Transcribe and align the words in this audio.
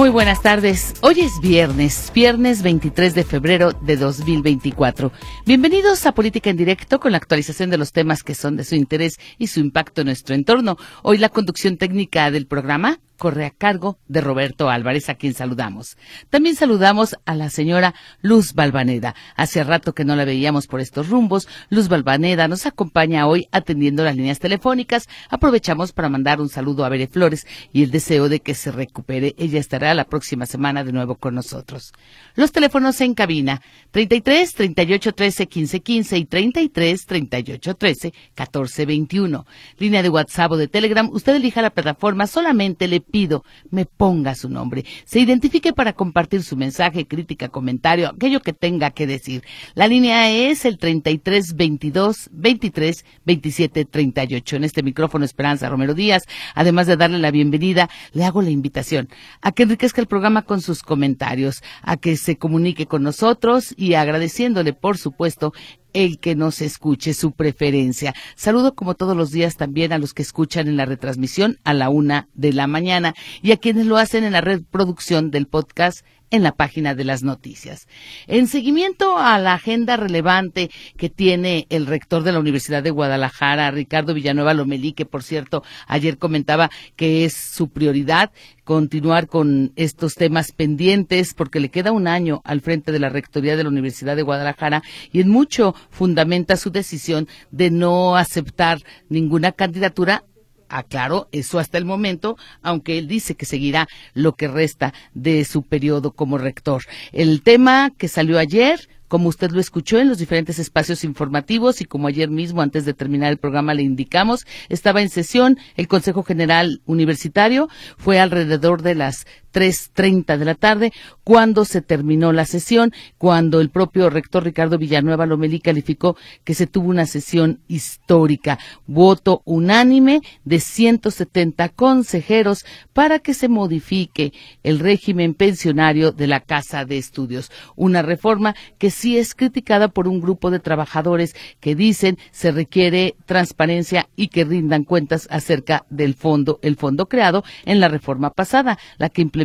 Muy 0.00 0.08
buenas 0.08 0.40
tardes. 0.40 0.94
Hoy 1.02 1.20
es 1.20 1.40
viernes, 1.42 2.10
viernes 2.14 2.62
23 2.62 3.14
de 3.14 3.22
febrero 3.22 3.72
de 3.82 3.98
2024. 3.98 5.12
Bienvenidos 5.44 6.06
a 6.06 6.12
Política 6.12 6.48
en 6.48 6.56
Directo 6.56 6.98
con 7.00 7.12
la 7.12 7.18
actualización 7.18 7.68
de 7.68 7.76
los 7.76 7.92
temas 7.92 8.22
que 8.22 8.34
son 8.34 8.56
de 8.56 8.64
su 8.64 8.76
interés 8.76 9.18
y 9.36 9.48
su 9.48 9.60
impacto 9.60 10.00
en 10.00 10.06
nuestro 10.06 10.34
entorno. 10.34 10.78
Hoy 11.02 11.18
la 11.18 11.28
conducción 11.28 11.76
técnica 11.76 12.30
del 12.30 12.46
programa 12.46 12.98
corre 13.20 13.44
a 13.44 13.50
cargo 13.50 13.98
de 14.08 14.22
Roberto 14.22 14.70
Álvarez, 14.70 15.10
a 15.10 15.14
quien 15.14 15.34
saludamos. 15.34 15.98
También 16.30 16.56
saludamos 16.56 17.16
a 17.26 17.34
la 17.34 17.50
señora 17.50 17.94
Luz 18.22 18.54
Balvaneda. 18.54 19.14
Hace 19.36 19.62
rato 19.62 19.92
que 19.92 20.06
no 20.06 20.16
la 20.16 20.24
veíamos 20.24 20.66
por 20.66 20.80
estos 20.80 21.10
rumbos. 21.10 21.46
Luz 21.68 21.88
Balvaneda 21.88 22.48
nos 22.48 22.64
acompaña 22.64 23.26
hoy 23.26 23.46
atendiendo 23.52 24.04
las 24.04 24.16
líneas 24.16 24.38
telefónicas. 24.38 25.06
Aprovechamos 25.28 25.92
para 25.92 26.08
mandar 26.08 26.40
un 26.40 26.48
saludo 26.48 26.82
a 26.82 26.88
Bere 26.88 27.08
Flores 27.08 27.46
y 27.74 27.82
el 27.82 27.90
deseo 27.90 28.30
de 28.30 28.40
que 28.40 28.54
se 28.54 28.72
recupere. 28.72 29.34
Ella 29.36 29.60
estará 29.60 29.92
la 29.92 30.04
próxima 30.04 30.46
semana 30.46 30.82
de 30.82 30.92
nuevo 30.92 31.16
con 31.16 31.34
nosotros. 31.34 31.92
Los 32.36 32.52
teléfonos 32.52 33.02
en 33.02 33.12
cabina 33.12 33.60
33 33.90 34.54
38 34.54 35.12
13 35.12 35.46
15 35.46 35.80
15 35.80 36.16
y 36.16 36.24
33 36.24 37.04
38 37.04 37.74
13 37.74 38.14
14 38.34 38.86
21. 38.86 39.46
Línea 39.78 40.02
de 40.02 40.08
WhatsApp 40.08 40.52
o 40.52 40.56
de 40.56 40.68
Telegram. 40.68 41.06
Usted 41.12 41.34
elija 41.34 41.60
la 41.60 41.68
plataforma. 41.68 42.26
Solamente 42.26 42.88
le 42.88 43.02
pido 43.10 43.44
me 43.70 43.86
ponga 43.86 44.34
su 44.34 44.48
nombre, 44.48 44.84
se 45.04 45.20
identifique 45.20 45.72
para 45.72 45.92
compartir 45.92 46.42
su 46.42 46.56
mensaje, 46.56 47.06
crítica, 47.06 47.48
comentario, 47.48 48.08
aquello 48.08 48.40
que 48.40 48.52
tenga 48.52 48.90
que 48.90 49.06
decir. 49.06 49.42
La 49.74 49.88
línea 49.88 50.30
es 50.30 50.64
el 50.64 50.78
33 50.78 51.54
22 51.54 52.30
23 52.32 53.04
27 53.24 53.84
38. 53.84 54.56
En 54.56 54.64
este 54.64 54.82
micrófono 54.82 55.24
Esperanza 55.24 55.68
Romero 55.68 55.94
Díaz, 55.94 56.24
además 56.54 56.86
de 56.86 56.96
darle 56.96 57.18
la 57.18 57.30
bienvenida, 57.30 57.90
le 58.12 58.24
hago 58.24 58.42
la 58.42 58.50
invitación 58.50 59.08
a 59.42 59.52
que 59.52 59.64
enriquezca 59.64 60.00
el 60.00 60.06
programa 60.06 60.42
con 60.42 60.60
sus 60.60 60.82
comentarios, 60.82 61.62
a 61.82 61.96
que 61.96 62.16
se 62.16 62.36
comunique 62.36 62.86
con 62.86 63.02
nosotros 63.02 63.74
y 63.76 63.94
agradeciéndole, 63.94 64.72
por 64.72 64.98
supuesto, 64.98 65.52
el 65.92 66.18
que 66.18 66.34
nos 66.34 66.60
escuche 66.60 67.14
su 67.14 67.32
preferencia. 67.32 68.14
Saludo 68.36 68.74
como 68.74 68.94
todos 68.94 69.16
los 69.16 69.30
días 69.30 69.56
también 69.56 69.92
a 69.92 69.98
los 69.98 70.14
que 70.14 70.22
escuchan 70.22 70.68
en 70.68 70.76
la 70.76 70.86
retransmisión 70.86 71.58
a 71.64 71.74
la 71.74 71.88
una 71.88 72.28
de 72.34 72.52
la 72.52 72.66
mañana 72.66 73.14
y 73.42 73.52
a 73.52 73.56
quienes 73.56 73.86
lo 73.86 73.96
hacen 73.96 74.24
en 74.24 74.32
la 74.32 74.40
reproducción 74.40 75.30
del 75.30 75.46
podcast 75.46 76.04
en 76.30 76.42
la 76.42 76.52
página 76.52 76.94
de 76.94 77.04
las 77.04 77.22
noticias. 77.22 77.88
En 78.26 78.46
seguimiento 78.46 79.18
a 79.18 79.38
la 79.38 79.54
agenda 79.54 79.96
relevante 79.96 80.70
que 80.96 81.10
tiene 81.10 81.66
el 81.70 81.86
rector 81.86 82.22
de 82.22 82.32
la 82.32 82.38
Universidad 82.38 82.82
de 82.82 82.90
Guadalajara, 82.90 83.70
Ricardo 83.70 84.14
Villanueva 84.14 84.54
Lomelí, 84.54 84.92
que 84.92 85.06
por 85.06 85.22
cierto 85.22 85.62
ayer 85.86 86.18
comentaba 86.18 86.70
que 86.96 87.24
es 87.24 87.34
su 87.34 87.68
prioridad 87.68 88.30
continuar 88.64 89.26
con 89.26 89.72
estos 89.74 90.14
temas 90.14 90.52
pendientes 90.52 91.34
porque 91.34 91.58
le 91.58 91.70
queda 91.70 91.90
un 91.90 92.06
año 92.06 92.40
al 92.44 92.60
frente 92.60 92.92
de 92.92 93.00
la 93.00 93.08
Rectoría 93.08 93.56
de 93.56 93.64
la 93.64 93.68
Universidad 93.68 94.14
de 94.14 94.22
Guadalajara 94.22 94.82
y 95.12 95.20
en 95.20 95.28
mucho 95.28 95.74
fundamenta 95.90 96.56
su 96.56 96.70
decisión 96.70 97.26
de 97.50 97.70
no 97.70 98.16
aceptar 98.16 98.78
ninguna 99.08 99.50
candidatura 99.50 100.22
aclaro, 100.70 101.28
eso 101.32 101.58
hasta 101.58 101.78
el 101.78 101.84
momento, 101.84 102.36
aunque 102.62 102.98
él 102.98 103.08
dice 103.08 103.34
que 103.34 103.46
seguirá 103.46 103.88
lo 104.14 104.34
que 104.34 104.48
resta 104.48 104.94
de 105.14 105.44
su 105.44 105.62
periodo 105.62 106.12
como 106.12 106.38
rector. 106.38 106.84
El 107.12 107.42
tema 107.42 107.90
que 107.96 108.08
salió 108.08 108.38
ayer, 108.38 108.88
como 109.08 109.28
usted 109.28 109.50
lo 109.50 109.60
escuchó 109.60 109.98
en 109.98 110.08
los 110.08 110.18
diferentes 110.18 110.60
espacios 110.60 111.02
informativos 111.02 111.80
y 111.80 111.84
como 111.84 112.06
ayer 112.06 112.30
mismo 112.30 112.62
antes 112.62 112.84
de 112.84 112.94
terminar 112.94 113.32
el 113.32 113.38
programa 113.38 113.74
le 113.74 113.82
indicamos, 113.82 114.46
estaba 114.68 115.02
en 115.02 115.08
sesión 115.08 115.58
el 115.76 115.88
Consejo 115.88 116.22
General 116.22 116.80
Universitario, 116.86 117.68
fue 117.98 118.20
alrededor 118.20 118.82
de 118.82 118.94
las 118.94 119.26
3.30 119.52 120.36
de 120.36 120.44
la 120.44 120.54
tarde, 120.54 120.92
cuando 121.24 121.64
se 121.64 121.82
terminó 121.82 122.32
la 122.32 122.44
sesión, 122.44 122.92
cuando 123.18 123.60
el 123.60 123.70
propio 123.70 124.10
rector 124.10 124.44
Ricardo 124.44 124.78
Villanueva 124.78 125.26
Lomelí 125.26 125.60
calificó 125.60 126.16
que 126.44 126.54
se 126.54 126.66
tuvo 126.66 126.88
una 126.88 127.06
sesión 127.06 127.60
histórica. 127.68 128.58
Voto 128.86 129.42
unánime 129.44 130.20
de 130.44 130.60
170 130.60 131.68
consejeros 131.70 132.64
para 132.92 133.18
que 133.18 133.34
se 133.34 133.48
modifique 133.48 134.32
el 134.62 134.78
régimen 134.78 135.34
pensionario 135.34 136.12
de 136.12 136.26
la 136.26 136.40
Casa 136.40 136.84
de 136.84 136.98
Estudios. 136.98 137.50
Una 137.76 138.02
reforma 138.02 138.54
que 138.78 138.90
sí 138.90 139.18
es 139.18 139.34
criticada 139.34 139.88
por 139.88 140.08
un 140.08 140.20
grupo 140.20 140.50
de 140.50 140.60
trabajadores 140.60 141.34
que 141.60 141.74
dicen 141.74 142.18
se 142.30 142.52
requiere 142.52 143.16
transparencia 143.26 144.08
y 144.16 144.28
que 144.28 144.44
rindan 144.44 144.84
cuentas 144.84 145.26
acerca 145.30 145.84
del 145.90 146.14
fondo, 146.14 146.58
el 146.62 146.76
fondo 146.76 147.06
creado 147.06 147.44
en 147.64 147.80
la 147.80 147.88
reforma 147.88 148.30
pasada, 148.30 148.78
la 148.98 149.08
que 149.08 149.22
implementó 149.22 149.39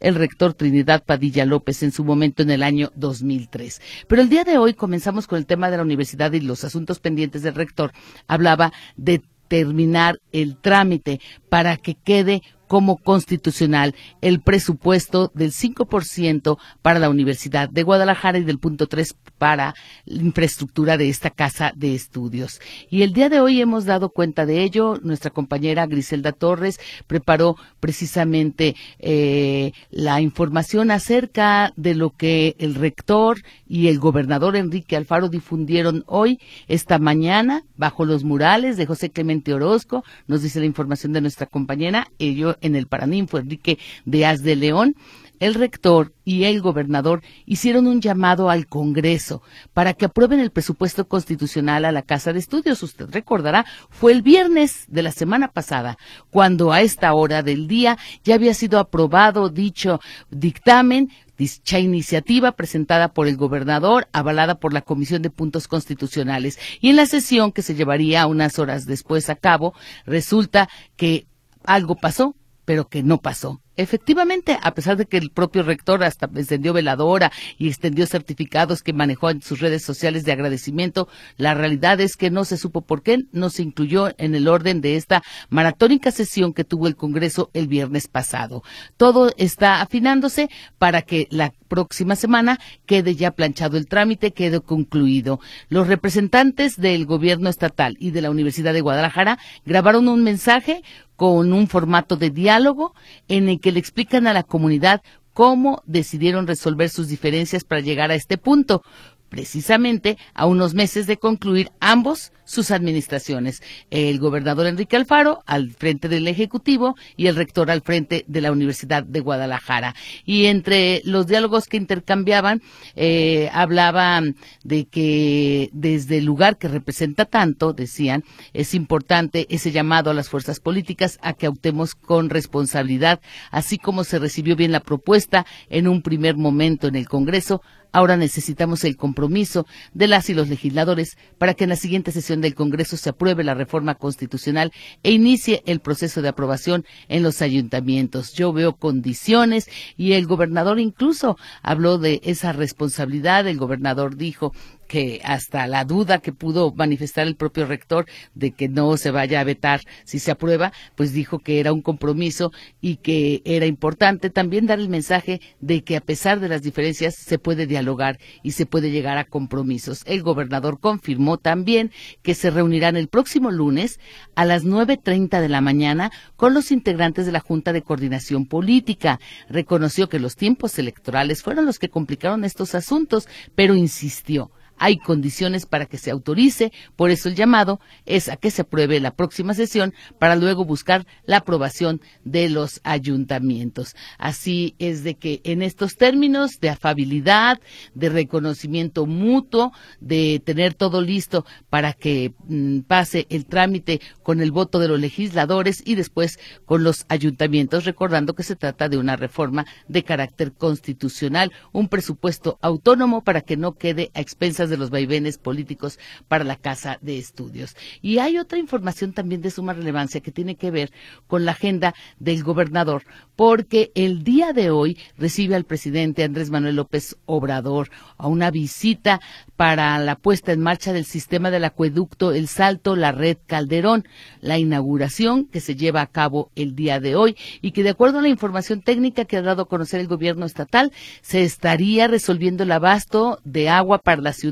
el 0.00 0.14
rector 0.14 0.54
Trinidad 0.54 1.04
Padilla 1.04 1.44
López 1.44 1.82
en 1.82 1.92
su 1.92 2.04
momento 2.04 2.42
en 2.42 2.50
el 2.50 2.62
año 2.62 2.90
2003. 2.96 3.80
Pero 4.06 4.22
el 4.22 4.28
día 4.28 4.44
de 4.44 4.58
hoy 4.58 4.74
comenzamos 4.74 5.26
con 5.26 5.38
el 5.38 5.46
tema 5.46 5.70
de 5.70 5.76
la 5.76 5.82
universidad 5.82 6.32
y 6.32 6.40
los 6.40 6.64
asuntos 6.64 7.00
pendientes 7.00 7.42
del 7.42 7.54
rector. 7.54 7.92
Hablaba 8.26 8.72
de 8.96 9.22
terminar 9.48 10.18
el 10.32 10.56
trámite 10.56 11.20
para 11.50 11.76
que 11.76 11.94
quede 11.94 12.42
como 12.72 12.96
constitucional 12.96 13.94
el 14.22 14.40
presupuesto 14.40 15.30
del 15.34 15.52
5% 15.52 16.56
para 16.80 16.98
la 16.98 17.10
Universidad 17.10 17.68
de 17.68 17.82
Guadalajara 17.82 18.38
y 18.38 18.44
del 18.44 18.58
punto 18.58 18.86
3 18.86 19.14
para 19.36 19.74
la 20.06 20.22
infraestructura 20.22 20.96
de 20.96 21.10
esta 21.10 21.28
casa 21.28 21.74
de 21.76 21.94
estudios. 21.94 22.62
Y 22.88 23.02
el 23.02 23.12
día 23.12 23.28
de 23.28 23.40
hoy 23.40 23.60
hemos 23.60 23.84
dado 23.84 24.08
cuenta 24.08 24.46
de 24.46 24.62
ello. 24.62 24.98
Nuestra 25.02 25.30
compañera 25.30 25.84
Griselda 25.86 26.32
Torres 26.32 26.80
preparó 27.06 27.56
precisamente 27.78 28.74
eh, 28.98 29.72
la 29.90 30.22
información 30.22 30.90
acerca 30.90 31.74
de 31.76 31.94
lo 31.94 32.16
que 32.16 32.56
el 32.58 32.74
rector 32.74 33.42
y 33.68 33.88
el 33.88 33.98
gobernador 33.98 34.56
Enrique 34.56 34.96
Alfaro 34.96 35.28
difundieron 35.28 36.04
hoy, 36.06 36.38
esta 36.68 36.98
mañana, 36.98 37.64
bajo 37.76 38.06
los 38.06 38.24
murales 38.24 38.78
de 38.78 38.86
José 38.86 39.10
Clemente 39.10 39.52
Orozco. 39.52 40.04
Nos 40.26 40.40
dice 40.40 40.60
la 40.60 40.66
información 40.66 41.12
de 41.12 41.20
nuestra 41.20 41.44
compañera. 41.44 42.08
Ello 42.18 42.56
en 42.62 42.76
el 42.76 42.86
Paraninfo, 42.86 43.38
Enrique 43.38 43.78
Díaz 44.04 44.42
de 44.42 44.56
León, 44.56 44.96
el 45.42 45.54
rector 45.54 46.12
y 46.24 46.44
el 46.44 46.60
gobernador 46.60 47.20
hicieron 47.46 47.88
un 47.88 48.00
llamado 48.00 48.48
al 48.48 48.68
Congreso 48.68 49.42
para 49.74 49.92
que 49.92 50.04
aprueben 50.04 50.38
el 50.38 50.52
presupuesto 50.52 51.08
constitucional 51.08 51.84
a 51.84 51.90
la 51.90 52.02
Casa 52.02 52.32
de 52.32 52.38
Estudios. 52.38 52.80
Usted 52.84 53.10
recordará, 53.10 53.66
fue 53.90 54.12
el 54.12 54.22
viernes 54.22 54.84
de 54.86 55.02
la 55.02 55.10
semana 55.10 55.48
pasada, 55.48 55.98
cuando 56.30 56.70
a 56.70 56.80
esta 56.80 57.12
hora 57.12 57.42
del 57.42 57.66
día 57.66 57.98
ya 58.22 58.36
había 58.36 58.54
sido 58.54 58.78
aprobado 58.78 59.48
dicho 59.48 60.00
dictamen 60.30 61.10
dicha 61.36 61.80
iniciativa 61.80 62.52
presentada 62.52 63.12
por 63.12 63.26
el 63.26 63.36
gobernador, 63.36 64.06
avalada 64.12 64.60
por 64.60 64.72
la 64.72 64.82
Comisión 64.82 65.22
de 65.22 65.30
Puntos 65.30 65.66
Constitucionales. 65.66 66.56
Y 66.80 66.90
en 66.90 66.96
la 66.96 67.06
sesión 67.06 67.50
que 67.50 67.62
se 67.62 67.74
llevaría 67.74 68.28
unas 68.28 68.60
horas 68.60 68.86
después 68.86 69.28
a 69.28 69.34
cabo, 69.34 69.74
resulta 70.06 70.68
que 70.94 71.26
algo 71.64 71.96
pasó, 71.96 72.36
pero 72.64 72.88
que 72.88 73.02
no 73.02 73.18
pasó. 73.18 73.60
Efectivamente, 73.76 74.58
a 74.60 74.74
pesar 74.74 74.98
de 74.98 75.06
que 75.06 75.16
el 75.16 75.30
propio 75.30 75.62
rector 75.62 76.04
hasta 76.04 76.28
encendió 76.34 76.74
veladora 76.74 77.32
y 77.56 77.68
extendió 77.68 78.06
certificados 78.06 78.82
que 78.82 78.92
manejó 78.92 79.30
en 79.30 79.40
sus 79.40 79.60
redes 79.60 79.82
sociales 79.82 80.24
de 80.24 80.32
agradecimiento, 80.32 81.08
la 81.38 81.54
realidad 81.54 81.98
es 82.02 82.16
que 82.16 82.30
no 82.30 82.44
se 82.44 82.58
supo 82.58 82.82
por 82.82 83.02
qué 83.02 83.24
no 83.32 83.48
se 83.48 83.62
incluyó 83.62 84.10
en 84.18 84.34
el 84.34 84.46
orden 84.46 84.82
de 84.82 84.96
esta 84.96 85.22
maratónica 85.48 86.10
sesión 86.10 86.52
que 86.52 86.64
tuvo 86.64 86.86
el 86.86 86.96
Congreso 86.96 87.50
el 87.54 87.66
viernes 87.66 88.08
pasado. 88.08 88.62
Todo 88.98 89.32
está 89.38 89.80
afinándose 89.80 90.50
para 90.78 91.00
que 91.00 91.26
la 91.30 91.54
próxima 91.72 92.16
semana 92.16 92.60
quede 92.84 93.14
ya 93.14 93.30
planchado 93.30 93.78
el 93.78 93.86
trámite, 93.86 94.32
quede 94.32 94.60
concluido. 94.60 95.40
Los 95.70 95.86
representantes 95.86 96.76
del 96.76 97.06
gobierno 97.06 97.48
estatal 97.48 97.96
y 97.98 98.10
de 98.10 98.20
la 98.20 98.30
Universidad 98.30 98.74
de 98.74 98.82
Guadalajara 98.82 99.38
grabaron 99.64 100.06
un 100.08 100.22
mensaje 100.22 100.82
con 101.16 101.54
un 101.54 101.68
formato 101.68 102.18
de 102.18 102.28
diálogo 102.28 102.94
en 103.26 103.48
el 103.48 103.58
que 103.58 103.72
le 103.72 103.78
explican 103.78 104.26
a 104.26 104.34
la 104.34 104.42
comunidad 104.42 105.00
cómo 105.32 105.82
decidieron 105.86 106.46
resolver 106.46 106.90
sus 106.90 107.08
diferencias 107.08 107.64
para 107.64 107.80
llegar 107.80 108.10
a 108.10 108.16
este 108.16 108.36
punto. 108.36 108.82
Precisamente 109.32 110.18
a 110.34 110.44
unos 110.44 110.74
meses 110.74 111.06
de 111.06 111.16
concluir 111.16 111.70
ambos 111.80 112.32
sus 112.44 112.70
administraciones. 112.70 113.62
El 113.90 114.18
gobernador 114.18 114.66
Enrique 114.66 114.94
Alfaro 114.94 115.42
al 115.46 115.70
frente 115.70 116.10
del 116.10 116.28
Ejecutivo 116.28 116.96
y 117.16 117.28
el 117.28 117.36
rector 117.36 117.70
al 117.70 117.80
frente 117.80 118.26
de 118.28 118.40
la 118.42 118.52
Universidad 118.52 119.04
de 119.04 119.20
Guadalajara. 119.20 119.94
Y 120.26 120.46
entre 120.46 121.00
los 121.06 121.26
diálogos 121.26 121.64
que 121.64 121.78
intercambiaban, 121.78 122.60
eh, 122.94 123.48
hablaban 123.54 124.36
de 124.64 124.84
que 124.84 125.70
desde 125.72 126.18
el 126.18 126.26
lugar 126.26 126.58
que 126.58 126.68
representa 126.68 127.24
tanto, 127.24 127.72
decían, 127.72 128.24
es 128.52 128.74
importante 128.74 129.46
ese 129.48 129.72
llamado 129.72 130.10
a 130.10 130.14
las 130.14 130.28
fuerzas 130.28 130.60
políticas 130.60 131.18
a 131.22 131.32
que 131.32 131.48
optemos 131.48 131.94
con 131.94 132.28
responsabilidad, 132.28 133.22
así 133.50 133.78
como 133.78 134.04
se 134.04 134.18
recibió 134.18 134.56
bien 134.56 134.72
la 134.72 134.80
propuesta 134.80 135.46
en 135.70 135.88
un 135.88 136.02
primer 136.02 136.36
momento 136.36 136.86
en 136.86 136.96
el 136.96 137.08
Congreso, 137.08 137.62
Ahora 137.92 138.16
necesitamos 138.16 138.84
el 138.84 138.96
compromiso 138.96 139.66
de 139.92 140.08
las 140.08 140.30
y 140.30 140.34
los 140.34 140.48
legisladores 140.48 141.16
para 141.38 141.54
que 141.54 141.64
en 141.64 141.70
la 141.70 141.76
siguiente 141.76 142.10
sesión 142.10 142.40
del 142.40 142.54
Congreso 142.54 142.96
se 142.96 143.10
apruebe 143.10 143.44
la 143.44 143.54
reforma 143.54 143.94
constitucional 143.94 144.72
e 145.02 145.12
inicie 145.12 145.62
el 145.66 145.80
proceso 145.80 146.22
de 146.22 146.28
aprobación 146.28 146.84
en 147.08 147.22
los 147.22 147.42
ayuntamientos. 147.42 148.32
Yo 148.32 148.52
veo 148.52 148.76
condiciones 148.76 149.68
y 149.96 150.12
el 150.14 150.26
gobernador 150.26 150.80
incluso 150.80 151.36
habló 151.62 151.98
de 151.98 152.20
esa 152.24 152.52
responsabilidad. 152.52 153.46
El 153.46 153.58
gobernador 153.58 154.16
dijo 154.16 154.52
que 154.92 155.22
hasta 155.24 155.66
la 155.66 155.86
duda 155.86 156.18
que 156.18 156.34
pudo 156.34 156.70
manifestar 156.74 157.26
el 157.26 157.34
propio 157.34 157.64
rector 157.64 158.04
de 158.34 158.50
que 158.50 158.68
no 158.68 158.98
se 158.98 159.10
vaya 159.10 159.40
a 159.40 159.44
vetar 159.44 159.80
si 160.04 160.18
se 160.18 160.30
aprueba, 160.30 160.70
pues 160.96 161.14
dijo 161.14 161.38
que 161.38 161.60
era 161.60 161.72
un 161.72 161.80
compromiso 161.80 162.52
y 162.82 162.96
que 162.96 163.40
era 163.46 163.64
importante 163.64 164.28
también 164.28 164.66
dar 164.66 164.80
el 164.80 164.90
mensaje 164.90 165.40
de 165.60 165.82
que 165.82 165.96
a 165.96 166.02
pesar 166.02 166.40
de 166.40 166.50
las 166.50 166.60
diferencias 166.60 167.14
se 167.14 167.38
puede 167.38 167.66
dialogar 167.66 168.18
y 168.42 168.50
se 168.50 168.66
puede 168.66 168.90
llegar 168.90 169.16
a 169.16 169.24
compromisos. 169.24 170.02
El 170.04 170.22
gobernador 170.22 170.78
confirmó 170.78 171.38
también 171.38 171.90
que 172.20 172.34
se 172.34 172.50
reunirán 172.50 172.96
el 172.96 173.08
próximo 173.08 173.50
lunes 173.50 173.98
a 174.34 174.44
las 174.44 174.62
9.30 174.62 175.40
de 175.40 175.48
la 175.48 175.62
mañana 175.62 176.12
con 176.36 176.52
los 176.52 176.70
integrantes 176.70 177.24
de 177.24 177.32
la 177.32 177.40
Junta 177.40 177.72
de 177.72 177.80
Coordinación 177.80 178.44
Política. 178.44 179.20
Reconoció 179.48 180.10
que 180.10 180.20
los 180.20 180.36
tiempos 180.36 180.78
electorales 180.78 181.42
fueron 181.42 181.64
los 181.64 181.78
que 181.78 181.88
complicaron 181.88 182.44
estos 182.44 182.74
asuntos, 182.74 183.26
pero 183.54 183.74
insistió 183.74 184.50
hay 184.82 184.98
condiciones 184.98 185.64
para 185.64 185.86
que 185.86 185.96
se 185.96 186.10
autorice, 186.10 186.72
por 186.96 187.12
eso 187.12 187.28
el 187.28 187.36
llamado 187.36 187.78
es 188.04 188.28
a 188.28 188.36
que 188.36 188.50
se 188.50 188.62
apruebe 188.62 188.98
la 188.98 189.14
próxima 189.14 189.54
sesión 189.54 189.94
para 190.18 190.34
luego 190.34 190.64
buscar 190.64 191.06
la 191.24 191.36
aprobación 191.36 192.00
de 192.24 192.48
los 192.48 192.80
ayuntamientos. 192.82 193.94
Así 194.18 194.74
es 194.80 195.04
de 195.04 195.14
que 195.14 195.40
en 195.44 195.62
estos 195.62 195.94
términos 195.94 196.58
de 196.60 196.70
afabilidad, 196.70 197.60
de 197.94 198.08
reconocimiento 198.08 199.06
mutuo, 199.06 199.72
de 200.00 200.42
tener 200.44 200.74
todo 200.74 201.00
listo 201.00 201.46
para 201.70 201.92
que 201.92 202.34
mm, 202.48 202.80
pase 202.80 203.28
el 203.30 203.46
trámite 203.46 204.00
con 204.24 204.40
el 204.40 204.50
voto 204.50 204.80
de 204.80 204.88
los 204.88 204.98
legisladores 204.98 205.80
y 205.86 205.94
después 205.94 206.40
con 206.64 206.82
los 206.82 207.06
ayuntamientos, 207.08 207.84
recordando 207.84 208.34
que 208.34 208.42
se 208.42 208.56
trata 208.56 208.88
de 208.88 208.98
una 208.98 209.14
reforma 209.14 209.64
de 209.86 210.02
carácter 210.02 210.52
constitucional, 210.52 211.52
un 211.70 211.86
presupuesto 211.86 212.58
autónomo 212.60 213.22
para 213.22 213.42
que 213.42 213.56
no 213.56 213.74
quede 213.74 214.10
a 214.14 214.20
expensas 214.20 214.71
de 214.72 214.78
los 214.78 214.90
vaivenes 214.90 215.38
políticos 215.38 215.98
para 216.28 216.44
la 216.44 216.56
Casa 216.56 216.98
de 217.02 217.18
Estudios. 217.18 217.76
Y 218.00 218.18
hay 218.18 218.38
otra 218.38 218.58
información 218.58 219.12
también 219.12 219.42
de 219.42 219.50
suma 219.50 219.74
relevancia 219.74 220.20
que 220.20 220.32
tiene 220.32 220.56
que 220.56 220.70
ver 220.70 220.90
con 221.26 221.44
la 221.44 221.52
agenda 221.52 221.94
del 222.18 222.42
gobernador, 222.42 223.04
porque 223.36 223.92
el 223.94 224.24
día 224.24 224.52
de 224.52 224.70
hoy 224.70 224.98
recibe 225.18 225.54
al 225.54 225.64
presidente 225.64 226.24
Andrés 226.24 226.50
Manuel 226.50 226.76
López 226.76 227.16
Obrador 227.26 227.90
a 228.16 228.28
una 228.28 228.50
visita 228.50 229.20
para 229.56 229.98
la 229.98 230.16
puesta 230.16 230.52
en 230.52 230.60
marcha 230.60 230.92
del 230.92 231.04
sistema 231.04 231.50
del 231.50 231.64
acueducto 231.64 232.32
El 232.32 232.48
Salto, 232.48 232.96
la 232.96 233.12
red 233.12 233.36
Calderón, 233.46 234.08
la 234.40 234.58
inauguración 234.58 235.44
que 235.44 235.60
se 235.60 235.76
lleva 235.76 236.00
a 236.00 236.06
cabo 236.06 236.50
el 236.56 236.74
día 236.74 236.98
de 236.98 237.14
hoy 237.14 237.36
y 237.60 237.72
que 237.72 237.82
de 237.82 237.90
acuerdo 237.90 238.18
a 238.18 238.22
la 238.22 238.28
información 238.28 238.80
técnica 238.80 239.26
que 239.26 239.36
ha 239.36 239.42
dado 239.42 239.62
a 239.62 239.68
conocer 239.68 240.00
el 240.00 240.08
gobierno 240.08 240.46
estatal, 240.46 240.92
se 241.20 241.42
estaría 241.42 242.08
resolviendo 242.08 242.62
el 242.62 242.72
abasto 242.72 243.40
de 243.44 243.68
agua 243.68 243.98
para 243.98 244.22
la 244.22 244.32
ciudad 244.32 244.51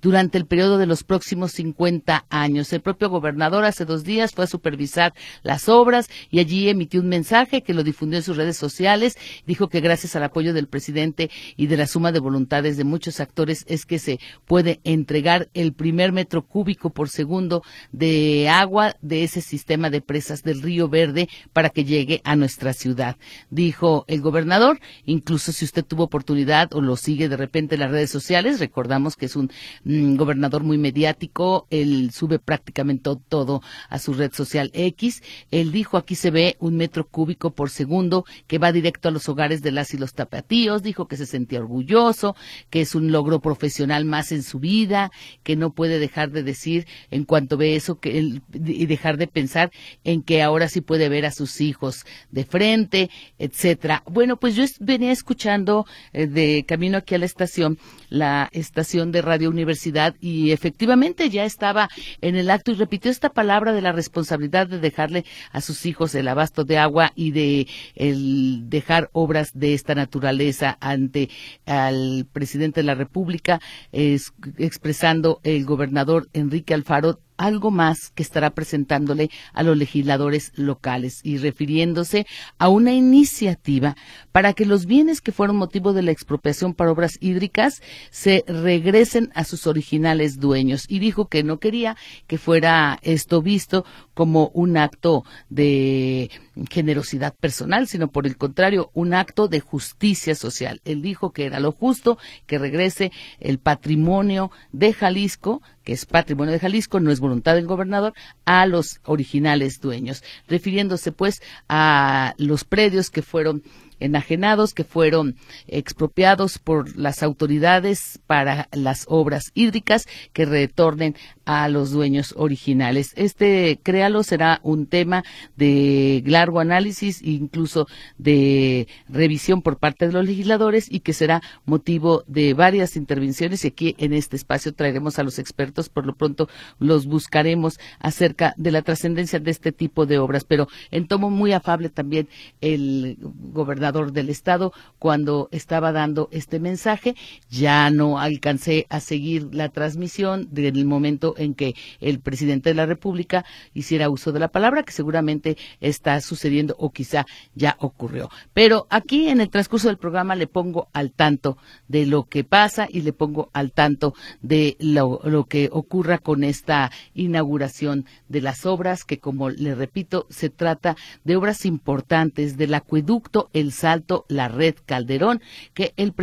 durante 0.00 0.38
el 0.38 0.46
periodo 0.46 0.78
de 0.78 0.86
los 0.86 1.04
próximos 1.04 1.52
50 1.52 2.26
años. 2.28 2.72
El 2.72 2.80
propio 2.80 3.10
gobernador 3.10 3.64
hace 3.64 3.84
dos 3.84 4.04
días 4.04 4.32
fue 4.32 4.44
a 4.44 4.48
supervisar 4.48 5.14
las 5.42 5.68
obras 5.68 6.08
y 6.30 6.40
allí 6.40 6.68
emitió 6.68 7.00
un 7.00 7.08
mensaje 7.08 7.62
que 7.62 7.74
lo 7.74 7.82
difundió 7.82 8.18
en 8.18 8.24
sus 8.24 8.36
redes 8.36 8.56
sociales. 8.56 9.16
Dijo 9.46 9.68
que 9.68 9.80
gracias 9.80 10.16
al 10.16 10.24
apoyo 10.24 10.54
del 10.54 10.68
presidente 10.68 11.30
y 11.56 11.66
de 11.66 11.76
la 11.76 11.86
suma 11.86 12.12
de 12.12 12.20
voluntades 12.20 12.76
de 12.76 12.84
muchos 12.84 13.20
actores 13.20 13.64
es 13.68 13.86
que 13.86 13.98
se 13.98 14.18
puede 14.44 14.80
entregar 14.84 15.48
el 15.54 15.72
primer 15.72 16.12
metro 16.12 16.46
cúbico 16.46 16.90
por 16.90 17.08
segundo 17.08 17.62
de 17.92 18.48
agua 18.48 18.96
de 19.00 19.24
ese 19.24 19.40
sistema 19.40 19.90
de 19.90 20.00
presas 20.00 20.42
del 20.42 20.62
Río 20.62 20.88
Verde 20.88 21.28
para 21.52 21.70
que 21.70 21.84
llegue 21.84 22.20
a 22.24 22.36
nuestra 22.36 22.72
ciudad. 22.72 23.16
Dijo 23.50 24.04
el 24.08 24.20
gobernador, 24.20 24.80
incluso 25.04 25.52
si 25.52 25.64
usted 25.64 25.84
tuvo 25.84 26.04
oportunidad 26.04 26.72
o 26.72 26.80
lo 26.80 26.96
sigue 26.96 27.28
de 27.28 27.36
repente 27.36 27.74
en 27.74 27.80
las 27.80 27.90
redes 27.90 28.10
sociales, 28.10 28.60
recordamos 28.60 29.16
que 29.16 29.28
es 29.32 29.36
un 29.36 29.50
un 29.84 30.16
gobernador 30.16 30.62
muy 30.62 30.78
mediático, 30.78 31.66
él 31.70 32.10
sube 32.12 32.38
prácticamente 32.38 33.10
todo 33.28 33.62
a 33.88 33.98
su 33.98 34.14
red 34.14 34.32
social 34.32 34.70
X. 34.74 35.22
Él 35.50 35.72
dijo, 35.72 35.96
aquí 35.96 36.14
se 36.14 36.30
ve 36.30 36.56
un 36.60 36.76
metro 36.76 37.06
cúbico 37.06 37.50
por 37.50 37.70
segundo 37.70 38.24
que 38.46 38.58
va 38.58 38.72
directo 38.72 39.08
a 39.08 39.12
los 39.12 39.28
hogares 39.28 39.62
de 39.62 39.72
las 39.72 39.94
y 39.94 39.98
los 39.98 40.14
tapatíos, 40.14 40.82
dijo 40.82 41.08
que 41.08 41.16
se 41.16 41.26
sentía 41.26 41.60
orgulloso, 41.60 42.36
que 42.70 42.80
es 42.80 42.94
un 42.94 43.12
logro 43.12 43.40
profesional 43.40 44.04
más 44.04 44.32
en 44.32 44.42
su 44.42 44.58
vida, 44.58 45.10
que 45.42 45.56
no 45.56 45.72
puede 45.72 45.98
dejar 45.98 46.30
de 46.30 46.42
decir 46.42 46.86
en 47.10 47.24
cuanto 47.24 47.56
ve 47.56 47.76
eso 47.76 47.98
que 47.98 48.18
él, 48.18 48.42
y 48.52 48.86
dejar 48.86 49.16
de 49.16 49.26
pensar 49.26 49.70
en 50.04 50.22
que 50.22 50.42
ahora 50.42 50.68
sí 50.68 50.80
puede 50.80 51.08
ver 51.08 51.26
a 51.26 51.32
sus 51.32 51.60
hijos 51.60 52.04
de 52.30 52.44
frente, 52.44 53.10
etcétera. 53.38 54.02
Bueno, 54.06 54.36
pues 54.36 54.54
yo 54.54 54.64
venía 54.80 55.12
escuchando 55.12 55.86
eh, 56.12 56.26
de 56.26 56.64
camino 56.66 56.98
aquí 56.98 57.14
a 57.14 57.18
la 57.18 57.26
estación, 57.26 57.78
la 58.08 58.48
estación 58.52 59.12
de 59.12 59.21
Radio 59.22 59.48
Universidad 59.48 60.14
y 60.20 60.50
efectivamente 60.52 61.30
ya 61.30 61.44
estaba 61.44 61.88
en 62.20 62.36
el 62.36 62.50
acto 62.50 62.70
y 62.70 62.74
repitió 62.74 63.10
esta 63.10 63.30
palabra 63.30 63.72
de 63.72 63.80
la 63.80 63.92
responsabilidad 63.92 64.66
de 64.66 64.78
dejarle 64.78 65.24
a 65.52 65.60
sus 65.60 65.86
hijos 65.86 66.14
el 66.14 66.28
abasto 66.28 66.64
de 66.64 66.78
agua 66.78 67.12
y 67.14 67.30
de 67.30 67.66
el 67.94 68.68
dejar 68.68 69.08
obras 69.12 69.52
de 69.54 69.74
esta 69.74 69.94
naturaleza 69.94 70.76
ante 70.80 71.30
al 71.66 72.26
presidente 72.32 72.80
de 72.80 72.86
la 72.86 72.94
República, 72.94 73.60
expresando 73.92 75.40
el 75.44 75.64
gobernador 75.64 76.28
Enrique 76.32 76.74
Alfaro 76.74 77.18
algo 77.42 77.72
más 77.72 78.10
que 78.10 78.22
estará 78.22 78.50
presentándole 78.50 79.28
a 79.52 79.64
los 79.64 79.76
legisladores 79.76 80.52
locales 80.54 81.20
y 81.24 81.38
refiriéndose 81.38 82.26
a 82.56 82.68
una 82.68 82.92
iniciativa 82.92 83.96
para 84.30 84.52
que 84.52 84.64
los 84.64 84.86
bienes 84.86 85.20
que 85.20 85.32
fueron 85.32 85.56
motivo 85.56 85.92
de 85.92 86.02
la 86.02 86.12
expropiación 86.12 86.72
para 86.72 86.92
obras 86.92 87.18
hídricas 87.20 87.82
se 88.10 88.44
regresen 88.46 89.32
a 89.34 89.42
sus 89.42 89.66
originales 89.66 90.38
dueños. 90.38 90.84
Y 90.88 91.00
dijo 91.00 91.26
que 91.26 91.42
no 91.42 91.58
quería 91.58 91.96
que 92.28 92.38
fuera 92.38 92.98
esto 93.02 93.42
visto 93.42 93.84
como 94.14 94.52
un 94.54 94.76
acto 94.76 95.24
de 95.50 96.30
generosidad 96.70 97.34
personal, 97.34 97.88
sino 97.88 98.08
por 98.08 98.26
el 98.26 98.36
contrario, 98.36 98.90
un 98.94 99.14
acto 99.14 99.48
de 99.48 99.60
justicia 99.60 100.34
social. 100.34 100.80
Él 100.84 101.02
dijo 101.02 101.32
que 101.32 101.46
era 101.46 101.60
lo 101.60 101.72
justo 101.72 102.18
que 102.46 102.58
regrese 102.58 103.12
el 103.40 103.58
patrimonio 103.58 104.50
de 104.72 104.92
Jalisco, 104.92 105.62
que 105.84 105.92
es 105.92 106.06
patrimonio 106.06 106.52
de 106.52 106.60
Jalisco, 106.60 107.00
no 107.00 107.10
es 107.10 107.20
voluntad 107.20 107.54
del 107.54 107.66
gobernador, 107.66 108.12
a 108.44 108.66
los 108.66 109.00
originales 109.04 109.80
dueños, 109.80 110.22
refiriéndose 110.48 111.12
pues 111.12 111.42
a 111.68 112.34
los 112.38 112.64
predios 112.64 113.10
que 113.10 113.22
fueron 113.22 113.62
enajenados 114.04 114.74
que 114.74 114.84
fueron 114.84 115.36
expropiados 115.66 116.58
por 116.58 116.96
las 116.96 117.22
autoridades 117.22 118.20
para 118.26 118.68
las 118.72 119.06
obras 119.08 119.50
hídricas 119.54 120.06
que 120.32 120.44
retornen 120.44 121.16
a 121.44 121.68
los 121.68 121.90
dueños 121.90 122.34
originales. 122.36 123.12
Este, 123.16 123.80
créalo, 123.82 124.22
será 124.22 124.60
un 124.62 124.86
tema 124.86 125.24
de 125.56 126.22
largo 126.26 126.60
análisis 126.60 127.20
incluso 127.22 127.86
de 128.18 128.86
revisión 129.08 129.62
por 129.62 129.78
parte 129.78 130.06
de 130.06 130.12
los 130.12 130.24
legisladores 130.24 130.86
y 130.90 131.00
que 131.00 131.12
será 131.12 131.42
motivo 131.64 132.24
de 132.26 132.54
varias 132.54 132.96
intervenciones. 132.96 133.64
Y 133.64 133.68
aquí 133.68 133.94
en 133.98 134.12
este 134.12 134.36
espacio 134.36 134.72
traeremos 134.72 135.18
a 135.18 135.24
los 135.24 135.38
expertos, 135.38 135.88
por 135.88 136.06
lo 136.06 136.14
pronto 136.14 136.48
los 136.78 137.06
buscaremos 137.06 137.78
acerca 137.98 138.54
de 138.56 138.70
la 138.70 138.82
trascendencia 138.82 139.40
de 139.40 139.50
este 139.50 139.72
tipo 139.72 140.06
de 140.06 140.18
obras, 140.18 140.44
pero 140.44 140.68
en 140.90 141.06
tomo 141.06 141.30
muy 141.30 141.52
afable 141.52 141.88
también 141.88 142.28
el 142.60 143.18
gobernador 143.20 143.91
del 143.92 144.28
estado 144.30 144.72
cuando 144.98 145.48
estaba 145.52 145.92
dando 145.92 146.28
este 146.32 146.58
mensaje. 146.58 147.14
Ya 147.50 147.90
no 147.90 148.18
alcancé 148.18 148.86
a 148.88 149.00
seguir 149.00 149.54
la 149.54 149.68
transmisión 149.68 150.48
del 150.50 150.84
momento 150.84 151.34
en 151.36 151.54
que 151.54 151.74
el 152.00 152.20
presidente 152.20 152.70
de 152.70 152.74
la 152.74 152.86
República 152.86 153.44
hiciera 153.74 154.10
uso 154.10 154.32
de 154.32 154.40
la 154.40 154.48
palabra, 154.48 154.82
que 154.82 154.92
seguramente 154.92 155.56
está 155.80 156.20
sucediendo 156.20 156.74
o 156.78 156.90
quizá 156.90 157.26
ya 157.54 157.76
ocurrió. 157.78 158.30
Pero 158.54 158.86
aquí 158.90 159.28
en 159.28 159.40
el 159.40 159.50
transcurso 159.50 159.88
del 159.88 159.98
programa 159.98 160.34
le 160.34 160.46
pongo 160.46 160.88
al 160.92 161.12
tanto 161.12 161.58
de 161.88 162.06
lo 162.06 162.24
que 162.24 162.44
pasa 162.44 162.88
y 162.90 163.02
le 163.02 163.12
pongo 163.12 163.50
al 163.52 163.72
tanto 163.72 164.14
de 164.40 164.76
lo, 164.80 165.20
lo 165.24 165.44
que 165.44 165.68
ocurra 165.70 166.18
con 166.18 166.44
esta 166.44 166.90
inauguración 167.14 168.06
de 168.28 168.40
las 168.40 168.66
obras, 168.66 169.04
que 169.04 169.18
como 169.18 169.50
le 169.50 169.74
repito, 169.74 170.26
se 170.30 170.50
trata 170.50 170.96
de 171.24 171.36
obras 171.36 171.66
importantes 171.66 172.56
del 172.56 172.74
acueducto 172.74 173.50
El 173.52 173.72
Salto, 173.82 174.26
la 174.28 174.46
red 174.46 174.76
Calderón, 174.86 175.42
que 175.74 175.92
el, 175.96 176.14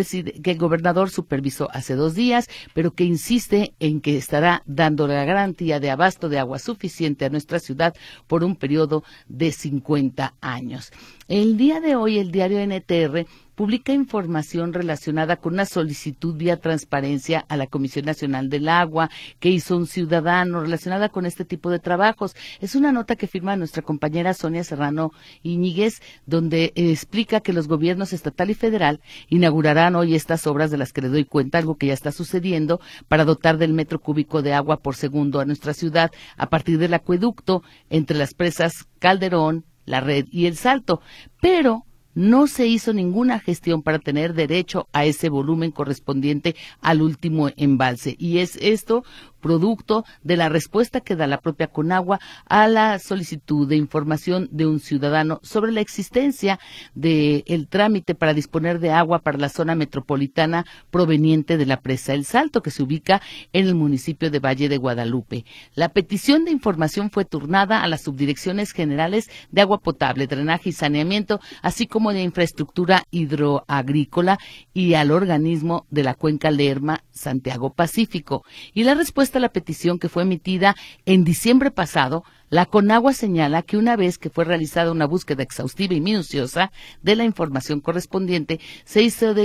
gobernador 0.57 1.09
supervisó 1.09 1.67
hace 1.73 1.95
dos 1.95 2.15
días, 2.15 2.47
pero 2.73 2.91
que 2.91 3.03
insiste 3.03 3.73
en 3.81 3.99
que 3.99 4.15
estará 4.15 4.63
dando 4.65 5.07
la 5.07 5.25
garantía 5.25 5.81
de 5.81 5.89
abasto 5.89 6.29
de 6.29 6.39
agua 6.39 6.57
suficiente 6.57 7.25
a 7.25 7.29
nuestra 7.29 7.59
ciudad 7.59 7.93
por 8.27 8.45
un 8.45 8.55
periodo 8.55 9.03
de 9.27 9.51
50 9.51 10.35
años. 10.39 10.91
El 11.27 11.57
día 11.57 11.81
de 11.81 11.97
hoy, 11.97 12.17
el 12.17 12.31
diario 12.31 12.65
NTR 12.65 13.27
publica 13.59 13.91
información 13.91 14.71
relacionada 14.71 15.35
con 15.35 15.51
una 15.51 15.65
solicitud 15.65 16.33
vía 16.33 16.61
transparencia 16.61 17.43
a 17.49 17.57
la 17.57 17.67
Comisión 17.67 18.05
Nacional 18.05 18.49
del 18.49 18.69
Agua 18.69 19.09
que 19.41 19.49
hizo 19.49 19.75
un 19.75 19.85
ciudadano 19.85 20.61
relacionada 20.61 21.09
con 21.09 21.25
este 21.25 21.43
tipo 21.43 21.69
de 21.69 21.79
trabajos. 21.79 22.37
Es 22.61 22.75
una 22.75 22.93
nota 22.93 23.17
que 23.17 23.27
firma 23.27 23.57
nuestra 23.57 23.81
compañera 23.81 24.33
Sonia 24.33 24.63
Serrano 24.63 25.11
Iñiguez, 25.43 26.01
donde 26.25 26.71
explica 26.73 27.41
que 27.41 27.51
los 27.51 27.67
gobiernos 27.67 28.13
estatal 28.13 28.49
y 28.49 28.53
federal 28.53 29.01
inaugurarán 29.27 29.97
hoy 29.97 30.15
estas 30.15 30.47
obras 30.47 30.71
de 30.71 30.77
las 30.77 30.93
que 30.93 31.01
le 31.01 31.09
doy 31.09 31.25
cuenta, 31.25 31.57
algo 31.57 31.75
que 31.75 31.87
ya 31.87 31.93
está 31.93 32.13
sucediendo, 32.13 32.79
para 33.09 33.25
dotar 33.25 33.57
del 33.57 33.73
metro 33.73 33.99
cúbico 33.99 34.41
de 34.41 34.53
agua 34.53 34.77
por 34.77 34.95
segundo 34.95 35.41
a 35.41 35.45
nuestra 35.45 35.73
ciudad 35.73 36.11
a 36.37 36.47
partir 36.47 36.77
del 36.77 36.93
acueducto 36.93 37.61
entre 37.89 38.17
las 38.17 38.33
presas 38.33 38.87
Calderón, 38.99 39.65
la 39.83 39.99
red 39.99 40.27
y 40.31 40.45
el 40.45 40.55
salto. 40.55 41.01
Pero 41.41 41.83
no 42.13 42.47
se 42.47 42.67
hizo 42.67 42.93
ninguna 42.93 43.39
gestión 43.39 43.81
para 43.81 43.99
tener 43.99 44.33
derecho 44.33 44.87
a 44.93 45.05
ese 45.05 45.29
volumen 45.29 45.71
correspondiente 45.71 46.55
al 46.81 47.01
último 47.01 47.49
embalse. 47.55 48.15
Y 48.19 48.39
es 48.39 48.55
esto 48.57 49.03
producto 49.39 50.05
de 50.23 50.37
la 50.37 50.49
respuesta 50.49 51.01
que 51.01 51.15
da 51.15 51.27
la 51.27 51.39
propia 51.39 51.67
Conagua 51.67 52.19
a 52.45 52.67
la 52.67 52.99
solicitud 52.99 53.67
de 53.67 53.75
información 53.75 54.47
de 54.51 54.65
un 54.65 54.79
ciudadano 54.79 55.39
sobre 55.43 55.71
la 55.71 55.81
existencia 55.81 56.59
del 56.95 57.67
trámite 57.69 58.15
para 58.15 58.33
disponer 58.33 58.79
de 58.79 58.91
agua 58.91 59.19
para 59.19 59.37
la 59.37 59.49
zona 59.49 59.75
metropolitana 59.75 60.65
proveniente 60.91 61.57
de 61.57 61.65
la 61.65 61.81
presa 61.81 62.13
El 62.13 62.25
Salto, 62.25 62.61
que 62.61 62.71
se 62.71 62.83
ubica 62.83 63.21
en 63.53 63.67
el 63.67 63.75
municipio 63.75 64.29
de 64.31 64.39
Valle 64.39 64.69
de 64.69 64.77
Guadalupe. 64.77 65.45
La 65.75 65.89
petición 65.89 66.45
de 66.45 66.51
información 66.51 67.11
fue 67.11 67.25
turnada 67.25 67.83
a 67.83 67.87
las 67.87 68.01
subdirecciones 68.01 68.71
generales 68.71 69.29
de 69.51 69.61
agua 69.61 69.79
potable, 69.79 70.27
drenaje 70.27 70.69
y 70.69 70.73
saneamiento, 70.73 71.39
así 71.61 71.87
como 71.87 72.13
de 72.13 72.23
infraestructura 72.23 73.03
hidroagrícola 73.11 74.39
y 74.73 74.95
al 74.95 75.11
organismo 75.11 75.85
de 75.89 76.03
la 76.03 76.15
cuenca 76.15 76.51
Lerma 76.51 77.03
Santiago 77.11 77.73
Pacífico. 77.73 78.43
Y 78.73 78.83
la 78.83 78.95
respuesta 78.95 79.28
la 79.37 79.49
petición 79.49 79.99
que 79.99 80.09
fue 80.09 80.23
emitida 80.23 80.75
en 81.05 81.23
diciembre 81.23 81.69
pasado 81.69 82.23
la 82.49 82.65
Conagua 82.65 83.13
señala 83.13 83.61
que 83.61 83.77
una 83.77 83.95
vez 83.95 84.17
que 84.17 84.29
fue 84.29 84.43
realizada 84.43 84.91
una 84.91 85.05
búsqueda 85.05 85.43
exhaustiva 85.43 85.93
y 85.93 86.01
minuciosa 86.01 86.71
de 87.03 87.15
la 87.15 87.23
información 87.23 87.79
correspondiente, 87.79 88.59
se, 88.85 89.03
hizo 89.03 89.35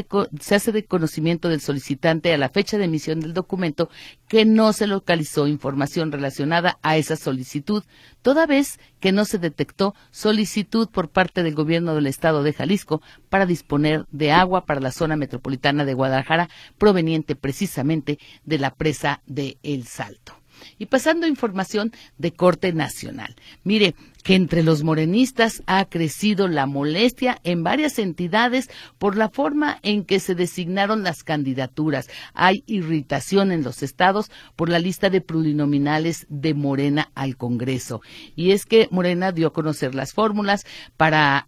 se 0.41 0.55
hace 0.55 0.73
de 0.73 0.85
conocimiento 0.85 1.49
del 1.49 1.61
solicitante 1.61 2.33
a 2.33 2.39
la 2.39 2.49
fecha 2.49 2.79
de 2.79 2.85
emisión 2.85 3.21
del 3.21 3.35
documento 3.35 3.91
que 4.27 4.45
no 4.47 4.73
se 4.73 4.87
localizó 4.87 5.47
información 5.47 6.13
relacionada 6.13 6.79
a 6.83 6.97
esa 6.97 7.17
solicitud, 7.17 7.85
toda 8.23 8.47
vez 8.47 8.81
que 9.01 9.13
no 9.13 9.27
se 9.27 9.39
detectó 9.39 9.95
solicitud 10.11 10.89
por 10.89 11.11
parte 11.11 11.43
del 11.43 11.55
gobierno 11.55 11.95
del 11.95 12.07
estado 12.07 12.43
de 12.43 12.55
Jalisco 12.55 13.03
para 13.29 13.45
disponer 13.45 14.07
de 14.13 14.33
agua 14.33 14.65
para 14.65 14.81
la 14.81 14.93
zona 14.93 15.17
metropolitana 15.17 15.85
de 15.85 15.95
Guadalajara 15.95 16.49
proveniente 16.79 17.37
precisamente 17.37 18.19
de 18.45 18.59
la 18.59 18.75
presa 18.75 19.21
de 19.27 19.59
El 19.63 19.85
Salto. 19.85 20.44
Y 20.79 20.87
pasando 20.87 21.27
información 21.27 21.93
de 22.19 22.33
corte 22.33 22.73
nacional. 22.73 23.35
Mire, 23.65 23.95
que 24.25 24.35
entre 24.35 24.65
los 24.65 24.83
morenistas 24.83 25.63
ha 25.67 25.85
crecido 25.85 26.49
la 26.49 26.67
molestia 26.67 27.39
en 27.45 27.63
varias 27.63 27.99
entidades 27.99 28.71
por 28.99 29.17
la 29.17 29.29
forma 29.29 29.79
en 29.83 30.05
que 30.05 30.19
se 30.19 30.35
designaron 30.35 31.05
las 31.05 31.23
candidaturas. 31.23 32.09
Hay 32.33 32.65
irritación 32.67 33.53
en 33.53 33.63
los 33.63 33.83
estados 33.83 34.31
por 34.57 34.71
la 34.71 34.79
lista 34.79 35.11
de 35.11 35.21
plurinominales 35.21 36.27
de 36.31 36.55
Morena 36.55 37.11
al 37.15 37.37
Congreso. 37.37 38.01
Y 38.35 38.53
es 38.53 38.65
que 38.65 38.89
Morena 38.91 39.31
dio 39.31 39.49
a 39.49 39.53
conocer 39.53 39.95
las 39.95 40.15
fórmulas 40.15 40.65
para 40.97 41.45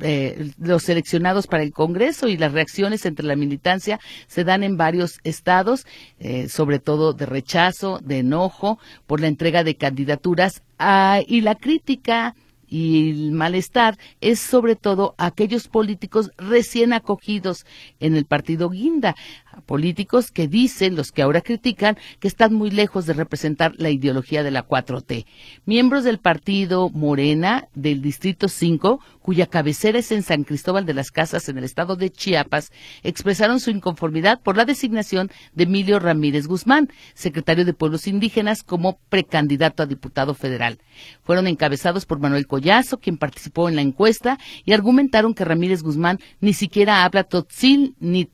eh, 0.00 0.52
los 0.58 0.82
seleccionados 0.82 1.46
para 1.46 1.62
el 1.62 1.72
Congreso 1.72 2.28
y 2.28 2.36
las 2.36 2.52
reacciones 2.52 3.06
entre 3.06 3.26
la 3.26 3.34
militancia 3.34 3.98
se 4.26 4.44
dan 4.44 4.62
en 4.62 4.76
varios 4.76 5.20
estados, 5.24 5.86
eh, 6.18 6.50
sobre 6.50 6.80
todo 6.80 7.14
de 7.14 7.24
rechazo, 7.24 7.98
de 8.04 8.18
enojo 8.18 8.78
por 9.06 9.20
la 9.20 9.28
entrega 9.28 9.64
de 9.64 9.76
candidaturas 9.76 10.62
Ah, 10.82 11.20
y 11.26 11.42
la 11.42 11.56
crítica 11.56 12.34
y 12.66 13.10
el 13.10 13.32
malestar 13.32 13.98
es 14.22 14.40
sobre 14.40 14.76
todo 14.76 15.14
aquellos 15.18 15.68
políticos 15.68 16.30
recién 16.38 16.94
acogidos 16.94 17.66
en 17.98 18.16
el 18.16 18.24
partido 18.24 18.70
Guinda, 18.70 19.14
políticos 19.66 20.30
que 20.30 20.48
dicen, 20.48 20.96
los 20.96 21.12
que 21.12 21.22
ahora 21.22 21.40
critican, 21.40 21.96
que 22.18 22.28
están 22.28 22.54
muy 22.54 22.70
lejos 22.70 23.06
de 23.06 23.12
representar 23.12 23.74
la 23.76 23.90
ideología 23.90 24.42
de 24.42 24.50
la 24.50 24.66
4T. 24.66 25.26
Miembros 25.66 26.04
del 26.04 26.18
partido 26.18 26.90
Morena 26.90 27.68
del 27.74 28.02
Distrito 28.02 28.48
5, 28.48 29.00
cuya 29.20 29.46
cabecera 29.46 29.98
es 29.98 30.12
en 30.12 30.22
San 30.22 30.44
Cristóbal 30.44 30.86
de 30.86 30.94
las 30.94 31.10
Casas, 31.10 31.48
en 31.48 31.58
el 31.58 31.64
estado 31.64 31.96
de 31.96 32.10
Chiapas, 32.10 32.72
expresaron 33.02 33.60
su 33.60 33.70
inconformidad 33.70 34.40
por 34.40 34.56
la 34.56 34.64
designación 34.64 35.30
de 35.54 35.64
Emilio 35.64 35.98
Ramírez 35.98 36.46
Guzmán, 36.46 36.88
secretario 37.14 37.64
de 37.64 37.74
Pueblos 37.74 38.06
Indígenas, 38.06 38.62
como 38.62 38.98
precandidato 39.08 39.82
a 39.82 39.86
diputado 39.86 40.34
federal. 40.34 40.78
Fueron 41.22 41.46
encabezados 41.46 42.06
por 42.06 42.18
Manuel 42.18 42.46
quien 43.00 43.16
participó 43.16 43.68
en 43.68 43.76
la 43.76 43.82
encuesta, 43.82 44.38
y 44.64 44.72
argumentaron 44.72 45.34
que 45.34 45.44
Ramírez 45.44 45.82
Guzmán 45.82 46.18
ni 46.40 46.52
siquiera 46.52 47.04
habla 47.04 47.24
totzil 47.24 47.94
ni 48.00 48.26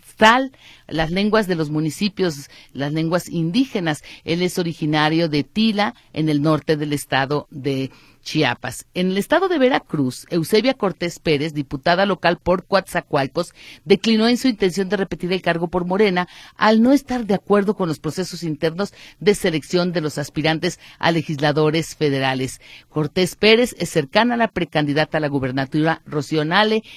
tzeltal, 0.00 0.52
las 0.86 1.10
lenguas 1.10 1.46
de 1.46 1.54
los 1.54 1.70
municipios, 1.70 2.50
las 2.72 2.92
lenguas 2.92 3.28
indígenas. 3.28 4.02
Él 4.24 4.42
es 4.42 4.58
originario 4.58 5.28
de 5.28 5.44
Tila, 5.44 5.94
en 6.12 6.28
el 6.28 6.42
norte 6.42 6.76
del 6.76 6.92
estado 6.92 7.46
de 7.50 7.90
Chiapas. 8.22 8.86
En 8.94 9.10
el 9.10 9.18
estado 9.18 9.48
de 9.48 9.58
Veracruz, 9.58 10.26
Eusebia 10.30 10.74
Cortés 10.74 11.18
Pérez, 11.18 11.54
diputada 11.54 12.06
local 12.06 12.38
por 12.38 12.66
Coatzacoalcos, 12.66 13.52
declinó 13.84 14.28
en 14.28 14.36
su 14.36 14.48
intención 14.48 14.88
de 14.88 14.96
repetir 14.96 15.32
el 15.32 15.42
cargo 15.42 15.68
por 15.68 15.84
Morena 15.84 16.28
al 16.56 16.82
no 16.82 16.92
estar 16.92 17.26
de 17.26 17.34
acuerdo 17.34 17.74
con 17.74 17.88
los 17.88 17.98
procesos 17.98 18.42
internos 18.42 18.92
de 19.18 19.34
selección 19.34 19.92
de 19.92 20.00
los 20.00 20.18
aspirantes 20.18 20.78
a 20.98 21.10
legisladores 21.10 21.96
federales. 21.96 22.60
Cortés 22.88 23.36
Pérez 23.36 23.74
es 23.78 23.90
cercana 23.90 24.34
a 24.34 24.38
la 24.38 24.48
precandidata 24.48 25.18
a 25.18 25.20
la 25.20 25.28
gubernatura 25.28 26.02
Rocío 26.06 26.40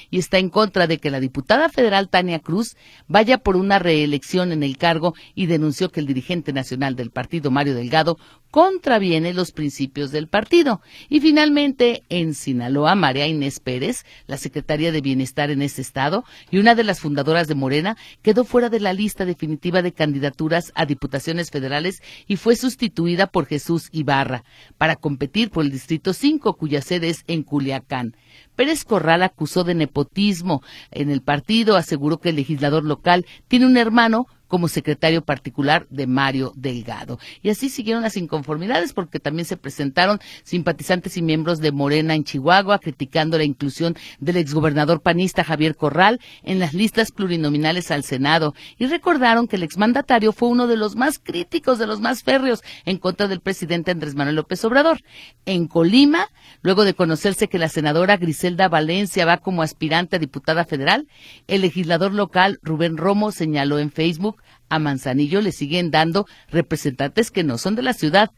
y 0.09 0.19
está 0.19 0.37
en 0.37 0.49
contra 0.49 0.87
de 0.87 0.97
que 0.97 1.11
la 1.11 1.19
diputada 1.19 1.69
federal 1.69 2.09
Tania 2.09 2.39
Cruz 2.39 2.75
vaya 3.07 3.37
por 3.37 3.55
una 3.55 3.79
reelección 3.79 4.51
en 4.51 4.63
el 4.63 4.77
cargo 4.77 5.13
y 5.35 5.47
denunció 5.47 5.89
que 5.89 5.99
el 5.99 6.07
dirigente 6.07 6.53
nacional 6.53 6.95
del 6.95 7.11
partido 7.11 7.51
Mario 7.51 7.75
Delgado 7.75 8.17
contraviene 8.53 9.33
los 9.33 9.51
principios 9.51 10.11
del 10.11 10.27
partido. 10.27 10.79
Y 11.09 11.21
finalmente, 11.21 12.03
en 12.09 12.35
Sinaloa, 12.35 12.93
María 12.93 13.25
Inés 13.25 13.59
Pérez, 13.59 14.05
la 14.27 14.37
secretaria 14.37 14.91
de 14.91 15.01
Bienestar 15.01 15.49
en 15.49 15.63
ese 15.63 15.81
estado 15.81 16.23
y 16.51 16.59
una 16.59 16.75
de 16.75 16.83
las 16.83 16.99
fundadoras 16.99 17.47
de 17.47 17.55
Morena, 17.55 17.97
quedó 18.21 18.45
fuera 18.45 18.69
de 18.69 18.79
la 18.79 18.93
lista 18.93 19.25
definitiva 19.25 19.81
de 19.81 19.91
candidaturas 19.91 20.71
a 20.75 20.85
diputaciones 20.85 21.49
federales 21.49 22.03
y 22.27 22.35
fue 22.35 22.55
sustituida 22.55 23.25
por 23.25 23.47
Jesús 23.47 23.89
Ibarra 23.91 24.43
para 24.77 24.97
competir 24.97 25.49
por 25.49 25.65
el 25.65 25.71
Distrito 25.71 26.13
5, 26.13 26.53
cuya 26.53 26.83
sede 26.83 27.09
es 27.09 27.23
en 27.25 27.41
Culiacán. 27.41 28.15
Pérez 28.55 28.85
Corral 28.85 29.23
acusó 29.23 29.63
de 29.63 29.73
nepotismo 29.73 30.61
en 30.91 31.09
el 31.09 31.23
partido, 31.23 31.75
aseguró 31.75 32.19
que 32.19 32.29
el 32.29 32.35
legislador 32.35 32.85
local 32.85 33.25
tiene 33.47 33.65
un 33.65 33.77
hermano 33.77 34.27
como 34.53 34.67
secretario 34.67 35.23
particular 35.23 35.87
de 35.89 36.05
Mario 36.05 36.53
Delgado. 36.55 37.17
Y 37.41 37.49
así 37.49 37.69
siguieron 37.69 38.03
las 38.03 38.17
inconformidades 38.17 38.93
porque 38.93 39.19
también 39.19 39.47
se 39.47 39.57
presentaron 39.57 40.19
simpatizantes 40.43 41.17
y 41.17 41.23
miembros 41.23 41.57
de 41.57 41.71
Morena 41.71 42.13
en 42.13 42.23
Chihuahua 42.23 42.77
criticando 42.77 43.39
la 43.39 43.45
inclusión 43.45 43.95
del 44.19 44.37
exgobernador 44.37 45.01
panista 45.01 45.43
Javier 45.43 45.75
Corral 45.75 46.19
en 46.43 46.59
las 46.59 46.75
listas 46.75 47.11
plurinominales 47.11 47.89
al 47.89 48.03
Senado 48.03 48.53
y 48.77 48.85
recordaron 48.85 49.47
que 49.47 49.55
el 49.55 49.63
exmandatario 49.63 50.31
fue 50.31 50.49
uno 50.49 50.67
de 50.67 50.77
los 50.77 50.95
más 50.95 51.17
críticos, 51.17 51.79
de 51.79 51.87
los 51.87 51.99
más 51.99 52.21
férreos 52.21 52.61
en 52.85 52.99
contra 52.99 53.27
del 53.27 53.41
presidente 53.41 53.89
Andrés 53.89 54.13
Manuel 54.13 54.35
López 54.35 54.63
Obrador. 54.65 55.01
En 55.47 55.65
Colima, 55.65 56.27
luego 56.61 56.83
de 56.83 56.93
conocerse 56.93 57.47
que 57.47 57.57
la 57.57 57.69
senadora 57.69 58.17
Griselda 58.17 58.69
Valencia 58.69 59.25
va 59.25 59.37
como 59.37 59.63
aspirante 59.63 60.17
a 60.17 60.19
diputada 60.19 60.63
federal, 60.63 61.07
el 61.47 61.61
legislador 61.61 62.13
local 62.13 62.59
Rubén 62.61 62.97
Romo 62.97 63.31
señaló 63.31 63.79
en 63.79 63.89
Facebook 63.89 64.42
a 64.69 64.79
Manzanillo 64.79 65.41
le 65.41 65.51
siguen 65.51 65.91
dando 65.91 66.25
representantes 66.49 67.31
que 67.31 67.43
no 67.43 67.57
son 67.57 67.75
de 67.75 67.83
la 67.83 67.93
ciudad 67.93 68.31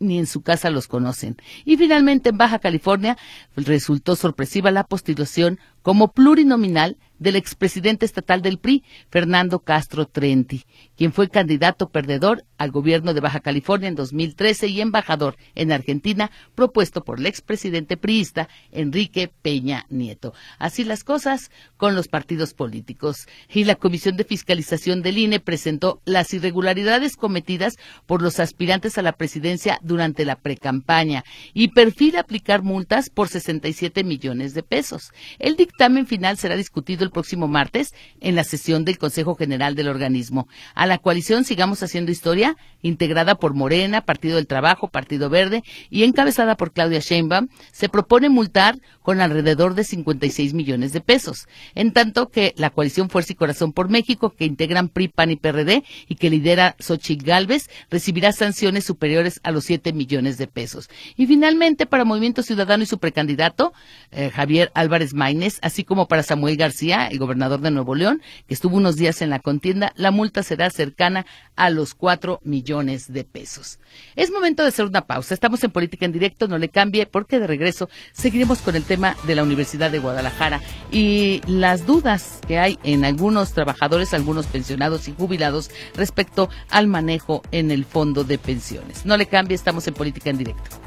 ni 0.00 0.18
en 0.18 0.26
su 0.26 0.42
casa 0.42 0.70
los 0.70 0.88
conocen. 0.88 1.36
Y 1.64 1.76
finalmente 1.76 2.30
en 2.30 2.38
Baja 2.38 2.58
California 2.58 3.16
resultó 3.54 4.16
sorpresiva 4.16 4.70
la 4.70 4.84
postulación 4.84 5.60
como 5.82 6.12
plurinominal 6.12 6.96
del 7.20 7.36
expresidente 7.36 8.06
estatal 8.06 8.42
del 8.42 8.58
PRI, 8.58 8.82
Fernando 9.10 9.60
Castro 9.60 10.06
Trenti, 10.06 10.64
quien 10.96 11.12
fue 11.12 11.28
candidato 11.28 11.90
perdedor 11.90 12.44
al 12.56 12.70
gobierno 12.70 13.14
de 13.14 13.20
Baja 13.20 13.40
California 13.40 13.88
en 13.88 13.94
2013 13.94 14.68
y 14.68 14.80
embajador 14.80 15.36
en 15.54 15.70
Argentina, 15.70 16.30
propuesto 16.54 17.04
por 17.04 17.20
el 17.20 17.26
expresidente 17.26 17.98
priista 17.98 18.48
Enrique 18.72 19.30
Peña 19.42 19.86
Nieto. 19.90 20.32
Así 20.58 20.82
las 20.82 21.04
cosas 21.04 21.50
con 21.76 21.94
los 21.94 22.08
partidos 22.08 22.54
políticos. 22.54 23.26
Y 23.50 23.64
la 23.64 23.74
Comisión 23.74 24.16
de 24.16 24.24
Fiscalización 24.24 25.02
del 25.02 25.18
INE 25.18 25.40
presentó 25.40 26.00
las 26.06 26.32
irregularidades 26.32 27.16
cometidas 27.16 27.76
por 28.06 28.22
los 28.22 28.40
aspirantes 28.40 28.96
a 28.96 29.02
la 29.02 29.12
presidencia 29.12 29.78
durante 29.82 30.24
la 30.24 30.36
precampaña 30.36 31.24
y 31.52 31.68
perfila 31.68 32.20
aplicar 32.20 32.62
multas 32.62 33.10
por 33.10 33.28
67 33.28 34.04
millones 34.04 34.54
de 34.54 34.62
pesos. 34.62 35.12
El 35.38 35.56
dictamen 35.70 36.06
final 36.06 36.36
será 36.36 36.56
discutido 36.56 37.04
el 37.04 37.12
próximo 37.12 37.46
martes 37.46 37.94
en 38.20 38.34
la 38.34 38.42
sesión 38.42 38.84
del 38.84 38.98
Consejo 38.98 39.36
General 39.36 39.76
del 39.76 39.86
organismo. 39.86 40.48
A 40.74 40.84
la 40.84 40.98
coalición 40.98 41.44
Sigamos 41.44 41.80
Haciendo 41.84 42.10
Historia, 42.10 42.56
integrada 42.82 43.36
por 43.36 43.54
Morena, 43.54 44.00
Partido 44.00 44.34
del 44.34 44.48
Trabajo, 44.48 44.88
Partido 44.88 45.30
Verde 45.30 45.62
y 45.88 46.02
encabezada 46.02 46.56
por 46.56 46.72
Claudia 46.72 46.98
Sheinbaum, 46.98 47.48
se 47.70 47.88
propone 47.88 48.28
multar 48.28 48.80
con 49.02 49.20
alrededor 49.20 49.74
de 49.74 49.84
56 49.84 50.54
millones 50.54 50.92
de 50.92 51.00
pesos, 51.00 51.46
en 51.76 51.92
tanto 51.92 52.30
que 52.30 52.52
la 52.56 52.70
coalición 52.70 53.08
Fuerza 53.08 53.32
y 53.32 53.36
Corazón 53.36 53.72
por 53.72 53.88
México, 53.88 54.30
que 54.30 54.46
integran 54.46 54.88
PRI, 54.88 55.08
PAN 55.08 55.30
y 55.30 55.36
PRD 55.36 55.84
y 56.08 56.16
que 56.16 56.30
lidera 56.30 56.74
Xochitl 56.80 57.24
Galvez, 57.24 57.70
recibirá 57.90 58.32
sanciones 58.32 58.84
superiores 58.84 59.40
a 59.44 59.52
los 59.52 59.64
7 59.64 59.92
millones 59.92 60.36
de 60.36 60.48
pesos. 60.48 60.90
Y 61.16 61.26
finalmente, 61.26 61.86
para 61.86 62.04
Movimiento 62.04 62.42
Ciudadano 62.42 62.82
y 62.82 62.86
su 62.86 62.98
precandidato, 62.98 63.72
eh, 64.10 64.30
Javier 64.30 64.72
Álvarez 64.74 65.14
Maínez, 65.14 65.59
así 65.62 65.84
como 65.84 66.08
para 66.08 66.22
Samuel 66.22 66.56
García, 66.56 67.06
el 67.06 67.18
gobernador 67.18 67.60
de 67.60 67.70
Nuevo 67.70 67.94
León, 67.94 68.22
que 68.46 68.54
estuvo 68.54 68.76
unos 68.76 68.96
días 68.96 69.22
en 69.22 69.30
la 69.30 69.38
contienda, 69.38 69.92
la 69.96 70.10
multa 70.10 70.42
será 70.42 70.70
cercana 70.70 71.26
a 71.56 71.70
los 71.70 71.94
4 71.94 72.40
millones 72.44 73.12
de 73.12 73.24
pesos. 73.24 73.78
Es 74.16 74.30
momento 74.30 74.62
de 74.62 74.68
hacer 74.68 74.86
una 74.86 75.06
pausa. 75.06 75.34
Estamos 75.34 75.62
en 75.64 75.70
Política 75.70 76.06
en 76.06 76.12
Directo, 76.12 76.48
no 76.48 76.58
le 76.58 76.68
cambie, 76.68 77.06
porque 77.06 77.38
de 77.38 77.46
regreso 77.46 77.88
seguiremos 78.12 78.60
con 78.60 78.76
el 78.76 78.84
tema 78.84 79.16
de 79.26 79.34
la 79.34 79.42
Universidad 79.42 79.90
de 79.90 79.98
Guadalajara 79.98 80.60
y 80.90 81.40
las 81.46 81.86
dudas 81.86 82.40
que 82.46 82.58
hay 82.58 82.78
en 82.82 83.04
algunos 83.04 83.52
trabajadores, 83.52 84.14
algunos 84.14 84.46
pensionados 84.46 85.08
y 85.08 85.14
jubilados 85.14 85.70
respecto 85.94 86.48
al 86.70 86.86
manejo 86.86 87.42
en 87.52 87.70
el 87.70 87.84
fondo 87.84 88.24
de 88.24 88.38
pensiones. 88.38 89.04
No 89.04 89.16
le 89.16 89.26
cambie, 89.26 89.54
estamos 89.54 89.86
en 89.86 89.94
Política 89.94 90.30
en 90.30 90.38
Directo. 90.38 90.80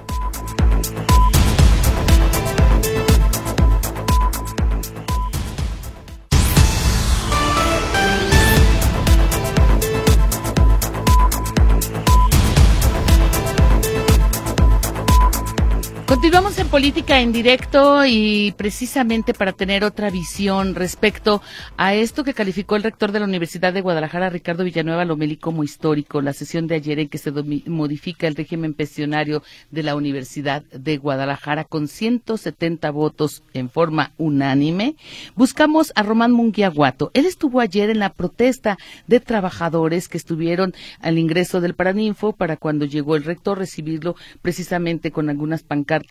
Continuamos 16.13 16.59
en 16.59 16.67
política 16.67 17.21
en 17.21 17.33
directo 17.33 18.05
y 18.05 18.53
precisamente 18.55 19.33
para 19.33 19.51
tener 19.51 19.83
otra 19.83 20.11
visión 20.11 20.75
respecto 20.75 21.41
a 21.75 21.95
esto 21.95 22.23
que 22.23 22.35
calificó 22.35 22.75
el 22.75 22.83
rector 22.83 23.11
de 23.11 23.19
la 23.19 23.25
Universidad 23.25 23.73
de 23.73 23.81
Guadalajara, 23.81 24.29
Ricardo 24.29 24.63
Villanueva 24.63 25.05
Lomeli, 25.05 25.37
como 25.37 25.63
histórico, 25.63 26.21
la 26.21 26.33
sesión 26.33 26.67
de 26.67 26.75
ayer 26.75 26.99
en 26.99 27.09
que 27.09 27.17
se 27.17 27.31
modifica 27.31 28.27
el 28.27 28.35
régimen 28.35 28.75
pensionario 28.75 29.41
de 29.71 29.81
la 29.81 29.95
Universidad 29.95 30.61
de 30.65 30.97
Guadalajara 30.97 31.63
con 31.63 31.87
170 31.87 32.91
votos 32.91 33.41
en 33.55 33.71
forma 33.71 34.11
unánime. 34.19 34.95
Buscamos 35.35 35.91
a 35.95 36.03
Román 36.03 36.31
Munguiaguato. 36.31 37.09
Él 37.15 37.25
estuvo 37.25 37.59
ayer 37.59 37.89
en 37.89 37.97
la 37.97 38.13
protesta 38.13 38.77
de 39.07 39.19
trabajadores 39.19 40.09
que 40.09 40.19
estuvieron 40.19 40.75
al 41.01 41.17
ingreso 41.17 41.59
del 41.59 41.73
Paraninfo 41.73 42.33
para 42.33 42.55
cuando 42.55 42.85
llegó 42.85 43.15
el 43.15 43.23
rector 43.23 43.57
recibirlo 43.57 44.15
precisamente 44.43 45.09
con 45.09 45.31
algunas 45.31 45.63
pancartas 45.63 46.02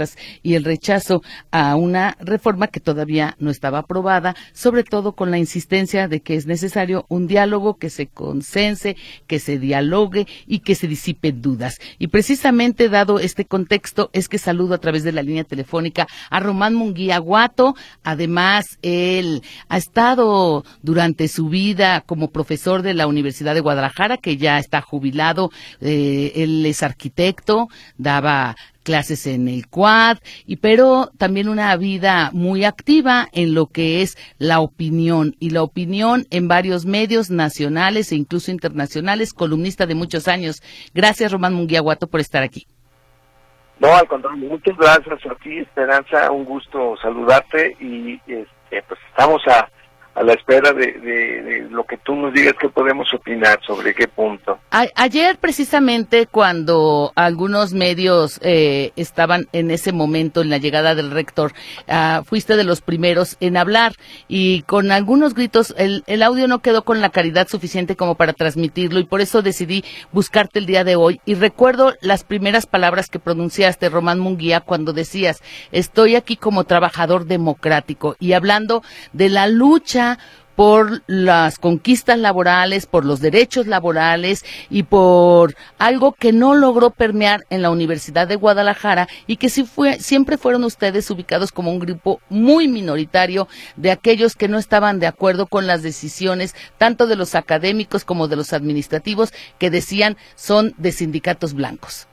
y 0.42 0.54
el 0.54 0.64
rechazo 0.64 1.22
a 1.50 1.76
una 1.76 2.16
reforma 2.20 2.68
que 2.68 2.80
todavía 2.80 3.36
no 3.38 3.50
estaba 3.50 3.78
aprobada, 3.78 4.34
sobre 4.52 4.84
todo 4.84 5.12
con 5.12 5.30
la 5.30 5.38
insistencia 5.38 6.08
de 6.08 6.20
que 6.20 6.34
es 6.34 6.46
necesario 6.46 7.06
un 7.08 7.26
diálogo 7.26 7.78
que 7.78 7.90
se 7.90 8.06
consense, 8.06 8.96
que 9.26 9.38
se 9.38 9.58
dialogue 9.58 10.26
y 10.46 10.60
que 10.60 10.74
se 10.74 10.88
disipen 10.88 11.42
dudas. 11.42 11.78
Y 11.98 12.08
precisamente 12.08 12.88
dado 12.88 13.18
este 13.18 13.44
contexto 13.44 14.10
es 14.12 14.28
que 14.28 14.38
saludo 14.38 14.74
a 14.74 14.78
través 14.78 15.04
de 15.04 15.12
la 15.12 15.22
línea 15.22 15.44
telefónica 15.44 16.06
a 16.30 16.40
Román 16.40 16.74
Munguía 16.74 17.18
Guato. 17.18 17.74
Además, 18.02 18.78
él 18.82 19.42
ha 19.68 19.76
estado 19.76 20.64
durante 20.82 21.28
su 21.28 21.48
vida 21.48 22.02
como 22.02 22.30
profesor 22.30 22.82
de 22.82 22.94
la 22.94 23.06
Universidad 23.06 23.54
de 23.54 23.60
Guadalajara, 23.60 24.16
que 24.16 24.36
ya 24.36 24.58
está 24.58 24.80
jubilado. 24.80 25.50
Eh, 25.80 26.32
él 26.36 26.64
es 26.66 26.82
arquitecto, 26.82 27.68
daba 27.96 28.56
clases 28.82 29.26
en 29.26 29.48
el 29.48 29.68
quad, 29.68 30.18
y 30.46 30.56
pero 30.56 31.10
también 31.18 31.48
una 31.48 31.76
vida 31.76 32.30
muy 32.32 32.64
activa 32.64 33.28
en 33.32 33.54
lo 33.54 33.66
que 33.66 34.02
es 34.02 34.16
la 34.38 34.60
opinión 34.60 35.34
y 35.38 35.50
la 35.50 35.62
opinión 35.62 36.26
en 36.30 36.48
varios 36.48 36.84
medios 36.86 37.30
nacionales 37.30 38.12
e 38.12 38.16
incluso 38.16 38.50
internacionales, 38.50 39.32
columnista 39.32 39.86
de 39.86 39.94
muchos 39.94 40.28
años. 40.28 40.62
Gracias 40.94 41.32
Román 41.32 41.54
Munguiaguato 41.54 42.06
por 42.06 42.20
estar 42.20 42.42
aquí. 42.42 42.66
No, 43.78 43.88
al 43.94 44.06
contrario, 44.06 44.48
muchas 44.48 44.76
gracias 44.76 45.18
a 45.26 45.34
ti, 45.42 45.58
Esperanza, 45.58 46.30
un 46.30 46.44
gusto 46.44 46.96
saludarte 47.02 47.76
y 47.80 48.14
este, 48.26 48.82
pues 48.86 49.00
estamos 49.10 49.42
a 49.48 49.68
a 50.14 50.22
la 50.22 50.34
espera 50.34 50.72
de, 50.72 51.66
lo 51.70 51.84
que 51.84 51.96
tú 51.96 52.14
nos 52.14 52.34
digas 52.34 52.54
que 52.60 52.68
podemos 52.68 53.12
opinar 53.14 53.60
sobre 53.66 53.94
qué 53.94 54.08
punto. 54.08 54.58
ayer 54.70 55.38
precisamente 55.38 56.26
cuando 56.26 57.12
algunos 57.14 57.72
medios 57.72 58.38
eh, 58.42 58.92
estaban 58.96 59.46
en 59.52 59.70
ese 59.70 59.92
momento 59.92 60.42
en 60.42 60.50
la 60.50 60.58
llegada 60.58 60.94
del 60.94 61.10
rector, 61.10 61.52
ah, 61.88 62.22
fuiste 62.26 62.56
de 62.56 62.64
los 62.64 62.82
primeros 62.82 63.36
en 63.40 63.56
hablar 63.56 63.94
y 64.28 64.62
con 64.62 64.92
algunos 64.92 65.34
gritos 65.34 65.74
el, 65.78 66.04
el 66.06 66.22
audio 66.22 66.46
no 66.46 66.60
quedó 66.60 66.84
con 66.84 67.00
la 67.00 67.10
caridad 67.10 67.48
suficiente 67.48 67.96
como 67.96 68.14
para 68.14 68.34
transmitirlo 68.34 69.00
y 69.00 69.04
por 69.04 69.22
eso 69.22 69.40
decidí 69.40 69.82
buscarte 70.12 70.58
el 70.58 70.66
día 70.66 70.84
de 70.84 70.96
hoy 70.96 71.20
y 71.24 71.34
recuerdo 71.34 71.94
las 72.02 72.24
primeras 72.24 72.66
palabras 72.66 73.08
que 73.08 73.18
pronunciaste, 73.18 73.88
Román 73.88 74.18
Munguía, 74.18 74.60
cuando 74.60 74.92
decías, 74.92 75.42
estoy 75.70 76.16
aquí 76.16 76.36
como 76.36 76.64
trabajador 76.64 77.24
democrático 77.24 78.16
y 78.20 78.34
hablando 78.34 78.82
de 79.12 79.30
la 79.30 79.46
lucha 79.46 80.01
por 80.56 81.00
las 81.06 81.58
conquistas 81.58 82.18
laborales, 82.18 82.86
por 82.86 83.04
los 83.04 83.20
derechos 83.20 83.66
laborales 83.66 84.44
y 84.70 84.82
por 84.82 85.54
algo 85.78 86.12
que 86.12 86.32
no 86.32 86.54
logró 86.54 86.90
permear 86.90 87.40
en 87.50 87.62
la 87.62 87.70
Universidad 87.70 88.28
de 88.28 88.36
Guadalajara 88.36 89.08
y 89.26 89.36
que 89.36 89.48
sí 89.48 89.64
fue, 89.64 89.94
siempre 89.94 90.36
fueron 90.36 90.64
ustedes 90.64 91.10
ubicados 91.10 91.52
como 91.52 91.70
un 91.70 91.78
grupo 91.78 92.20
muy 92.28 92.68
minoritario 92.68 93.48
de 93.76 93.90
aquellos 93.90 94.36
que 94.36 94.48
no 94.48 94.58
estaban 94.58 95.00
de 95.00 95.06
acuerdo 95.06 95.46
con 95.46 95.66
las 95.66 95.82
decisiones 95.82 96.54
tanto 96.78 97.06
de 97.06 97.16
los 97.16 97.34
académicos 97.34 98.04
como 98.04 98.28
de 98.28 98.36
los 98.36 98.52
administrativos 98.52 99.32
que 99.58 99.70
decían 99.70 100.16
son 100.34 100.74
de 100.76 100.92
sindicatos 100.92 101.54
blancos. 101.54 102.08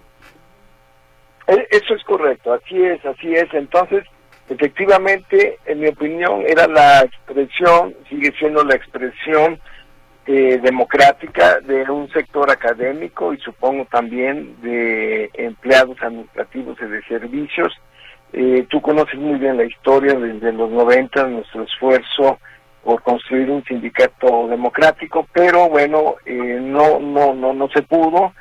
E, 1.47 1.67
eso 1.71 1.93
es 1.95 2.03
correcto, 2.03 2.53
así 2.53 2.81
es, 2.81 3.03
así 3.05 3.33
es. 3.33 3.51
Entonces, 3.53 4.05
Efectivamente, 4.49 5.59
en 5.65 5.79
mi 5.79 5.87
opinión, 5.87 6.43
era 6.47 6.67
la 6.67 7.01
expresión, 7.01 7.95
sigue 8.09 8.33
siendo 8.39 8.63
la 8.63 8.75
expresión 8.75 9.59
eh, 10.25 10.59
democrática 10.61 11.59
de 11.59 11.83
un 11.83 12.09
sector 12.11 12.49
académico 12.49 13.31
y 13.31 13.37
supongo 13.37 13.85
también 13.85 14.59
de 14.61 15.29
empleados 15.35 16.01
administrativos 16.01 16.77
y 16.81 16.85
de 16.85 17.03
servicios. 17.03 17.73
Eh, 18.33 18.65
tú 18.69 18.81
conoces 18.81 19.19
muy 19.19 19.37
bien 19.39 19.57
la 19.57 19.65
historia 19.65 20.13
desde 20.13 20.51
los 20.51 20.71
90, 20.71 21.27
nuestro 21.27 21.63
esfuerzo 21.63 22.39
por 22.83 23.03
construir 23.03 23.51
un 23.51 23.63
sindicato 23.65 24.47
democrático, 24.47 25.27
pero 25.31 25.69
bueno, 25.69 26.15
eh, 26.25 26.59
no, 26.61 26.99
no, 26.99 27.35
no, 27.35 27.53
no 27.53 27.69
se 27.69 27.83
pudo. 27.83 28.33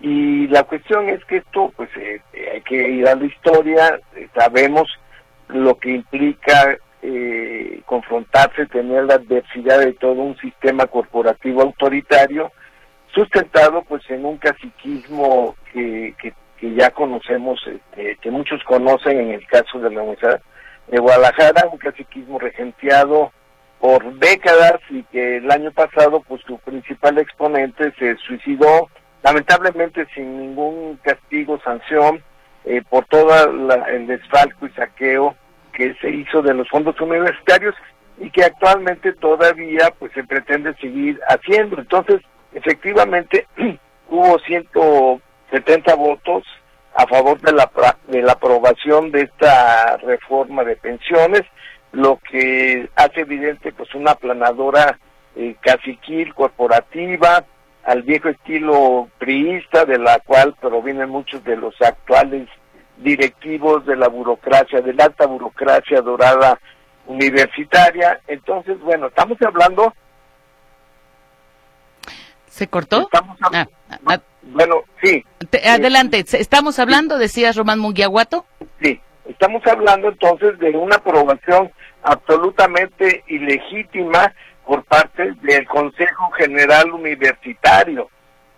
Y 0.00 0.46
la 0.48 0.62
cuestión 0.62 1.10
es 1.10 1.22
que 1.26 1.38
esto, 1.38 1.70
pues 1.76 1.90
eh, 1.96 2.22
hay 2.54 2.62
que 2.62 2.76
ir 2.76 3.06
a 3.06 3.14
la 3.14 3.24
historia, 3.26 4.00
sabemos 4.34 4.88
lo 5.52 5.76
que 5.78 5.90
implica 5.90 6.76
eh, 7.02 7.80
confrontarse, 7.86 8.66
tener 8.66 9.04
la 9.04 9.14
adversidad 9.14 9.80
de 9.80 9.94
todo 9.94 10.12
un 10.12 10.36
sistema 10.38 10.86
corporativo 10.86 11.62
autoritario, 11.62 12.52
sustentado 13.14 13.82
pues 13.82 14.02
en 14.10 14.24
un 14.24 14.36
caciquismo 14.38 15.56
que, 15.72 16.14
que, 16.18 16.34
ya 16.74 16.90
conocemos, 16.90 17.58
este, 17.66 18.16
que 18.16 18.30
muchos 18.30 18.62
conocen 18.64 19.18
en 19.18 19.30
el 19.30 19.46
caso 19.46 19.78
de 19.78 19.90
la 19.90 20.02
Universidad 20.02 20.42
de 20.88 20.98
Guadalajara, 20.98 21.68
un 21.72 21.78
caciquismo 21.78 22.38
regenteado 22.38 23.32
por 23.80 24.14
décadas 24.18 24.78
y 24.90 25.02
que 25.04 25.38
el 25.38 25.50
año 25.50 25.72
pasado 25.72 26.22
pues 26.28 26.42
su 26.46 26.58
principal 26.58 27.16
exponente 27.18 27.92
se 27.98 28.16
suicidó 28.16 28.90
lamentablemente 29.22 30.06
sin 30.14 30.38
ningún 30.38 30.98
castigo, 31.02 31.58
sanción, 31.64 32.22
eh, 32.64 32.82
por 32.88 33.04
todo 33.06 33.30
el 33.88 34.06
desfalco 34.06 34.66
y 34.66 34.70
saqueo 34.70 35.34
que 35.72 35.94
se 36.00 36.10
hizo 36.10 36.42
de 36.42 36.54
los 36.54 36.68
fondos 36.68 37.00
universitarios 37.00 37.74
y 38.18 38.30
que 38.30 38.44
actualmente 38.44 39.12
todavía 39.14 39.92
pues 39.98 40.12
se 40.12 40.24
pretende 40.24 40.74
seguir 40.74 41.18
haciendo. 41.28 41.78
Entonces, 41.78 42.20
efectivamente, 42.52 43.46
hubo 44.08 44.38
170 44.40 45.94
votos 45.94 46.44
a 46.94 47.06
favor 47.06 47.40
de 47.40 47.52
la, 47.52 47.70
de 48.08 48.22
la 48.22 48.32
aprobación 48.32 49.10
de 49.10 49.22
esta 49.22 49.96
reforma 49.98 50.64
de 50.64 50.76
pensiones, 50.76 51.42
lo 51.92 52.18
que 52.30 52.88
hace 52.96 53.20
evidente 53.20 53.72
pues 53.72 53.94
una 53.94 54.12
aplanadora 54.12 54.98
eh, 55.36 55.56
caciquil 55.60 56.34
corporativa 56.34 57.44
al 57.84 58.02
viejo 58.02 58.28
estilo 58.28 59.08
priista 59.18 59.84
de 59.84 59.98
la 59.98 60.18
cual 60.20 60.54
provienen 60.60 61.08
muchos 61.08 61.42
de 61.44 61.56
los 61.56 61.74
actuales 61.80 62.48
directivos 62.98 63.84
de 63.86 63.96
la 63.96 64.08
burocracia, 64.08 64.80
de 64.80 64.92
la 64.92 65.04
alta 65.04 65.26
burocracia 65.26 66.00
dorada 66.00 66.58
universitaria. 67.06 68.20
Entonces, 68.26 68.78
bueno, 68.80 69.08
estamos 69.08 69.38
hablando... 69.42 69.94
¿Se 72.46 72.66
cortó? 72.66 73.02
Estamos 73.02 73.38
ah, 73.42 73.66
ah, 74.06 74.20
bueno, 74.42 74.82
sí. 75.02 75.24
adelante, 75.64 76.24
estamos 76.32 76.78
hablando, 76.78 77.16
decías 77.18 77.56
Román 77.56 77.78
Munguiaguato. 77.78 78.44
Sí, 78.82 79.00
estamos 79.28 79.64
hablando 79.66 80.08
entonces 80.08 80.58
de 80.58 80.70
una 80.70 80.96
aprobación 80.96 81.70
absolutamente 82.02 83.22
ilegítima 83.28 84.34
por 84.66 84.84
parte 84.84 85.32
del 85.42 85.66
Consejo 85.66 86.30
General 86.32 86.90
Universitario. 86.92 88.08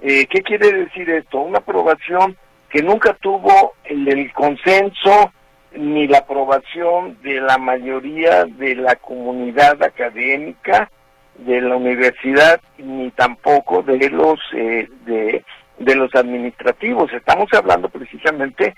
Eh, 0.00 0.26
¿Qué 0.26 0.42
quiere 0.42 0.72
decir 0.72 1.08
esto? 1.10 1.40
Una 1.40 1.58
aprobación 1.58 2.36
que 2.68 2.82
nunca 2.82 3.14
tuvo 3.14 3.74
el, 3.84 4.32
consenso 4.32 5.32
ni 5.76 6.08
la 6.08 6.18
aprobación 6.18 7.18
de 7.22 7.40
la 7.40 7.58
mayoría 7.58 8.44
de 8.44 8.74
la 8.74 8.96
comunidad 8.96 9.82
académica 9.82 10.90
de 11.36 11.60
la 11.60 11.76
universidad 11.76 12.60
ni 12.78 13.10
tampoco 13.10 13.82
de 13.82 14.10
los 14.10 14.38
eh, 14.54 14.88
de, 15.04 15.44
de, 15.78 15.94
los 15.94 16.14
administrativos 16.14 17.10
estamos 17.12 17.48
hablando 17.54 17.88
precisamente 17.88 18.74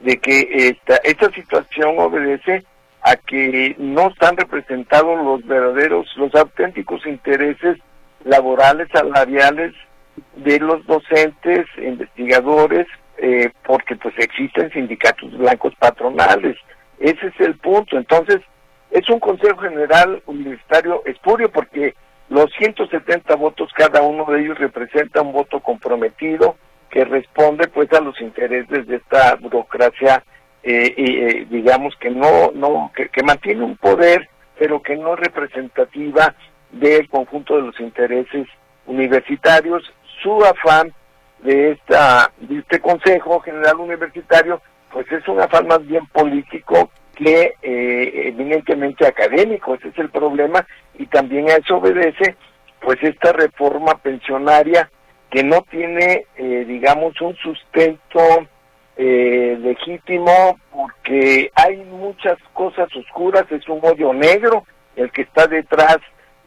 de 0.00 0.16
que 0.18 0.48
esta 0.68 0.96
esta 1.04 1.30
situación 1.32 1.98
obedece 1.98 2.64
a 3.10 3.16
que 3.16 3.74
no 3.78 4.08
están 4.08 4.36
representados 4.36 5.24
los 5.24 5.46
verdaderos 5.46 6.06
los 6.16 6.34
auténticos 6.34 7.06
intereses 7.06 7.78
laborales 8.24 8.88
salariales 8.92 9.72
de 10.36 10.58
los 10.60 10.84
docentes 10.86 11.66
investigadores 11.78 12.86
eh, 13.18 13.50
porque 13.64 13.96
pues 13.96 14.14
existen 14.18 14.70
sindicatos 14.70 15.36
blancos 15.36 15.74
patronales. 15.78 16.56
Ese 16.98 17.28
es 17.28 17.40
el 17.40 17.56
punto. 17.58 17.96
Entonces, 17.96 18.40
es 18.90 19.08
un 19.08 19.20
Consejo 19.20 19.58
General 19.58 20.22
Universitario 20.26 21.02
espurio 21.04 21.50
porque 21.50 21.94
los 22.28 22.50
170 22.58 23.34
votos, 23.36 23.70
cada 23.74 24.02
uno 24.02 24.24
de 24.26 24.40
ellos 24.40 24.58
representa 24.58 25.22
un 25.22 25.32
voto 25.32 25.60
comprometido 25.60 26.56
que 26.90 27.04
responde 27.04 27.68
pues 27.68 27.92
a 27.92 28.00
los 28.00 28.20
intereses 28.20 28.86
de 28.86 28.96
esta 28.96 29.34
burocracia, 29.36 30.22
eh, 30.62 30.94
eh, 30.96 31.46
digamos 31.50 31.94
que 31.96 32.10
no, 32.10 32.50
no, 32.54 32.90
que, 32.94 33.22
mantiene 33.22 33.64
un 33.64 33.76
poder, 33.76 34.28
pero 34.58 34.82
que 34.82 34.96
no 34.96 35.14
es 35.14 35.20
representativa 35.20 36.34
del 36.72 37.08
conjunto 37.08 37.56
de 37.56 37.62
los 37.62 37.80
intereses 37.80 38.46
universitarios. 38.86 39.82
Su 40.22 40.44
afán 40.44 40.92
de 41.42 41.72
esta 41.72 42.32
de 42.38 42.58
este 42.58 42.80
Consejo 42.80 43.40
General 43.40 43.76
Universitario, 43.76 44.60
pues 44.92 45.10
es 45.12 45.26
un 45.28 45.40
afán 45.40 45.66
más 45.68 45.86
bien 45.86 46.06
político 46.06 46.90
que 47.14 47.54
eh, 47.62 48.28
eminentemente 48.28 49.06
académico, 49.06 49.74
ese 49.74 49.88
es 49.88 49.98
el 49.98 50.10
problema, 50.10 50.66
y 50.98 51.06
también 51.06 51.50
a 51.50 51.56
eso 51.56 51.76
obedece 51.76 52.36
pues 52.80 52.98
esta 53.02 53.32
reforma 53.32 53.94
pensionaria 53.98 54.88
que 55.30 55.42
no 55.42 55.62
tiene, 55.62 56.26
eh, 56.36 56.64
digamos, 56.66 57.20
un 57.20 57.34
sustento 57.36 58.20
eh, 59.00 59.56
legítimo 59.60 60.58
porque 60.72 61.52
hay 61.54 61.76
muchas 61.76 62.36
cosas 62.52 62.88
oscuras, 62.96 63.44
es 63.50 63.68
un 63.68 63.78
hoyo 63.82 64.12
negro 64.12 64.64
el 64.96 65.12
que 65.12 65.22
está 65.22 65.46
detrás 65.46 65.98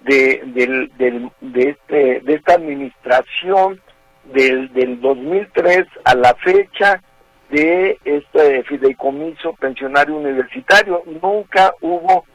de, 0.01 0.41
del, 0.47 1.31
de, 1.39 1.69
este, 1.69 2.19
de 2.19 2.33
esta 2.33 2.55
administración 2.55 3.81
del, 4.25 4.71
del 4.73 4.99
2003 4.99 5.85
a 6.03 6.15
la 6.15 6.35
fecha 6.35 7.01
de 7.49 7.97
este 8.03 8.63
fideicomiso 8.63 9.53
pensionario 9.53 10.17
universitario. 10.17 11.03
Nunca 11.21 11.73
hubo, 11.79 12.25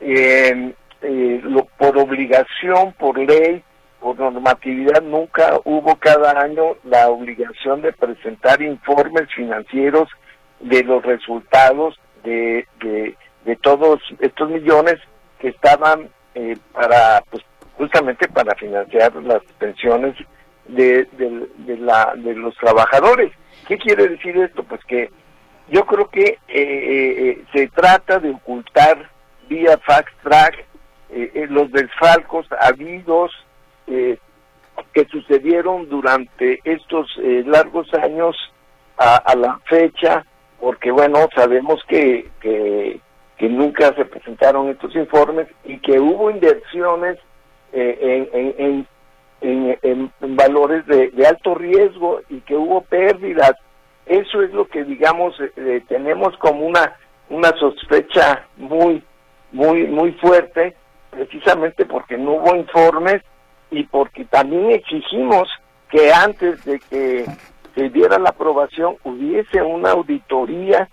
eh, 0.00 0.72
eh, 1.02 1.42
por 1.76 1.98
obligación, 1.98 2.94
por 2.94 3.18
ley, 3.18 3.62
por 4.00 4.18
normatividad, 4.18 5.02
nunca 5.02 5.60
hubo 5.64 5.96
cada 5.96 6.40
año 6.40 6.76
la 6.84 7.08
obligación 7.08 7.82
de 7.82 7.92
presentar 7.92 8.62
informes 8.62 9.32
financieros 9.34 10.08
de 10.60 10.82
los 10.84 11.02
resultados 11.02 11.98
de, 12.24 12.66
de, 12.80 13.16
de 13.44 13.56
todos 13.56 14.00
estos 14.20 14.50
millones 14.50 14.96
que 15.38 15.48
estaban 15.48 16.08
eh, 16.34 16.56
para, 16.72 17.22
pues, 17.30 17.42
justamente 17.76 18.28
para 18.28 18.54
financiar 18.54 19.14
las 19.16 19.42
pensiones 19.58 20.14
de, 20.68 21.04
de, 21.12 21.76
la, 21.78 22.14
de 22.16 22.34
los 22.34 22.56
trabajadores. 22.56 23.32
¿Qué 23.68 23.78
quiere 23.78 24.08
decir 24.08 24.36
esto? 24.36 24.62
Pues 24.62 24.82
que 24.84 25.10
yo 25.68 25.84
creo 25.84 26.08
que 26.08 26.22
eh, 26.22 26.38
eh, 26.48 27.44
se 27.52 27.68
trata 27.68 28.18
de 28.18 28.30
ocultar 28.30 29.10
vía 29.48 29.78
fax 29.78 30.12
track 30.22 30.64
eh, 31.10 31.46
los 31.50 31.70
desfalcos 31.70 32.46
habidos 32.60 33.32
que 33.86 35.04
sucedieron 35.10 35.88
durante 35.88 36.60
estos 36.64 37.08
largos 37.46 37.92
años 37.94 38.36
a, 38.98 39.34
la 39.36 39.58
fecha, 39.64 40.24
porque 40.60 40.90
bueno, 40.90 41.28
sabemos 41.34 41.82
que, 41.88 42.28
que, 42.40 43.00
que, 43.36 43.48
nunca 43.48 43.94
se 43.94 44.04
presentaron 44.04 44.68
estos 44.68 44.94
informes 44.96 45.48
y 45.64 45.78
que 45.78 45.98
hubo 46.00 46.30
inversiones 46.30 47.18
en, 47.72 48.28
en, 48.32 48.54
en 48.58 48.88
en, 49.40 50.12
valores 50.20 50.86
de, 50.86 51.26
alto 51.26 51.54
riesgo 51.54 52.20
y 52.28 52.40
que 52.40 52.56
hubo 52.56 52.82
pérdidas. 52.82 53.52
Eso 54.06 54.42
es 54.42 54.52
lo 54.52 54.66
que, 54.68 54.84
digamos, 54.84 55.38
eh, 55.40 55.52
eh, 55.56 55.82
tenemos 55.88 56.36
como 56.38 56.64
una, 56.66 56.96
una 57.28 57.50
sospecha 57.58 58.46
muy, 58.56 59.02
muy, 59.52 59.86
muy 59.88 60.12
fuerte, 60.12 60.76
precisamente 61.10 61.84
porque 61.86 62.16
no 62.16 62.34
hubo 62.34 62.54
informes 62.54 63.22
y 63.70 63.84
porque 63.84 64.24
también 64.24 64.70
exigimos 64.70 65.48
que 65.90 66.12
antes 66.12 66.64
de 66.64 66.80
que 66.80 67.26
se 67.74 67.90
diera 67.90 68.18
la 68.18 68.30
aprobación 68.30 68.96
hubiese 69.04 69.62
una 69.62 69.90
auditoría 69.90 70.88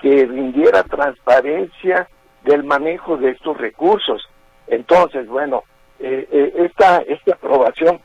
que 0.00 0.26
rindiera 0.26 0.82
transparencia 0.84 2.08
del 2.44 2.64
manejo 2.64 3.16
de 3.16 3.30
estos 3.30 3.56
recursos. 3.58 4.22
Entonces, 4.66 5.26
bueno, 5.28 5.64
eh, 6.00 6.26
eh, 6.30 6.52
esta, 6.56 6.98
esta 6.98 7.34
aprobación 7.34 8.00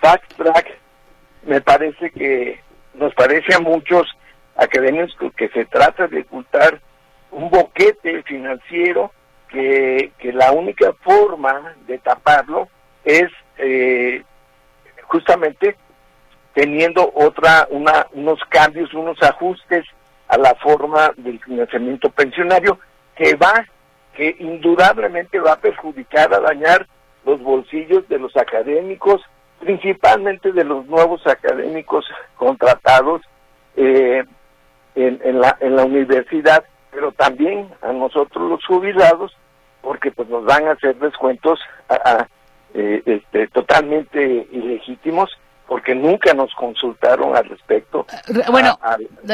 fast 0.00 0.22
track 0.36 0.78
me 1.44 1.60
parece 1.60 2.10
que 2.10 2.60
nos 2.94 3.14
parece 3.14 3.54
a 3.54 3.60
muchos 3.60 4.06
académicos 4.56 5.32
que 5.34 5.48
se 5.48 5.64
trata 5.64 6.06
de 6.06 6.20
ocultar 6.20 6.80
un 7.30 7.50
boquete 7.50 8.22
financiero 8.24 9.12
que, 9.48 10.12
que 10.18 10.32
la 10.32 10.52
única 10.52 10.92
forma 11.02 11.74
de 11.86 11.98
taparlo 11.98 12.68
es 13.04 13.30
eh, 13.60 14.24
justamente 15.04 15.76
teniendo 16.54 17.10
otra 17.14 17.66
una 17.70 18.06
unos 18.12 18.40
cambios 18.48 18.92
unos 18.94 19.22
ajustes 19.22 19.84
a 20.28 20.38
la 20.38 20.54
forma 20.56 21.12
del 21.16 21.38
financiamiento 21.40 22.10
pensionario 22.10 22.78
que 23.14 23.34
va 23.36 23.64
que 24.14 24.36
indudablemente 24.38 25.38
va 25.38 25.52
a 25.52 25.60
perjudicar, 25.60 26.32
a 26.34 26.40
dañar 26.40 26.86
los 27.24 27.40
bolsillos 27.40 28.08
de 28.08 28.18
los 28.18 28.36
académicos, 28.36 29.22
principalmente 29.60 30.52
de 30.52 30.64
los 30.64 30.86
nuevos 30.86 31.26
académicos 31.26 32.04
contratados 32.36 33.22
eh, 33.76 34.24
en, 34.94 35.40
la, 35.40 35.56
en 35.60 35.76
la 35.76 35.84
universidad, 35.84 36.64
pero 36.90 37.12
también 37.12 37.68
a 37.82 37.92
nosotros 37.92 38.50
los 38.50 38.64
jubilados, 38.66 39.36
porque 39.80 40.10
pues 40.10 40.28
nos 40.28 40.44
van 40.44 40.66
a 40.66 40.72
hacer 40.72 40.96
descuentos 40.96 41.60
a, 41.88 42.26
eh, 42.74 43.02
este, 43.06 43.48
totalmente 43.48 44.46
ilegítimos 44.52 45.30
porque 45.70 45.94
nunca 45.94 46.34
nos 46.34 46.52
consultaron 46.56 47.36
al 47.36 47.44
respecto. 47.44 48.04
Bueno, 48.50 48.76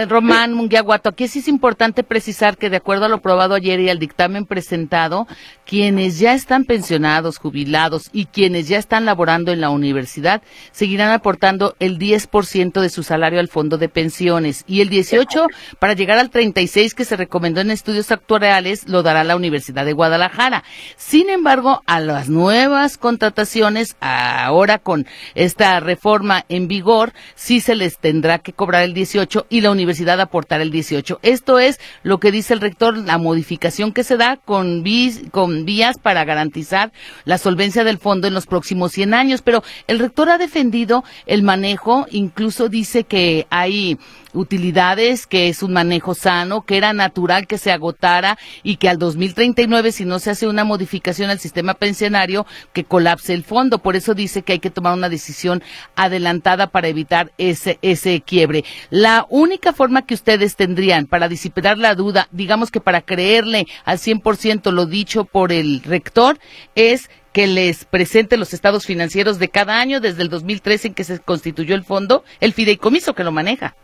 Román 0.07 0.53
Munguiaguato, 0.53 1.09
aquí 1.09 1.29
sí 1.29 1.39
es 1.39 1.49
importante 1.49 2.03
precisar 2.03 2.59
que 2.59 2.69
de 2.69 2.77
acuerdo 2.77 3.07
a 3.07 3.09
lo 3.09 3.23
probado 3.23 3.55
ayer 3.55 3.81
y 3.81 3.89
al 3.89 3.99
dictamen 3.99 4.45
presentado, 4.45 5.27
quienes 5.65 6.19
ya 6.19 6.35
están 6.35 6.67
pensionados, 6.67 7.39
jubilados 7.39 8.11
y 8.13 8.27
quienes 8.27 8.69
ya 8.69 8.77
están 8.77 9.07
laborando 9.07 9.51
en 9.51 9.63
la 9.63 9.71
universidad 9.71 10.43
seguirán 10.73 11.11
aportando 11.11 11.75
el 11.79 11.99
10% 11.99 12.83
de 12.83 12.91
su 12.91 13.03
salario 13.03 13.41
al 13.41 13.49
fondo 13.49 13.79
de 13.79 13.89
pensiones 13.89 14.63
y 14.67 14.83
el 14.83 14.91
18 14.91 15.47
para 15.79 15.95
llegar 15.95 16.19
al 16.19 16.29
36 16.29 16.95
que 16.95 17.07
se 17.07 17.17
recomendó 17.17 17.63
en 17.63 17.71
estudios 17.71 18.13
actuariales 18.13 18.87
lo 18.87 19.03
dará 19.03 19.25
la 19.25 19.37
Universidad 19.37 19.87
de 19.87 19.95
Guadalajara. 19.95 20.65
Sin 20.97 21.31
embargo, 21.31 21.81
a 21.87 21.99
las 21.99 22.29
nuevas 22.29 22.99
contrataciones 22.99 23.97
ahora 24.01 24.79
con 24.79 25.07
esta 25.35 25.81
reforma 25.81 26.26
en 26.49 26.69
vigor, 26.69 27.13
sí 27.35 27.61
se 27.61 27.75
les 27.75 27.99
tendrá 27.99 28.39
que 28.39 28.53
cobrar 28.53 28.85
el 28.85 28.95
18 28.95 29.47
y 29.49 29.61
la 29.61 29.71
universidad 29.71 30.21
aportar 30.21 30.61
el 30.61 30.71
18. 30.71 31.21
Esto 31.23 31.59
es 31.59 31.79
lo 32.03 32.19
que 32.19 32.33
dice 32.33 32.55
el 32.55 32.61
rector, 32.61 32.97
la 32.97 33.19
modificación 33.19 33.93
que 33.93 34.05
se 34.05 34.17
da 34.17 34.37
con, 34.37 34.85
con 35.31 35.65
vías 35.65 35.99
para 35.99 36.25
garantizar 36.25 36.93
la 37.25 37.39
solvencia 37.39 37.85
del 37.85 37.99
fondo 37.99 38.27
en 38.27 38.35
los 38.35 38.47
próximos 38.47 38.93
100 38.93 39.15
años. 39.15 39.43
Pero 39.43 39.63
el 39.87 39.99
rector 39.99 40.31
ha 40.31 40.39
defendido 40.39 41.05
el 41.27 41.43
manejo, 41.43 42.07
incluso 42.11 42.69
dice 42.69 43.05
que 43.05 43.47
hay 43.51 43.99
utilidades, 44.37 45.27
que 45.27 45.49
es 45.49 45.63
un 45.65 45.73
manejo 45.73 46.15
sano, 46.15 46.63
que 46.63 46.77
era 46.77 46.93
natural 46.93 47.49
que 47.49 47.59
se 47.59 47.73
agotara 47.73 48.39
y 48.63 48.77
que 48.77 48.89
al 48.89 48.99
2039, 48.99 49.91
si 49.91 50.05
no 50.05 50.21
se 50.21 50.31
hace 50.31 50.47
una 50.47 50.63
modificación 50.63 51.31
al 51.31 51.41
sistema 51.41 51.75
pensionario, 51.75 52.47
que 52.73 52.85
colapse 52.85 53.35
el 53.35 53.43
fondo. 53.43 53.79
Por 53.79 53.97
eso 53.97 54.15
dice 54.15 54.43
que 54.43 54.53
hay 54.53 54.59
que 54.61 54.71
tomar 54.71 54.95
una 54.95 55.09
decisión 55.09 55.63
adelantada 55.97 56.69
para 56.69 56.89
evitar 56.89 57.33
ese, 57.39 57.79
ese 57.83 58.21
quiebre. 58.21 58.65
La 58.91 59.27
única 59.29 59.73
forma 59.73 60.07
que 60.07 60.15
ustedes 60.15 60.55
tendrían 60.55 61.07
para 61.07 61.29
disipar 61.29 61.57
la 61.79 61.95
duda, 61.95 62.29
digamos 62.33 62.71
que 62.71 62.81
para 62.81 63.01
creerle 63.01 63.67
al 63.85 63.99
100% 63.99 64.71
lo 64.71 64.87
dicho 64.87 65.25
por 65.25 65.53
el 65.53 65.83
rector, 65.83 66.39
es 66.75 67.09
que 67.33 67.47
les 67.47 67.85
presente 67.85 68.37
los 68.37 68.55
estados 68.55 68.87
financieros 68.87 69.39
de 69.39 69.49
cada 69.49 69.81
año 69.81 70.01
desde 70.01 70.23
el 70.23 70.29
2013 70.29 70.89
en 70.89 70.95
que 70.95 71.05
se 71.05 71.19
constituyó 71.19 71.75
el 71.75 71.85
fondo, 71.85 72.25
el 72.41 72.53
fideicomiso 72.53 73.15
que 73.15 73.25
lo 73.25 73.33
maneja. 73.33 73.75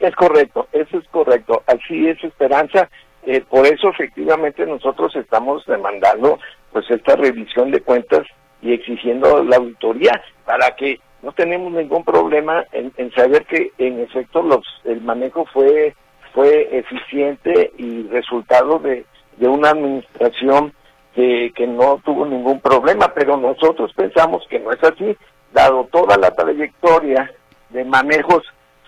Es 0.00 0.16
correcto, 0.16 0.66
eso 0.72 0.98
es 0.98 1.06
correcto. 1.08 1.62
Así 1.66 2.08
es 2.08 2.22
Esperanza. 2.24 2.88
Eh, 3.22 3.42
por 3.48 3.66
eso 3.66 3.90
efectivamente 3.90 4.64
nosotros 4.64 5.14
estamos 5.14 5.64
demandando 5.66 6.38
pues 6.72 6.90
esta 6.90 7.16
revisión 7.16 7.70
de 7.70 7.82
cuentas 7.82 8.26
y 8.62 8.72
exigiendo 8.72 9.44
la 9.44 9.56
auditoría 9.56 10.22
para 10.46 10.74
que 10.74 10.98
no 11.22 11.32
tenemos 11.32 11.70
ningún 11.70 12.02
problema 12.02 12.64
en, 12.72 13.12
saber 13.12 13.44
que 13.44 13.72
en 13.76 14.00
efecto 14.00 14.42
los 14.42 14.64
el 14.84 15.02
manejo 15.02 15.44
fue 15.52 15.94
fue 16.32 16.78
eficiente 16.78 17.72
y 17.76 18.06
resultado 18.08 18.78
de, 18.78 19.04
de 19.36 19.48
una 19.48 19.70
administración 19.70 20.72
que, 21.14 21.52
que 21.54 21.66
no 21.66 22.00
tuvo 22.04 22.24
ningún 22.24 22.60
problema, 22.60 23.12
pero 23.12 23.36
nosotros 23.36 23.92
pensamos 23.94 24.46
que 24.48 24.60
no 24.60 24.70
es 24.70 24.82
así, 24.82 25.16
dado 25.52 25.88
toda 25.90 26.16
la 26.16 26.30
trayectoria 26.30 27.30
de 27.70 27.84
manejos 27.84 28.44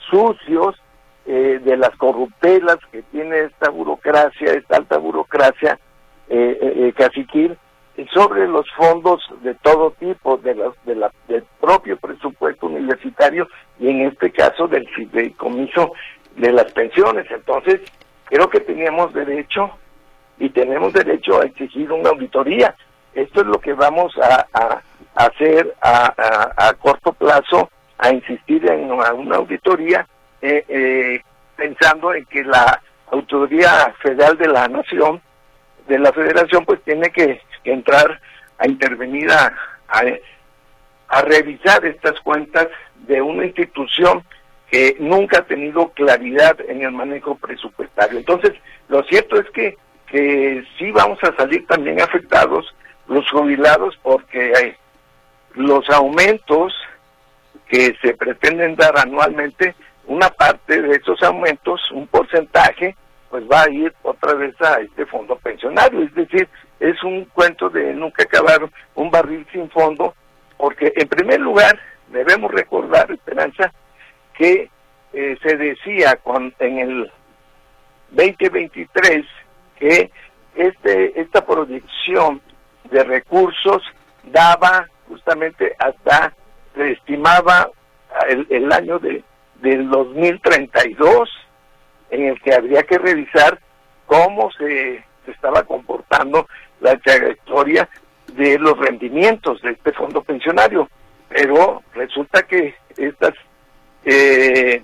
sucios 0.09 0.77
eh, 1.25 1.61
de 1.63 1.77
las 1.77 1.91
corruptelas 1.97 2.79
que 2.91 3.03
tiene 3.03 3.45
esta 3.45 3.71
burocracia, 3.71 4.55
esta 4.55 4.77
alta 4.77 4.99
burocracia 4.99 5.79
eh, 6.29 6.59
eh, 6.61 6.93
caciquil, 6.97 7.57
sobre 8.13 8.49
los 8.49 8.67
fondos 8.73 9.23
de 9.43 9.55
todo 9.57 9.93
tipo, 9.93 10.37
de 10.39 10.55
los, 10.57 10.75
de 10.85 10.97
la, 10.97 11.13
del 11.29 11.45
propio 11.61 11.97
presupuesto 11.97 12.67
universitario 12.67 13.47
y 13.79 13.89
en 13.89 14.09
este 14.09 14.33
caso 14.33 14.67
del 14.67 14.89
fideicomiso 14.89 15.93
de 16.37 16.53
las 16.53 16.73
pensiones. 16.73 17.31
Entonces, 17.31 17.81
creo 18.25 18.49
que 18.51 18.61
teníamos 18.61 19.13
derecho 19.13 19.71
y 20.39 20.49
tenemos 20.51 20.93
derecho 20.93 21.41
a 21.41 21.45
exigir 21.45 21.93
una 21.93 22.11
auditoría. 22.11 22.75
Esto 23.15 23.43
es 23.43 23.47
lo 23.47 23.61
que 23.61 23.75
vamos 23.75 24.13
a, 24.19 24.83
hacer 25.15 25.73
a, 25.83 26.13
a, 26.57 26.73
corto 26.75 27.13
plazo, 27.13 27.69
a 27.99 28.11
insistir 28.11 28.69
en 28.69 28.91
una 28.91 29.37
auditoría 29.37 30.07
eh, 30.43 30.65
eh, 30.69 31.23
pensando 31.57 32.13
en 32.13 32.25
que 32.27 32.43
la 32.43 32.83
Autoridad 33.13 33.95
Federal 34.03 34.37
de 34.37 34.49
la 34.49 34.67
Nación, 34.67 35.23
de 35.87 35.99
la 35.99 36.13
Federación, 36.13 36.65
pues 36.65 36.83
tiene 36.83 37.11
que, 37.11 37.41
entrar 37.65 38.21
a 38.59 38.67
intervenir 38.67 39.31
a, 39.31 39.55
a, 39.87 41.23
revisar 41.23 41.85
estas 41.85 42.19
cuentas 42.21 42.67
de 43.07 43.23
una 43.23 43.47
institución 43.47 44.25
que 44.69 44.97
nunca 44.99 45.39
ha 45.39 45.45
tenido 45.45 45.91
claridad 45.91 46.59
en 46.69 46.83
el 46.83 46.91
manejo 46.91 47.37
presupuestario. 47.37 48.19
Entonces, 48.19 48.53
lo 48.89 49.05
cierto 49.05 49.39
es 49.39 49.49
que, 49.51 49.77
que 50.07 50.65
sí 50.77 50.91
vamos 50.91 51.23
a 51.23 51.37
salir 51.37 51.65
también 51.69 52.01
afectados 52.01 52.75
los 53.07 53.31
jubilados 53.31 53.97
porque 54.03 54.53
hay 54.57 54.75
los 55.55 55.89
aumentos 55.91 56.75
que 57.69 57.95
se 58.03 58.15
pretenden 58.15 58.75
dar 58.75 58.99
anualmente 58.99 59.75
una 60.07 60.29
parte 60.29 60.81
de 60.81 60.97
esos 60.97 61.23
aumentos, 61.23 61.81
un 61.93 62.07
porcentaje, 62.07 62.97
pues 63.31 63.45
va 63.51 63.63
a 63.63 63.71
ir 63.71 63.95
otra 64.03 64.35
vez 64.35 64.55
a 64.61 64.81
este 64.81 65.07
fondo 65.07 65.37
pensionario. 65.37 66.03
Es 66.03 66.15
decir, 66.15 66.49
es 66.81 67.03
un 67.03 67.25
cuento 67.27 67.71
de 67.71 67.95
nunca 67.95 68.25
acabar 68.25 68.69
un 68.95 69.11
barril 69.11 69.47
sin 69.53 69.71
fondo, 69.71 70.15
porque 70.59 70.93
en 70.97 71.09
primer 71.09 71.41
lugar 71.41 71.79
debemos 72.09 72.51
recordar, 72.51 73.11
Esperanza, 73.11 73.73
que 74.35 74.71
eh, 75.13 75.39
se 75.43 75.57
decía 75.57 76.17
con, 76.17 76.55
en 76.59 76.79
el 76.79 77.13
2023 78.11 79.25
que 79.79 80.11
este 80.55 81.21
esta 81.21 81.45
proyección 81.45 82.41
de 82.91 83.05
recursos 83.05 83.83
daba 84.25 84.87
justamente 85.09 85.75
hasta, 85.79 86.35
se 86.75 86.93
estimaba 86.93 87.71
el, 88.29 88.47
el 88.51 88.71
año 88.73 88.99
de 88.99 89.25
del 89.63 89.89
2032 89.89 91.31
en 92.11 92.27
el 92.27 92.41
que 92.43 92.55
habría 92.55 92.83
que 92.83 92.99
revisar 92.99 93.59
cómo 94.07 94.51
se, 94.53 95.03
estaba 95.27 95.63
comportando 95.63 96.47
la 96.81 96.97
trayectoria 96.99 97.89
de 98.35 98.59
los 98.59 98.77
rendimientos 98.79 99.63
de 99.63 99.71
este 99.71 99.93
fondo 99.93 100.23
pensionario. 100.23 100.89
Pero 101.29 101.83
resulta 101.95 102.43
que 102.43 102.75
estas 102.97 103.33
eh, 104.05 104.83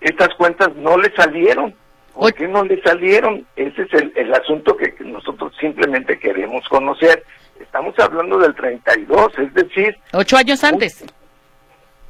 estas 0.00 0.34
cuentas 0.34 0.74
no 0.76 0.96
le 0.96 1.14
salieron. 1.14 1.74
¿Por 2.14 2.32
qué 2.32 2.48
no 2.48 2.64
le 2.64 2.80
salieron? 2.82 3.46
Ese 3.54 3.82
es 3.82 3.92
el, 3.92 4.12
el 4.16 4.34
asunto 4.34 4.76
que 4.76 4.94
nosotros 5.00 5.52
simplemente 5.60 6.18
queremos 6.18 6.66
conocer. 6.68 7.24
Estamos 7.60 7.96
hablando 7.98 8.38
del 8.38 8.54
32, 8.54 9.38
es 9.38 9.54
decir... 9.54 9.96
Ocho 10.12 10.36
años 10.36 10.64
antes. 10.64 11.04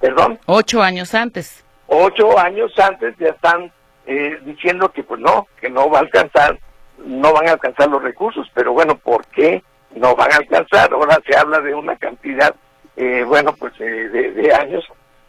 ¿Perdón? 0.01 0.39
Ocho 0.47 0.83
años 0.83 1.15
antes 1.15 1.63
ocho 1.96 2.38
años 2.38 2.72
antes 2.78 3.16
ya 3.18 3.28
están 3.28 3.70
eh, 4.07 4.38
diciendo 4.44 4.90
que 4.90 5.02
pues 5.02 5.20
no, 5.20 5.48
que 5.61 5.70
no 5.70 5.88
va 5.88 5.98
a 5.98 6.02
alcanzar, 6.02 6.59
no 6.98 7.33
van 7.33 7.48
a 7.48 7.52
alcanzar 7.52 7.88
los 7.88 8.02
recursos, 8.02 8.50
pero 8.54 8.72
bueno, 8.72 8.96
¿por 8.96 9.26
qué 9.28 9.62
no 9.94 10.14
van 10.14 10.33
a 10.33 10.37
alcanzar? 10.37 10.92
Ahora 10.92 11.18
se 11.26 11.37
habla 11.37 11.61
de 11.61 11.74
una 11.74 11.96
cantidad, 11.96 12.54
eh, 12.96 13.24
bueno, 13.26 13.54
pues 13.54 13.72
eh, 13.80 13.85
de, 13.85 14.54
años 14.54 14.85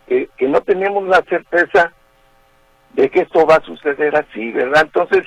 que 0.08 0.48
no 0.48 0.62
tenemos 0.62 1.08
la 1.08 1.24
certeza 1.24 1.92
de 2.94 3.10
que 3.10 3.22
esto 3.22 3.46
va 3.48 3.56
a 3.56 3.64
suceder 3.64 4.16
así, 4.16 4.52
¿verdad? 4.52 4.84
Entonces, 4.84 5.24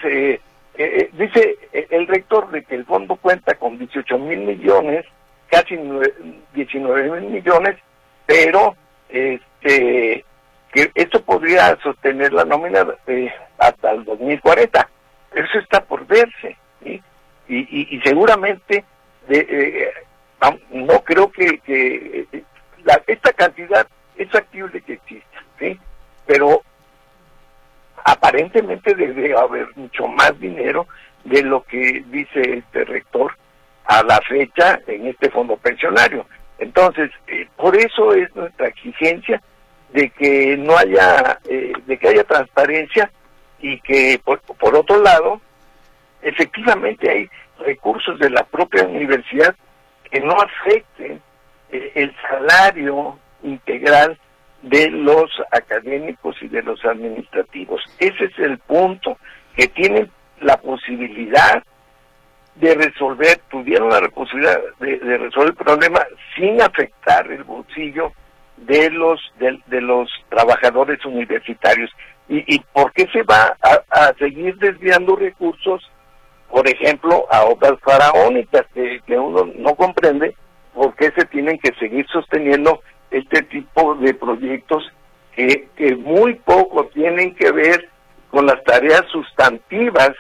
dice 1.15 1.59
el 1.73 2.07
rector 2.07 2.49
de 2.53 2.63
que 2.63 2.77
el 2.77 2.85
fondo 2.85 3.17
cuenta 3.17 3.55
con 3.55 3.77
18 3.77 4.19
mil 4.19 4.39
millones, 4.39 5.05
casi 5.49 5.77
19 6.55 7.21
mil 7.21 7.31
millones, 7.31 7.77
pero 8.25 8.77
este 9.09 10.25
que 10.73 10.91
esto 10.95 11.23
podría 11.23 11.77
sostener 11.83 12.33
la 12.33 12.45
nómina 12.45 12.87
eh, 13.07 13.33
hasta 13.59 13.93
el 13.93 14.05
2040. 14.05 14.89
Eso 15.35 15.59
está 15.59 15.85
por 15.85 16.07
verse. 16.07 16.57
Y, 16.85 17.01
y, 17.51 18.01
seguramente 18.03 18.85
de, 19.27 19.39
eh, 19.39 19.91
no 20.71 21.01
creo 21.03 21.33
que, 21.33 21.59
que 21.61 22.27
la, 22.85 23.01
esta 23.07 23.33
cantidad 23.33 23.87
es 24.17 24.31
factible 24.31 24.83
que 24.83 24.95
exista, 24.95 25.43
¿sí? 25.59 25.79
pero 26.27 26.63
aparentemente 28.05 28.95
debe 28.95 29.35
haber 29.37 29.69
mucho 29.77 30.09
más 30.09 30.39
dinero 30.39 30.87
de 31.25 31.43
lo 31.43 31.63
que 31.63 32.05
dice 32.09 32.59
este 32.59 32.85
rector 32.85 33.33
a 33.85 34.03
la 34.03 34.21
fecha 34.29 34.81
en 34.87 35.07
este 35.07 35.31
fondo 35.31 35.57
pensionario. 35.57 36.27
Entonces, 36.59 37.11
eh, 37.27 37.49
por 37.57 37.77
eso 37.77 38.13
es 38.13 38.35
nuestra 38.35 38.69
exigencia 38.69 39.41
de 39.93 40.11
que 40.11 40.57
no 40.57 40.77
haya, 40.77 41.39
eh, 41.49 41.73
de 41.87 41.99
que 41.99 42.09
haya 42.09 42.25
transparencia 42.25 43.11
y 43.61 43.81
que 43.81 44.21
por, 44.25 44.41
por 44.41 44.77
otro 44.77 45.01
lado, 45.03 45.41
efectivamente 46.23 47.11
hay 47.11 47.29
recursos 47.59 48.19
de 48.19 48.31
la 48.31 48.45
propia 48.45 48.85
universidad 48.87 49.55
que 50.11 50.21
no 50.21 50.35
afecten 50.35 51.21
eh, 51.71 51.93
el 51.95 52.15
salario 52.29 53.19
integral 53.43 54.19
de 54.63 54.91
los 54.91 55.31
académicos 55.53 56.37
y 56.41 56.49
de 56.49 56.63
los 56.63 56.85
administrativos. 56.85 57.83
Ese 57.99 58.25
es 58.25 58.39
el 58.39 58.59
punto, 58.59 59.17
que 59.57 59.69
tienen 59.69 60.11
la 60.41 60.57
posibilidad 60.57 61.63
de 62.57 62.75
resolver, 62.75 63.41
tuvieron 63.51 63.89
la 63.89 64.01
posibilidad 64.09 64.59
de, 64.81 65.19
resolver 65.19 65.51
el 65.51 65.55
problema 65.55 66.01
sin 66.35 66.61
afectar 66.61 67.31
el 67.31 67.45
bolsillo 67.45 68.13
de 68.69 68.91
los 68.91 69.21
de, 69.39 69.81
los 69.81 70.09
trabajadores 70.29 71.05
universitarios. 71.05 71.91
¿Y, 72.29 72.55
¿Y, 72.55 72.61
por 72.73 72.93
qué 72.93 73.09
se 73.11 73.23
va 73.23 73.57
a, 73.63 74.13
seguir 74.19 74.57
desviando 74.59 75.17
recursos, 75.17 75.91
por 76.51 76.69
ejemplo, 76.69 77.27
a 77.31 77.45
obras 77.45 77.75
faraónicas 77.83 78.67
que, 78.75 79.01
que 79.07 79.19
uno 79.19 79.51
no 79.57 79.75
comprende 79.75 80.37
por 80.75 80.95
qué 80.95 81.11
se 81.17 81.25
tienen 81.27 81.59
que 81.59 81.73
seguir 81.81 82.07
sosteniendo 82.13 82.83
este 83.11 83.43
tipo 83.45 83.95
de 83.95 84.13
proyectos 84.13 84.93
que, 85.35 85.69
que 85.75 85.97
muy 85.97 86.35
poco 86.35 86.85
tienen 86.89 87.35
que 87.35 87.51
ver 87.51 87.89
con 88.31 88.45
las 88.45 88.63
tareas 88.65 89.05
sustantivas 89.11 90.11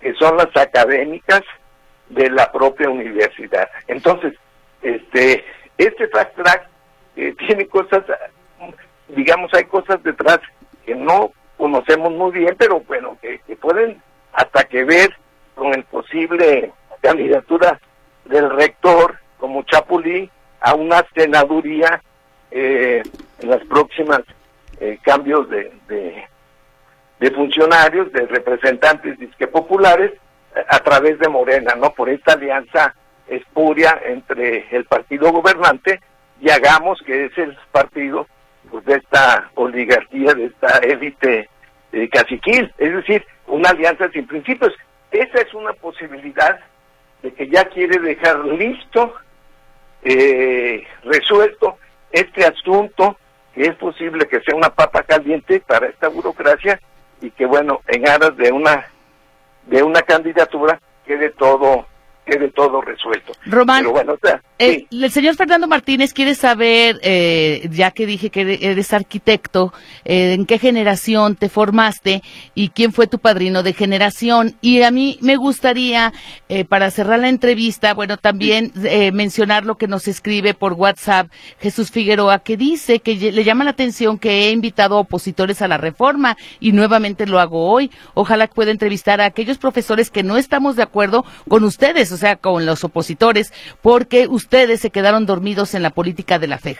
que 0.00 0.12
son 0.14 0.36
las 0.36 0.48
académicas 0.56 1.42
de 2.08 2.28
la 2.30 2.50
propia 2.50 2.90
universidad. 2.90 3.68
Entonces, 3.86 4.34
este, 4.82 5.44
este 5.78 6.08
fast 6.08 6.34
track 6.34 6.71
eh, 7.16 7.34
tiene 7.46 7.66
cosas, 7.66 8.04
digamos, 9.08 9.52
hay 9.54 9.64
cosas 9.64 10.02
detrás 10.02 10.40
que 10.84 10.94
no 10.94 11.32
conocemos 11.56 12.12
muy 12.12 12.32
bien, 12.32 12.54
pero 12.58 12.80
bueno, 12.80 13.18
que, 13.20 13.40
pueden 13.56 14.02
hasta 14.32 14.64
que 14.64 14.84
ver 14.84 15.14
con 15.54 15.72
el 15.74 15.84
posible 15.84 16.72
candidatura 17.00 17.80
del 18.24 18.50
rector 18.50 19.18
como 19.38 19.62
Chapulí 19.64 20.30
a 20.60 20.74
una 20.74 21.04
senaduría 21.14 22.02
eh, 22.50 23.02
en 23.40 23.50
las 23.50 23.64
próximas 23.66 24.22
eh, 24.80 24.98
cambios 25.02 25.48
de, 25.50 25.72
de 27.20 27.30
funcionarios, 27.30 28.12
de 28.12 28.26
representantes 28.26 29.18
disque 29.18 29.46
populares, 29.46 30.12
a 30.68 30.78
través 30.80 31.18
de 31.18 31.28
Morena, 31.28 31.74
¿no? 31.76 31.92
Por 31.92 32.08
esta 32.08 32.34
alianza 32.34 32.94
espuria 33.28 34.00
entre 34.04 34.66
el 34.70 34.84
partido 34.84 35.32
gobernante 35.32 36.00
y 36.42 36.50
hagamos 36.50 37.00
que 37.06 37.26
es 37.26 37.38
el 37.38 37.56
partido 37.70 38.26
pues, 38.68 38.84
de 38.84 38.96
esta 38.96 39.50
oligarquía, 39.54 40.34
de 40.34 40.46
esta 40.46 40.78
élite 40.78 41.48
eh, 41.92 42.08
caciquil, 42.08 42.72
es 42.78 42.92
decir, 42.92 43.24
una 43.46 43.70
alianza 43.70 44.10
sin 44.10 44.26
principios. 44.26 44.74
Esa 45.12 45.40
es 45.40 45.54
una 45.54 45.72
posibilidad 45.74 46.58
de 47.22 47.32
que 47.32 47.48
ya 47.48 47.64
quiere 47.66 48.00
dejar 48.00 48.44
listo, 48.44 49.14
eh, 50.02 50.84
resuelto 51.04 51.78
este 52.10 52.44
asunto, 52.44 53.16
que 53.54 53.62
es 53.62 53.76
posible 53.76 54.26
que 54.26 54.40
sea 54.40 54.56
una 54.56 54.70
papa 54.70 55.04
caliente 55.04 55.60
para 55.60 55.86
esta 55.86 56.08
burocracia 56.08 56.80
y 57.20 57.30
que 57.30 57.46
bueno, 57.46 57.82
en 57.86 58.08
aras 58.08 58.36
de 58.36 58.50
una 58.50 58.86
de 59.66 59.80
una 59.84 60.02
candidatura 60.02 60.80
quede 61.06 61.30
todo 61.30 61.86
quede 62.24 62.50
todo 62.50 62.80
resuelto. 62.80 63.32
Román, 63.46 63.86
eh, 64.58 64.86
el 64.90 65.10
señor 65.10 65.34
Fernando 65.34 65.66
Martínez 65.66 66.14
quiere 66.14 66.34
saber, 66.34 67.00
eh, 67.02 67.68
ya 67.72 67.90
que 67.90 68.06
dije 68.06 68.30
que 68.30 68.58
eres 68.62 68.92
arquitecto, 68.92 69.72
eh, 70.04 70.34
en 70.34 70.46
qué 70.46 70.58
generación 70.58 71.34
te 71.34 71.48
formaste 71.48 72.22
y 72.54 72.68
quién 72.68 72.92
fue 72.92 73.06
tu 73.08 73.18
padrino 73.18 73.62
de 73.62 73.72
generación. 73.72 74.54
Y 74.60 74.82
a 74.82 74.90
mí 74.90 75.18
me 75.20 75.36
gustaría, 75.36 76.12
para 76.68 76.90
cerrar 76.90 77.18
la 77.18 77.28
entrevista, 77.28 77.94
bueno, 77.94 78.16
también 78.16 78.72
mencionar 79.12 79.64
lo 79.64 79.76
que 79.76 79.88
nos 79.88 80.06
escribe 80.06 80.54
por 80.54 80.74
WhatsApp 80.74 81.28
Jesús 81.60 81.90
Figueroa, 81.90 82.40
que 82.40 82.56
dice 82.56 83.00
que 83.00 83.14
le 83.14 83.44
llama 83.44 83.64
la 83.64 83.70
atención 83.70 84.18
que 84.18 84.48
he 84.48 84.50
invitado 84.50 84.96
a 84.96 85.00
opositores 85.00 85.62
a 85.62 85.68
la 85.68 85.78
reforma 85.78 86.36
y 86.60 86.72
nuevamente 86.72 87.26
lo 87.26 87.40
hago 87.40 87.70
hoy. 87.70 87.90
Ojalá 88.14 88.46
pueda 88.46 88.70
entrevistar 88.70 89.20
a 89.20 89.26
aquellos 89.26 89.58
profesores 89.58 90.10
que 90.10 90.22
no 90.22 90.36
estamos 90.36 90.76
de 90.76 90.82
acuerdo 90.82 91.24
con 91.48 91.64
ustedes, 91.64 92.11
o 92.12 92.16
sea, 92.16 92.36
con 92.36 92.66
los 92.66 92.84
opositores, 92.84 93.52
porque 93.82 94.26
ustedes 94.28 94.80
se 94.80 94.90
quedaron 94.90 95.26
dormidos 95.26 95.74
en 95.74 95.82
la 95.82 95.90
política 95.90 96.38
de 96.38 96.46
la 96.46 96.58
FEJ? 96.58 96.78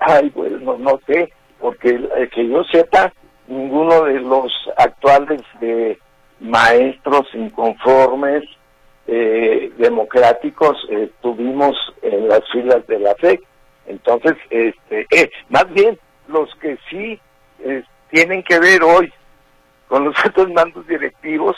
Ay, 0.00 0.30
pues 0.30 0.52
no, 0.60 1.00
sé, 1.06 1.32
porque 1.60 1.90
eh, 1.90 2.28
que 2.34 2.48
yo 2.48 2.64
sepa, 2.64 3.12
ninguno 3.46 4.04
de 4.04 4.20
los 4.20 4.52
actuales 4.76 5.42
de 5.60 5.98
maestros 6.40 7.26
inconformes 7.34 8.42
eh, 9.06 9.72
democráticos 9.78 10.76
estuvimos 10.90 11.76
en 12.02 12.28
las 12.28 12.40
filas 12.50 12.86
de 12.86 12.98
la 12.98 13.14
FEC. 13.14 13.40
Entonces, 13.86 14.34
este, 14.50 15.06
eh, 15.10 15.30
más 15.48 15.72
bien, 15.72 15.98
los 16.28 16.52
que 16.56 16.78
sí 16.88 17.20
tienen 18.10 18.42
que 18.42 18.58
ver 18.58 18.82
hoy 18.82 19.12
con 19.88 20.04
los 20.04 20.14
altos 20.24 20.50
mandos 20.50 20.86
directivos 20.86 21.56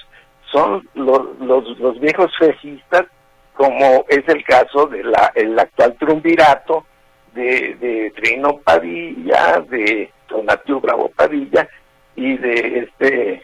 son 0.55 0.89
los, 0.95 1.39
los, 1.41 1.79
los 1.81 1.99
viejos 1.99 2.31
fejistas 2.39 3.07
como 3.55 4.05
es 4.09 4.27
el 4.29 4.45
caso 4.45 4.87
de 4.87 5.03
la 5.03 5.33
el 5.35 5.59
actual 5.59 5.97
triunvirato 5.99 6.87
de, 7.35 7.75
de 7.75 8.13
Trino 8.15 8.59
Padilla, 8.59 9.61
de 9.69 10.11
Donatiu 10.29 10.81
Bravo 10.81 11.11
Padilla 11.11 11.69
y 12.15 12.37
de 12.37 12.79
este 12.79 13.43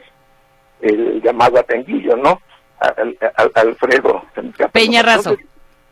el 0.80 1.20
llamado 1.20 1.58
Atenguillo, 1.58 2.16
¿no? 2.16 2.40
Alfredo 3.54 4.24
Peña 4.72 5.02
Razo. 5.02 5.36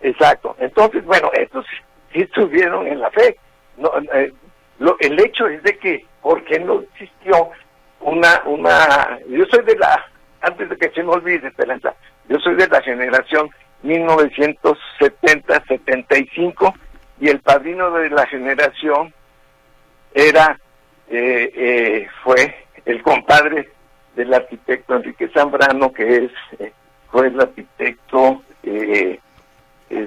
Exacto. 0.00 0.56
Entonces, 0.58 1.04
bueno, 1.04 1.30
estos 1.34 1.66
sí 2.12 2.20
estuvieron 2.20 2.86
en 2.86 3.00
la 3.00 3.10
fe. 3.10 3.36
No, 3.76 3.90
eh, 4.14 4.32
lo, 4.78 4.96
el 5.00 5.20
hecho 5.20 5.48
es 5.48 5.62
de 5.64 5.76
que, 5.76 6.06
¿por 6.22 6.42
qué 6.44 6.58
no 6.60 6.80
existió 6.80 7.50
una, 8.00 8.40
una, 8.46 9.18
yo 9.28 9.44
soy 9.46 9.64
de 9.64 9.76
la, 9.76 10.02
antes 10.40 10.68
de 10.68 10.76
que 10.76 10.90
se 10.90 11.02
me 11.02 11.10
olvide, 11.10 11.48
Esperanza, 11.48 11.94
yo 12.28 12.38
soy 12.38 12.54
de 12.56 12.68
la 12.68 12.80
generación 12.82 13.50
1970-75 13.84 16.74
y 17.20 17.28
el 17.28 17.40
padrino 17.40 17.90
de 17.92 18.10
la 18.10 18.26
generación 18.26 19.14
era 20.14 20.58
eh, 21.08 21.52
eh, 21.54 22.08
fue 22.22 22.66
el 22.84 23.02
compadre 23.02 23.70
del 24.14 24.32
arquitecto 24.34 24.94
Enrique 24.96 25.28
Zambrano 25.28 25.92
que 25.92 26.24
es 26.24 26.30
eh, 26.58 26.72
fue 27.10 27.28
el 27.28 27.40
arquitecto 27.40 28.42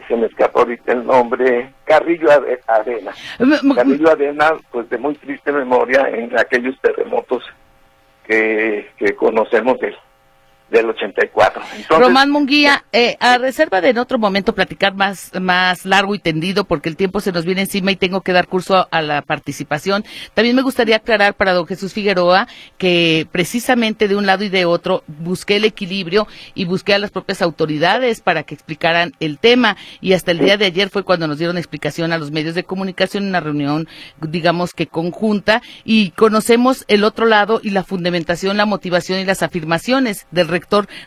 se 0.07 0.15
me 0.15 0.27
escapó 0.27 0.59
ahorita 0.59 0.91
el 0.91 1.03
nombre 1.05 1.73
Carrillo 1.85 2.29
Arena. 2.67 3.11
Carrillo 3.75 4.11
Arena 4.11 4.53
pues 4.71 4.87
de 4.89 4.99
muy 4.99 5.15
triste 5.15 5.51
memoria 5.51 6.07
en 6.09 6.37
aquellos 6.37 6.79
terremotos 6.81 7.43
que, 8.23 8.91
que 8.97 9.15
conocemos 9.15 9.79
de 9.79 9.95
del 10.71 10.89
84. 10.89 11.61
Román 11.89 12.31
Munguía, 12.31 12.85
eh, 12.93 13.17
a 13.19 13.37
reserva 13.37 13.81
de 13.81 13.89
en 13.89 13.97
otro 13.97 14.17
momento 14.17 14.55
platicar 14.55 14.95
más, 14.95 15.31
más 15.39 15.85
largo 15.85 16.15
y 16.15 16.19
tendido, 16.19 16.63
porque 16.63 16.87
el 16.87 16.95
tiempo 16.95 17.19
se 17.19 17.33
nos 17.33 17.45
viene 17.45 17.61
encima 17.61 17.91
y 17.91 17.97
tengo 17.97 18.21
que 18.21 18.31
dar 18.31 18.47
curso 18.47 18.87
a 18.89 19.01
la 19.01 19.21
participación, 19.21 20.05
también 20.33 20.55
me 20.55 20.61
gustaría 20.61 20.95
aclarar 20.95 21.33
para 21.33 21.53
don 21.53 21.67
Jesús 21.67 21.93
Figueroa 21.93 22.47
que 22.77 23.27
precisamente 23.31 24.07
de 24.07 24.15
un 24.15 24.25
lado 24.25 24.45
y 24.45 24.49
de 24.49 24.65
otro 24.65 25.03
busqué 25.07 25.57
el 25.57 25.65
equilibrio 25.65 26.27
y 26.55 26.65
busqué 26.65 26.93
a 26.93 26.99
las 26.99 27.11
propias 27.11 27.41
autoridades 27.41 28.21
para 28.21 28.43
que 28.43 28.55
explicaran 28.55 29.11
el 29.19 29.39
tema 29.39 29.75
y 29.99 30.13
hasta 30.13 30.31
el 30.31 30.39
día 30.39 30.55
de 30.55 30.65
ayer 30.65 30.89
fue 30.89 31.03
cuando 31.03 31.27
nos 31.27 31.37
dieron 31.37 31.57
explicación 31.57 32.13
a 32.13 32.17
los 32.17 32.31
medios 32.31 32.55
de 32.55 32.63
comunicación 32.63 33.23
en 33.23 33.29
una 33.29 33.41
reunión, 33.41 33.89
digamos 34.21 34.73
que 34.73 34.87
conjunta, 34.87 35.61
y 35.83 36.11
conocemos 36.11 36.85
el 36.87 37.03
otro 37.03 37.25
lado 37.25 37.59
y 37.61 37.71
la 37.71 37.83
fundamentación, 37.83 38.55
la 38.55 38.65
motivación 38.65 39.19
y 39.19 39.25
las 39.25 39.43
afirmaciones 39.43 40.27
del 40.31 40.47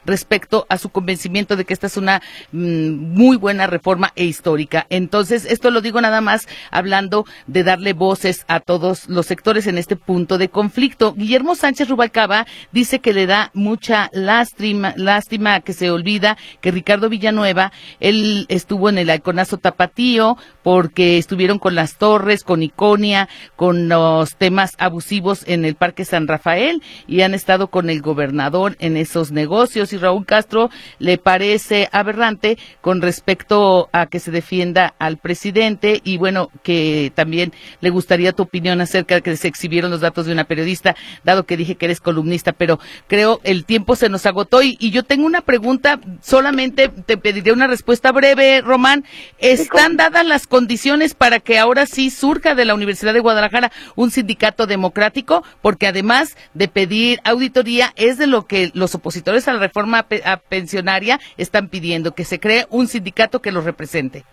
respecto 0.04 0.66
a 0.68 0.78
su 0.78 0.88
convencimiento 0.90 1.56
de 1.56 1.64
que 1.64 1.74
esta 1.74 1.86
es 1.86 1.96
una 1.96 2.22
mm, 2.52 2.90
muy 2.90 3.36
buena 3.36 3.66
reforma 3.66 4.12
e 4.16 4.24
histórica. 4.24 4.86
Entonces, 4.90 5.44
esto 5.44 5.70
lo 5.70 5.80
digo 5.80 6.00
nada 6.00 6.20
más 6.20 6.46
hablando 6.70 7.24
de 7.46 7.64
darle 7.64 7.92
voces 7.92 8.44
a 8.48 8.60
todos 8.60 9.08
los 9.08 9.26
sectores 9.26 9.66
en 9.66 9.78
este 9.78 9.96
punto 9.96 10.38
de 10.38 10.48
conflicto. 10.48 11.14
Guillermo 11.14 11.54
Sánchez 11.54 11.88
Rubalcaba 11.88 12.46
dice 12.72 12.98
que 12.98 13.12
le 13.12 13.26
da 13.26 13.50
mucha 13.54 14.10
lástima, 14.12 14.94
lástima 14.96 15.60
que 15.60 15.72
se 15.72 15.90
olvida 15.90 16.36
que 16.60 16.70
Ricardo 16.70 17.08
Villanueva, 17.08 17.72
él 18.00 18.46
estuvo 18.48 18.88
en 18.88 18.98
el 18.98 19.10
Iconazo 19.10 19.58
Tapatío 19.58 20.36
porque 20.62 21.18
estuvieron 21.18 21.58
con 21.58 21.74
las 21.74 21.96
torres, 21.96 22.44
con 22.44 22.62
Iconia, 22.62 23.28
con 23.56 23.88
los 23.88 24.36
temas 24.36 24.72
abusivos 24.78 25.44
en 25.46 25.64
el 25.64 25.74
Parque 25.74 26.04
San 26.04 26.26
Rafael 26.26 26.82
y 27.06 27.20
han 27.20 27.34
estado 27.34 27.68
con 27.68 27.90
el 27.90 28.00
gobernador 28.00 28.76
en 28.80 28.96
esos 28.96 29.30
negocios 29.30 29.43
negocios 29.44 29.92
y 29.92 29.98
Raúl 29.98 30.24
Castro 30.24 30.70
le 30.98 31.18
parece 31.18 31.90
aberrante 31.92 32.56
con 32.80 33.02
respecto 33.02 33.90
a 33.92 34.06
que 34.06 34.18
se 34.18 34.30
defienda 34.30 34.94
al 34.98 35.18
presidente 35.18 36.00
y 36.02 36.16
bueno, 36.16 36.48
que 36.62 37.12
también 37.14 37.52
le 37.82 37.90
gustaría 37.90 38.32
tu 38.32 38.44
opinión 38.44 38.80
acerca 38.80 39.16
de 39.16 39.22
que 39.22 39.36
se 39.36 39.48
exhibieron 39.48 39.90
los 39.90 40.00
datos 40.00 40.24
de 40.24 40.32
una 40.32 40.44
periodista, 40.44 40.96
dado 41.24 41.44
que 41.44 41.58
dije 41.58 41.74
que 41.74 41.84
eres 41.84 42.00
columnista, 42.00 42.52
pero 42.52 42.78
creo 43.06 43.40
el 43.44 43.66
tiempo 43.66 43.96
se 43.96 44.08
nos 44.08 44.24
agotó 44.24 44.62
y, 44.62 44.78
y 44.80 44.90
yo 44.90 45.02
tengo 45.02 45.26
una 45.26 45.42
pregunta, 45.42 46.00
solamente 46.22 46.88
te 46.88 47.18
pediré 47.18 47.52
una 47.52 47.66
respuesta 47.66 48.12
breve, 48.12 48.62
Román. 48.62 49.04
¿Están 49.38 49.96
dadas 49.96 50.24
las 50.24 50.46
condiciones 50.46 51.14
para 51.14 51.40
que 51.40 51.58
ahora 51.58 51.84
sí 51.84 52.08
surja 52.08 52.54
de 52.54 52.64
la 52.64 52.74
Universidad 52.74 53.12
de 53.12 53.20
Guadalajara 53.20 53.72
un 53.94 54.10
sindicato 54.10 54.66
democrático? 54.66 55.44
Porque 55.60 55.86
además 55.86 56.36
de 56.54 56.68
pedir 56.68 57.20
auditoría, 57.24 57.92
es 57.96 58.16
de 58.16 58.26
lo 58.26 58.46
que 58.46 58.70
los 58.74 58.94
opositores 58.94 59.23
a 59.30 59.52
la 59.52 59.58
reforma 59.58 60.06
pensionaria 60.48 61.18
están 61.36 61.68
pidiendo, 61.68 62.14
que 62.14 62.24
se 62.24 62.40
cree 62.40 62.66
un 62.70 62.86
sindicato 62.86 63.40
que 63.40 63.52
los 63.52 63.64
represente. 63.64 64.24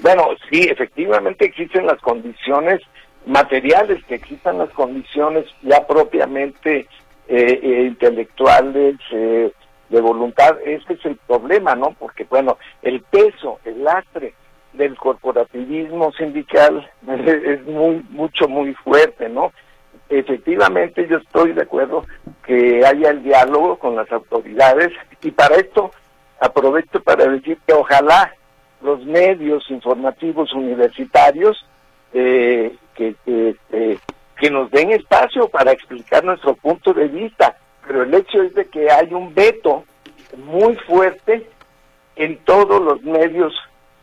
Bueno, 0.00 0.28
sí, 0.50 0.62
efectivamente 0.62 1.44
existen 1.44 1.86
las 1.86 2.00
condiciones 2.00 2.80
materiales, 3.26 4.02
que 4.04 4.16
existan 4.16 4.58
las 4.58 4.70
condiciones 4.70 5.44
ya 5.62 5.86
propiamente 5.86 6.86
eh, 7.28 7.60
eh, 7.62 7.84
intelectuales, 7.86 8.96
eh, 9.12 9.52
de 9.92 10.00
voluntad, 10.00 10.56
ese 10.64 10.94
es 10.94 11.04
el 11.04 11.16
problema, 11.16 11.74
¿no? 11.74 11.94
Porque, 11.98 12.24
bueno, 12.24 12.56
el 12.80 13.02
peso, 13.02 13.60
el 13.64 13.84
lastre 13.84 14.32
del 14.72 14.96
corporativismo 14.96 16.12
sindical 16.12 16.90
es 17.08 17.62
muy, 17.66 18.02
mucho, 18.08 18.48
muy 18.48 18.74
fuerte, 18.74 19.28
¿no? 19.28 19.52
Efectivamente, 20.14 21.08
yo 21.08 21.16
estoy 21.16 21.52
de 21.52 21.62
acuerdo 21.62 22.04
que 22.44 22.84
haya 22.84 23.10
el 23.10 23.22
diálogo 23.22 23.78
con 23.78 23.96
las 23.96 24.12
autoridades 24.12 24.92
y 25.22 25.30
para 25.30 25.56
esto 25.56 25.90
aprovecho 26.38 27.02
para 27.02 27.26
decir 27.26 27.56
que 27.66 27.72
ojalá 27.72 28.34
los 28.82 29.02
medios 29.06 29.64
informativos 29.70 30.52
universitarios 30.52 31.64
eh, 32.12 32.76
que, 32.94 33.14
que, 33.24 33.56
que 34.36 34.50
nos 34.50 34.70
den 34.70 34.90
espacio 34.90 35.48
para 35.48 35.72
explicar 35.72 36.22
nuestro 36.24 36.54
punto 36.56 36.92
de 36.92 37.08
vista 37.08 37.56
pero 37.86 38.02
el 38.02 38.12
hecho 38.12 38.42
es 38.42 38.54
de 38.54 38.66
que 38.66 38.90
hay 38.90 39.14
un 39.14 39.34
veto 39.34 39.84
muy 40.36 40.76
fuerte 40.76 41.48
en 42.16 42.36
todos 42.44 42.82
los 42.82 43.02
medios 43.02 43.54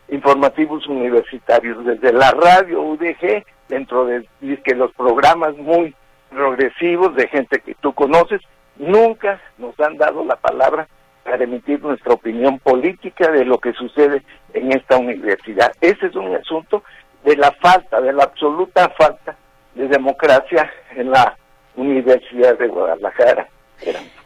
informativos 0.09 0.87
universitarios, 0.87 1.85
desde 1.85 2.11
la 2.11 2.31
radio 2.31 2.81
UDG, 2.81 3.43
dentro 3.67 4.05
de 4.05 4.27
que 4.63 4.73
los 4.73 4.91
programas 4.93 5.55
muy 5.57 5.93
progresivos 6.29 7.15
de 7.15 7.27
gente 7.27 7.59
que 7.59 7.75
tú 7.75 7.93
conoces, 7.93 8.41
nunca 8.77 9.41
nos 9.57 9.79
han 9.79 9.97
dado 9.97 10.23
la 10.23 10.35
palabra 10.35 10.87
para 11.23 11.43
emitir 11.43 11.81
nuestra 11.81 12.13
opinión 12.13 12.59
política 12.59 13.29
de 13.31 13.45
lo 13.45 13.59
que 13.59 13.73
sucede 13.73 14.23
en 14.53 14.71
esta 14.71 14.97
universidad. 14.97 15.71
Ese 15.81 16.07
es 16.07 16.15
un 16.15 16.35
asunto 16.35 16.83
de 17.23 17.35
la 17.35 17.51
falta, 17.51 18.01
de 18.01 18.13
la 18.13 18.23
absoluta 18.23 18.89
falta 18.97 19.35
de 19.75 19.87
democracia 19.87 20.71
en 20.95 21.11
la 21.11 21.37
Universidad 21.75 22.57
de 22.57 22.67
Guadalajara. 22.67 23.47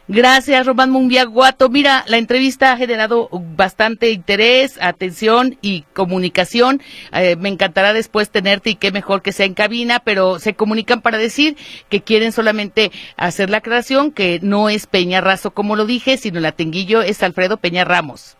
Gracias, 0.06 0.66
Román 0.66 0.90
Munguiaguato. 0.90 1.70
Mira, 1.70 2.04
la 2.08 2.18
entrevista 2.18 2.72
ha 2.72 2.76
generado 2.76 3.30
bastante 3.32 4.10
interés, 4.10 4.78
atención 4.82 5.56
y 5.62 5.82
comunicación. 5.94 6.82
Eh, 7.14 7.36
me 7.36 7.48
encantará 7.48 7.94
después 7.94 8.28
tenerte 8.28 8.70
y 8.70 8.74
qué 8.76 8.92
mejor 8.92 9.22
que 9.22 9.32
sea 9.32 9.46
en 9.46 9.54
cabina, 9.54 10.02
pero 10.04 10.38
se 10.38 10.54
comunican 10.54 11.00
para 11.00 11.16
decir 11.16 11.56
que 11.88 12.02
quieren 12.02 12.32
solamente 12.32 12.90
hacer 13.16 13.48
la 13.48 13.58
aclaración 13.58 14.12
que 14.12 14.40
no 14.42 14.68
es 14.68 14.86
Peña 14.86 15.22
Razo, 15.22 15.52
como 15.52 15.74
lo 15.74 15.86
dije, 15.86 16.18
sino 16.18 16.38
la 16.38 16.52
Tenguillo 16.52 17.00
es 17.00 17.22
Alfredo 17.22 17.56
Peña 17.56 17.84
Ramos. 17.84 18.36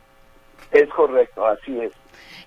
Es 0.70 0.88
correcto, 0.90 1.46
así 1.46 1.80
es. 1.80 1.92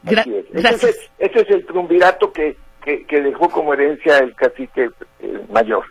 Ese, 0.06 0.96
es 1.18 1.50
el 1.50 1.66
triunvirato 1.66 2.32
que, 2.32 2.56
que, 2.84 3.22
dejó 3.22 3.50
como 3.50 3.74
herencia 3.74 4.20
el 4.20 4.36
cacique 4.36 4.92
eh, 5.20 5.40
mayor. 5.52 5.86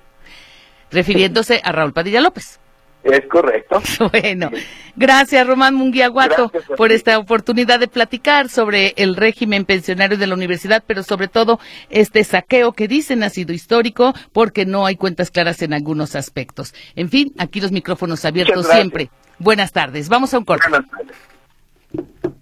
Refiriéndose 0.93 1.61
a 1.65 1.73
Raúl 1.73 1.93
Padilla 1.93 2.21
López. 2.21 2.61
Es 3.07 3.27
correcto. 3.27 3.81
Bueno, 4.13 4.51
gracias 4.97 5.47
Román 5.47 5.75
Munguiaguato 5.75 6.51
por 6.77 6.93
esta 6.93 7.19
oportunidad 7.19 7.81
de 7.81 7.89
platicar 7.89 8.49
sobre 8.49 8.95
el 8.97 9.17
régimen 9.17 9.65
pensionario 9.65 10.17
de 10.17 10.27
la 10.27 10.35
universidad, 10.35 10.83
pero 10.87 11.03
sobre 11.03 11.29
todo 11.29 11.59
este 11.91 12.25
saqueo 12.25 12.73
que 12.73 12.89
dicen 12.89 13.23
ha 13.23 13.31
sido 13.31 13.53
histórico 13.53 14.15
porque 14.33 14.67
no 14.67 14.87
hay 14.87 14.97
cuentas 14.97 15.31
claras 15.31 15.63
en 15.63 15.73
algunos 15.73 16.15
aspectos. 16.17 16.75
En 16.95 17.09
fin, 17.09 17.33
aquí 17.39 17.61
los 17.61 17.73
micrófonos 17.73 18.25
abiertos 18.25 18.67
siempre. 18.67 19.11
Buenas 19.39 19.73
tardes. 19.73 20.09
Vamos 20.09 20.33
a 20.35 20.39
un 20.39 20.45
corte. 20.45 20.69
Buenas 20.69 20.91
tardes. 20.91 22.36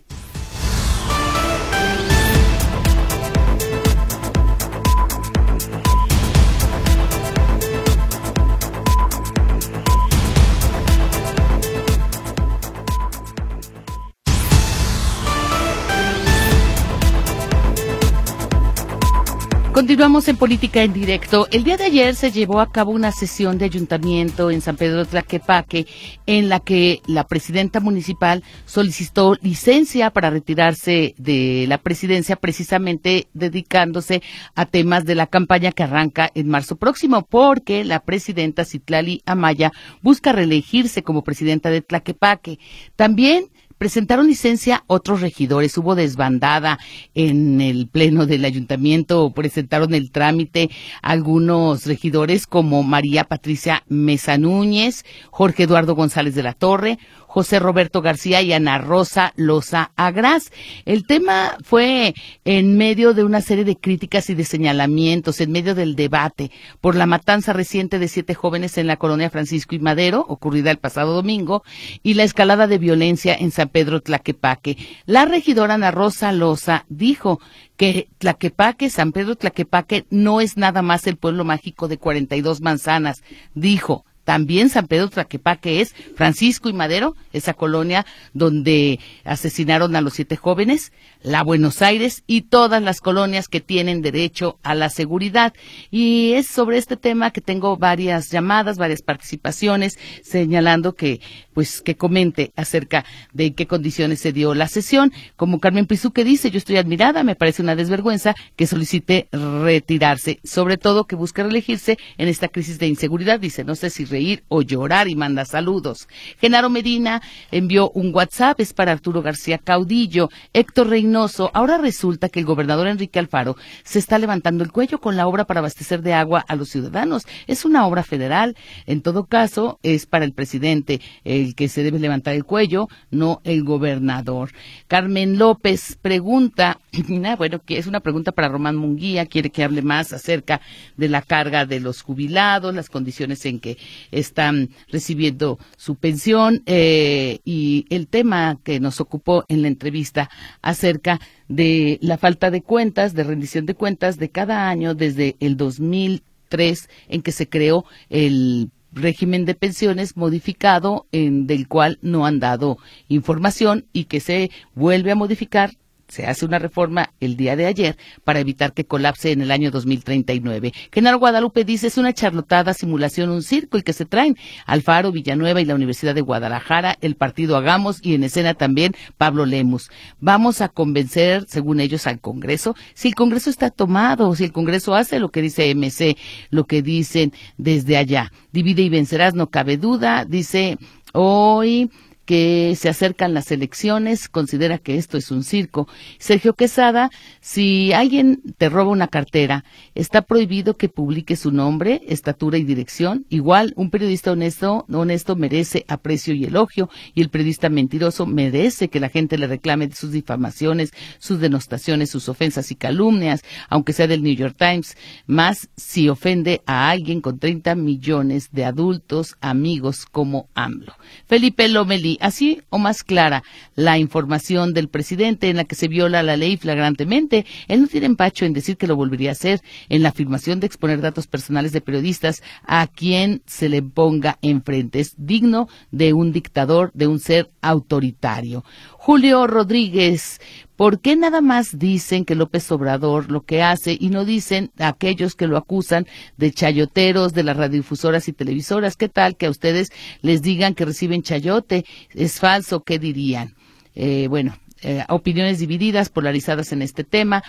Continuamos 19.75 20.29
en 20.29 20.37
Política 20.37 20.85
en 20.85 20.93
Directo. 20.93 21.49
El 21.51 21.65
día 21.65 21.77
de 21.77 21.87
ayer 21.87 22.15
se 22.15 22.31
llevó 22.31 22.61
a 22.61 22.71
cabo 22.71 22.93
una 22.93 23.11
sesión 23.11 23.59
de 23.59 23.65
ayuntamiento 23.65 24.53
en 24.53 24.61
San 24.61 24.77
Pedro 24.77 25.05
Tlaquepaque 25.05 25.89
en 26.27 26.49
la 26.49 26.61
que 26.61 27.03
la 27.09 27.27
presidenta 27.27 27.81
municipal 27.81 28.45
solicitó 28.67 29.35
licencia 29.43 30.11
para 30.11 30.31
retirarse 30.31 31.17
de 31.19 31.65
la 31.69 31.79
presidencia 31.79 32.37
precisamente 32.37 33.27
dedicándose 33.35 34.23
a 34.55 34.65
temas 34.65 35.07
de 35.07 35.17
la 35.17 35.27
campaña 35.27 35.73
que 35.73 35.83
arranca 35.83 36.31
en 36.37 36.49
marzo 36.49 36.77
próximo 36.77 37.27
porque 37.29 37.83
la 37.83 37.99
presidenta 37.99 38.65
Citlali 38.65 39.23
Amaya 39.27 39.73
busca 40.03 40.31
reelegirse 40.31 41.03
como 41.03 41.25
presidenta 41.25 41.71
de 41.71 41.83
Tlaquepaque. 41.83 42.61
También 42.95 43.51
presentaron 43.79 44.27
licencia 44.27 44.85
otros 44.87 45.21
regidores, 45.21 45.77
hubo 45.79 45.95
desbandada 45.95 46.79
en 47.15 47.61
el 47.61 47.89
pleno 47.89 48.27
del 48.27 48.45
ayuntamiento, 48.45 49.33
presentaron 49.35 49.95
el 49.95 50.11
trámite 50.11 50.71
algunos 51.03 51.87
regidores 51.87 52.47
como 52.47 52.83
María 52.83 53.25
Patricia 53.25 53.83
Mesa 53.89 54.39
Núñez, 54.39 55.05
Jorge 55.31 55.65
Eduardo 55.65 55.95
González 55.95 56.35
de 56.35 56.43
la 56.43 56.53
Torre, 56.53 56.99
José 57.35 57.59
Roberto 57.59 58.01
García 58.01 58.43
y 58.43 58.53
Ana 58.53 58.79
Rosa 58.79 59.33
Loza 59.35 59.91
Agras. 59.97 60.53
El 60.85 61.05
tema 61.05 61.57
fue 61.65 62.15
en 62.45 62.77
medio 62.77 63.13
de 63.13 63.25
una 63.25 63.41
serie 63.41 63.65
de 63.65 63.75
críticas 63.75 64.31
y 64.31 64.37
de 64.37 64.45
señalamientos, 64.45 65.41
en 65.41 65.51
medio 65.51 65.75
del 65.75 65.97
debate 65.97 66.53
por 66.81 66.95
la 66.95 67.07
matanza 67.07 67.53
reciente 67.53 67.99
de 67.99 68.07
siete 68.07 68.35
jóvenes 68.35 68.79
en 68.79 68.87
la 68.87 68.99
colonia 68.99 69.31
Francisco 69.31 69.75
y 69.75 69.81
Madero, 69.81 70.25
ocurrida 70.29 70.71
el 70.71 70.79
pasado 70.79 71.13
domingo, 71.13 71.65
y 72.05 72.15
la 72.15 72.23
escalada 72.23 72.69
de 72.69 72.79
violencia 72.79 73.35
en 73.35 73.51
San 73.51 73.69
Pedro 73.69 74.01
Tlaquepaque. 74.01 74.77
La 75.05 75.25
regidora 75.25 75.75
Ana 75.75 75.91
Rosa 75.91 76.31
Loza 76.31 76.85
dijo 76.89 77.41
que 77.77 78.11
Tlaquepaque, 78.19 78.91
San 78.91 79.11
Pedro 79.11 79.35
Tlaquepaque, 79.35 80.07
no 80.09 80.41
es 80.41 80.57
nada 80.57 80.83
más 80.83 81.09
el 81.09 81.17
pueblo 81.17 81.45
mágico 81.45 81.89
de 81.89 81.99
42 81.99 82.61
manzanas. 82.61 83.25
Dijo, 83.55 84.05
también 84.25 84.71
San 84.71 84.87
Pedro 84.87 85.09
Tlaquepaque 85.09 85.81
es 85.81 85.95
Francisco 86.17 86.69
y 86.69 86.73
Madero, 86.73 87.15
esa 87.33 87.55
colonia 87.55 88.07
donde 88.33 88.99
asesinaron 89.25 89.95
a 89.97 90.01
los 90.01 90.15
siete 90.15 90.37
jóvenes, 90.37 90.93
la 91.23 91.43
Buenos 91.43 91.83
Aires 91.83 92.25
y 92.27 92.43
todas 92.43 92.83
las 92.83 93.01
colonias 93.01 93.49
que 93.49 93.61
tienen 93.61 94.03
derecho 94.03 94.59
a 94.63 94.75
la 94.75 94.91
seguridad. 94.91 95.53
Y 95.91 96.33
es 96.33 96.47
sobre 96.47 96.79
este 96.79 96.97
tema 96.97 97.31
que 97.31 97.41
tengo 97.41 97.77
varias 97.77 98.31
llamadas, 98.31 98.79
varias 98.79 99.03
participaciones, 99.03 99.99
señalando 100.23 100.95
que, 100.95 101.21
pues, 101.55 101.81
que 101.81 101.97
comente 101.97 102.53
acerca 102.57 103.05
de 103.33 103.47
en 103.47 103.55
qué 103.55 103.67
condiciones 103.67 104.21
se 104.21 104.33
dio 104.33 104.55
la 104.55 104.69
sesión. 104.69 105.13
Como 105.37 105.61
Carmen 105.61 105.87
Pizú 105.87 106.13
dice, 106.15 106.51
yo 106.51 106.59
estoy 106.59 106.77
admirada, 106.77 107.23
me 107.23 107.37
parece 107.37 107.63
una 107.63 107.77
desvergüenza 107.77 108.35
que 108.57 108.67
solicite 108.67 109.29
retirarse, 109.33 110.41
sobre 110.45 110.77
todo 110.77 111.07
que 111.07 111.17
busque 111.17 111.43
reelegirse 111.43 111.99
en 112.19 112.29
esta 112.29 112.49
crisis 112.49 112.79
de 112.79 112.89
inseguridad. 112.89 113.41
Dice, 113.41 113.65
no 113.65 113.75
sé 113.75 113.91
si 113.91 114.05
reír 114.05 114.45
o 114.49 114.63
llorar 114.63 115.09
y 115.09 115.17
manda 115.17 115.45
saludos. 115.45 116.09
Genaro 116.41 116.71
Medina 116.71 117.23
envió 117.51 117.91
un 117.91 118.15
WhatsApp, 118.15 118.61
es 118.61 118.73
para 118.73 118.93
Arturo 118.93 119.23
García 119.23 119.59
Caudillo. 119.59 120.31
Héctor 120.53 120.89
Reynoso, 120.89 121.51
ahora 121.55 121.79
resulta 121.79 122.29
que 122.29 122.41
el 122.41 122.47
gobernador 122.47 122.87
Enrique 122.87 123.19
Alfaro 123.19 123.57
se 123.85 123.99
está 123.99 124.19
levantando 124.19 124.65
el 124.65 124.73
cuello 124.73 125.01
con 125.01 125.17
la 125.17 125.27
obra 125.27 125.45
para 125.45 125.61
abastecer 125.61 126.03
de 126.03 126.15
agua 126.15 126.45
a 126.47 126.57
los 126.57 126.69
ciudadanos. 126.69 127.25
Es 127.47 127.65
una 127.65 127.87
obra 127.87 128.03
federal. 128.03 128.57
En 128.87 129.03
todo 129.03 129.25
caso, 129.25 129.79
es 129.83 130.07
para 130.07 130.25
el 130.25 130.33
presidente 130.33 131.01
el 131.45 131.55
que 131.55 131.69
se 131.69 131.83
debe 131.83 131.99
levantar 131.99 132.35
el 132.35 132.45
cuello, 132.45 132.89
no 133.11 133.41
el 133.45 133.63
gobernador. 133.65 134.51
Carmen 134.89 135.39
López 135.39 135.99
pregunta, 136.01 136.81
bueno, 137.39 137.61
que 137.65 137.79
es 137.79 137.87
una 137.87 138.01
pregunta 138.01 138.33
para 138.33 138.49
Román 138.49 138.77
Munguía, 138.77 139.27
quiere 139.27 139.51
que 139.51 139.65
hable 139.65 139.83
más 139.83 140.13
acerca 140.13 140.61
de 140.97 141.09
la 141.09 141.23
carga 141.23 141.67
de 141.67 141.81
los 141.81 142.03
jubilados, 142.03 142.75
las 142.75 142.89
condiciones 142.89 143.45
en 143.47 143.61
que 143.61 143.79
están 144.11 144.71
recibiendo 144.91 145.59
su 145.77 145.97
pensión 145.97 146.63
eh, 146.67 147.39
y 147.45 147.87
el 147.91 148.07
tema 148.09 148.59
que 148.63 148.81
nos 148.81 149.01
ocupó 149.01 149.45
en 149.49 149.63
la 149.63 149.69
entrevista 149.69 150.31
acerca 150.63 151.21
de 151.49 151.99
la 152.01 152.19
falta 152.19 152.51
de 152.51 152.63
cuentas, 152.63 153.15
de 153.15 153.25
rendición 153.25 153.67
de 153.67 153.75
cuentas 153.75 154.19
de 154.19 154.31
cada 154.31 154.69
año 154.69 154.95
desde 154.95 155.37
el 155.41 155.57
2003 155.57 156.89
en 157.09 157.23
que 157.23 157.33
se 157.33 157.49
creó 157.49 157.85
el 158.11 158.71
régimen 158.95 159.45
de 159.45 159.55
pensiones 159.55 160.17
modificado 160.17 161.07
en 161.13 161.47
del 161.47 161.69
cual 161.69 161.99
no 162.03 162.27
han 162.27 162.41
dado 162.41 162.79
información 163.09 163.87
y 163.93 164.05
que 164.05 164.21
se 164.21 164.51
vuelve 164.75 165.11
a 165.11 165.17
modificar 165.17 165.73
se 166.15 166.27
hace 166.27 166.47
una 166.47 166.61
reforma 166.61 167.11
el 167.19 167.37
día 167.37 167.57
de 167.57 167.67
ayer 167.67 167.97
para 168.23 168.39
evitar 168.39 168.73
que 168.73 168.85
colapse 168.85 169.33
en 169.33 169.43
el 169.43 169.51
año 169.51 169.73
2039. 169.73 170.73
Genaro 170.93 171.19
Guadalupe 171.19 171.65
dice 171.65 171.89
es 171.89 171.99
una 171.99 172.13
charlotada 172.13 172.73
simulación, 172.73 173.31
un 173.31 173.43
circo 173.43 173.79
y 173.79 173.83
que 173.83 173.93
se 173.93 174.05
traen 174.05 174.37
Alfaro, 174.65 175.11
Villanueva 175.11 175.61
y 175.61 175.65
la 175.65 175.75
Universidad 175.75 176.15
de 176.15 176.21
Guadalajara, 176.21 176.97
el 177.01 177.17
partido 177.17 177.57
Hagamos 177.57 177.99
y 178.01 178.15
en 178.15 178.23
escena 178.23 178.55
también 178.55 178.95
Pablo 179.19 179.45
Lemus. 179.45 179.91
Vamos 180.21 180.61
a 180.61 180.69
convencer, 180.69 181.47
según 181.49 181.81
ellos, 181.81 182.07
al 182.07 182.21
Congreso. 182.21 182.77
Si 182.95 183.09
el 183.09 183.17
Congreso 183.17 183.51
está 183.51 183.71
tomado, 183.71 184.37
si 184.37 184.45
el 184.45 184.53
Congreso 184.53 184.95
hace 184.95 185.19
lo 185.19 185.31
que 185.31 185.43
dice 185.43 185.75
MC, 185.75 186.17
lo 186.51 186.67
que 186.67 186.81
dicen 186.81 187.33
desde 187.57 187.97
allá. 187.97 188.31
Divide 188.53 188.83
y 188.83 188.89
vencerás, 188.89 189.35
no 189.35 189.51
cabe 189.51 189.79
duda. 189.79 190.25
Dice 190.25 190.79
hoy 191.13 191.91
que 192.25 192.75
se 192.77 192.89
acercan 192.89 193.35
las 193.35 193.51
elecciones, 193.51 194.29
considera 194.29 194.79
que 194.79 194.97
esto 194.97 195.19
es 195.19 195.31
un 195.31 195.45
circo. 195.45 195.89
Sergio 196.19 196.55
Quesada, 196.55 197.11
si 197.41 197.93
alguien 197.93 198.43
te 198.57 198.69
roba 198.69 198.91
una 198.91 199.09
cartera, 199.09 199.65
está 199.95 200.23
prohibido 200.23 200.77
que 200.77 200.89
publique 200.89 201.37
su 201.37 201.51
nombre, 201.51 202.03
estatura 202.09 202.59
y 202.59 202.65
dirección. 202.65 203.27
Igual, 203.29 203.73
un 203.77 203.91
periodista 203.91 204.33
honesto, 204.33 204.87
honesto 204.91 205.37
merece 205.37 205.85
aprecio 205.89 206.35
y 206.35 206.45
elogio, 206.45 206.89
y 207.15 207.21
el 207.21 207.29
periodista 207.29 207.69
mentiroso 207.69 208.27
merece 208.27 208.89
que 208.89 209.01
la 209.01 209.09
gente 209.09 209.39
le 209.39 209.47
reclame 209.47 209.91
sus 209.93 210.13
difamaciones, 210.13 210.93
sus 211.19 211.41
denostaciones, 211.41 212.11
sus 212.11 212.29
ofensas 212.29 212.71
y 212.71 212.75
calumnias, 212.75 213.43
aunque 213.69 213.93
sea 213.93 214.07
del 214.07 214.23
New 214.23 214.35
York 214.35 214.57
Times, 214.59 214.97
más 215.27 215.69
si 215.77 216.09
ofende 216.09 216.63
a 216.67 216.91
alguien 216.91 217.21
con 217.21 217.39
30 217.39 217.75
millones 217.75 218.49
de 218.53 218.65
adultos 218.65 219.37
amigos 219.41 220.07
como 220.07 220.49
AMLO. 220.55 220.95
Felipe 221.27 221.69
Lomeli 221.69 222.14
así 222.21 222.63
o 222.71 222.79
más 222.79 223.03
clara 223.03 223.43
la 223.75 223.99
información 223.99 224.75
del 224.75 224.89
presidente 224.89 225.49
en 225.49 225.57
la 225.57 225.65
que 225.65 225.75
se 225.75 225.89
viola 225.89 226.23
la 226.23 226.37
ley 226.37 226.57
flagrantemente. 226.57 227.47
Él 227.69 227.83
no 227.83 227.87
tiene 227.89 228.07
empacho 228.07 228.45
en 228.45 228.53
decir 228.53 228.77
que 228.77 228.87
lo 228.87 228.97
volvería 228.97 229.31
a 229.31 229.33
hacer 229.33 229.61
en 229.89 230.03
la 230.03 230.11
afirmación 230.11 230.61
de 230.61 230.67
exponer 230.67 231.01
datos 231.01 231.27
personales 231.27 231.73
de 231.73 231.81
periodistas 231.81 232.43
a 232.65 232.87
quien 232.87 233.43
se 233.47 233.69
le 233.69 233.83
ponga 233.83 234.39
enfrente. 234.43 235.01
Es 235.01 235.15
digno 235.17 235.69
de 235.91 236.13
un 236.13 236.33
dictador, 236.33 236.91
de 236.95 237.07
un 237.07 237.19
ser 237.19 237.51
autoritario. 237.61 238.65
Julio 238.93 239.47
Rodríguez, 239.47 240.41
¿por 240.77 241.01
qué 241.01 241.17
nada 241.17 241.41
más 241.41 241.79
dicen 241.79 242.25
que 242.25 242.35
López 242.35 242.71
Obrador 242.73 243.31
lo 243.31 243.43
que 243.43 243.63
hace 243.63 243.97
y 243.99 244.09
no 244.11 244.25
dicen 244.25 244.71
a 244.79 244.89
aquellos 244.89 245.35
que 245.35 245.47
lo 245.47 245.57
acusan 245.57 246.07
de 246.37 246.53
chayoteros 246.53 247.33
de 247.33 247.43
las 247.45 247.57
radiodifusoras 247.57 248.29
y 248.29 248.33
televisoras? 248.33 248.97
¿Qué 248.97 249.09
tal 249.09 249.37
que 249.37 249.47
a 249.47 249.51
ustedes 249.51 249.91
les 250.23 250.43
digan 250.43 250.75
que 250.75 250.85
reciben 250.85 251.23
chayote? 251.23 251.85
¿Es 252.11 252.41
falso? 252.41 252.83
¿Qué 252.83 252.99
dirían? 252.99 253.55
Eh, 253.95 254.27
bueno, 254.29 254.57
eh, 254.85 255.05
opiniones 255.09 255.59
divididas, 255.59 256.11
polarizadas 256.11 256.73
en 256.73 256.83
este 256.83 257.05
tema. 257.05 257.43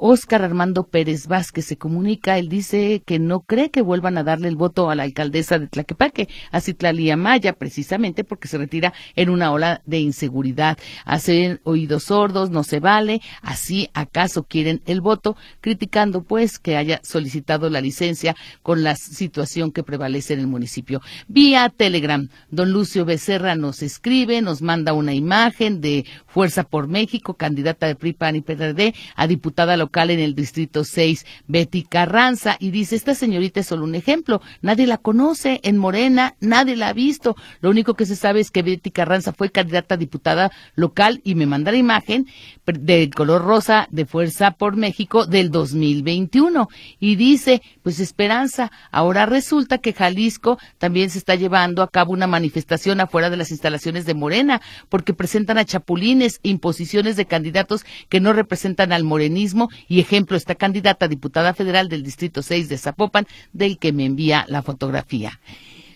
Oscar 0.00 0.42
eh, 0.42 0.44
Armando 0.44 0.86
Pérez 0.86 1.26
Vázquez 1.26 1.66
se 1.66 1.76
comunica, 1.76 2.38
él 2.38 2.48
dice 2.48 3.02
que 3.04 3.18
no 3.18 3.40
cree 3.40 3.70
que 3.70 3.82
vuelvan 3.82 4.18
a 4.18 4.24
darle 4.24 4.48
el 4.48 4.56
voto 4.56 4.90
a 4.90 4.94
la 4.94 5.04
alcaldesa 5.04 5.58
de 5.58 5.68
Tlaquepaque, 5.68 6.28
a 6.50 6.60
Citlalía 6.60 7.16
Maya, 7.16 7.54
precisamente 7.54 8.24
porque 8.24 8.48
se 8.48 8.58
retira 8.58 8.92
en 9.16 9.30
una 9.30 9.52
ola 9.52 9.82
de 9.86 10.00
inseguridad. 10.00 10.78
Hacen 11.04 11.60
oídos 11.64 12.04
sordos, 12.04 12.50
no 12.50 12.64
se 12.64 12.80
vale, 12.80 13.20
así 13.42 13.88
acaso 13.94 14.44
quieren 14.44 14.82
el 14.86 15.00
voto, 15.00 15.36
criticando 15.60 16.22
pues 16.22 16.58
que 16.58 16.76
haya 16.76 17.00
solicitado 17.02 17.70
la 17.70 17.80
licencia 17.80 18.36
con 18.62 18.82
la 18.82 18.96
situación 18.96 19.72
que 19.72 19.82
prevalece 19.82 20.34
en 20.34 20.40
el 20.40 20.46
municipio. 20.46 21.00
Vía 21.28 21.68
Telegram, 21.74 22.28
don 22.50 22.70
Lucio 22.70 23.04
Becerra 23.04 23.54
nos 23.54 23.82
escribe, 23.82 24.40
nos 24.42 24.62
manda 24.62 24.92
una 24.92 25.14
imagen 25.14 25.80
de 25.80 26.04
Fuerza 26.26 26.53
por 26.62 26.86
México, 26.86 27.34
candidata 27.34 27.88
de 27.88 27.96
PRI, 27.96 28.12
PAN 28.12 28.36
y 28.36 28.42
PRD 28.42 28.94
a 29.16 29.26
diputada 29.26 29.76
local 29.76 30.10
en 30.10 30.20
el 30.20 30.36
Distrito 30.36 30.84
6, 30.84 31.26
Betty 31.48 31.82
Carranza, 31.82 32.56
y 32.60 32.70
dice, 32.70 32.94
esta 32.94 33.16
señorita 33.16 33.60
es 33.60 33.66
solo 33.66 33.82
un 33.82 33.96
ejemplo, 33.96 34.40
nadie 34.62 34.86
la 34.86 34.98
conoce 34.98 35.60
en 35.64 35.76
Morena, 35.78 36.36
nadie 36.40 36.76
la 36.76 36.88
ha 36.88 36.92
visto, 36.92 37.34
lo 37.60 37.70
único 37.70 37.94
que 37.94 38.06
se 38.06 38.14
sabe 38.14 38.40
es 38.40 38.52
que 38.52 38.62
Betty 38.62 38.92
Carranza 38.92 39.32
fue 39.32 39.50
candidata 39.50 39.96
a 39.96 39.98
diputada 39.98 40.52
local 40.76 41.20
y 41.24 41.34
me 41.34 41.46
manda 41.46 41.72
la 41.72 41.78
imagen 41.78 42.26
del 42.66 43.12
color 43.12 43.42
rosa 43.42 43.88
de 43.90 44.06
Fuerza 44.06 44.52
por 44.52 44.76
México 44.76 45.26
del 45.26 45.50
2021 45.50 46.68
y 47.00 47.16
dice, 47.16 47.62
pues 47.82 48.00
esperanza, 48.00 48.70
ahora 48.90 49.26
resulta 49.26 49.78
que 49.78 49.92
Jalisco 49.92 50.58
también 50.78 51.10
se 51.10 51.18
está 51.18 51.34
llevando 51.34 51.82
a 51.82 51.88
cabo 51.88 52.12
una 52.12 52.26
manifestación 52.26 53.00
afuera 53.00 53.30
de 53.30 53.36
las 53.36 53.50
instalaciones 53.50 54.06
de 54.06 54.14
Morena 54.14 54.60
porque 54.88 55.14
presentan 55.14 55.58
a 55.58 55.64
chapulines 55.64 56.33
imposiciones 56.42 57.16
de 57.16 57.26
candidatos 57.26 57.84
que 58.08 58.20
no 58.20 58.32
representan 58.32 58.92
al 58.92 59.04
morenismo 59.04 59.70
y 59.88 60.00
ejemplo 60.00 60.36
esta 60.36 60.54
candidata 60.54 61.08
diputada 61.08 61.54
federal 61.54 61.88
del 61.88 62.02
Distrito 62.02 62.42
6 62.42 62.68
de 62.68 62.78
Zapopan 62.78 63.26
del 63.52 63.78
que 63.78 63.92
me 63.92 64.04
envía 64.04 64.44
la 64.48 64.62
fotografía. 64.62 65.40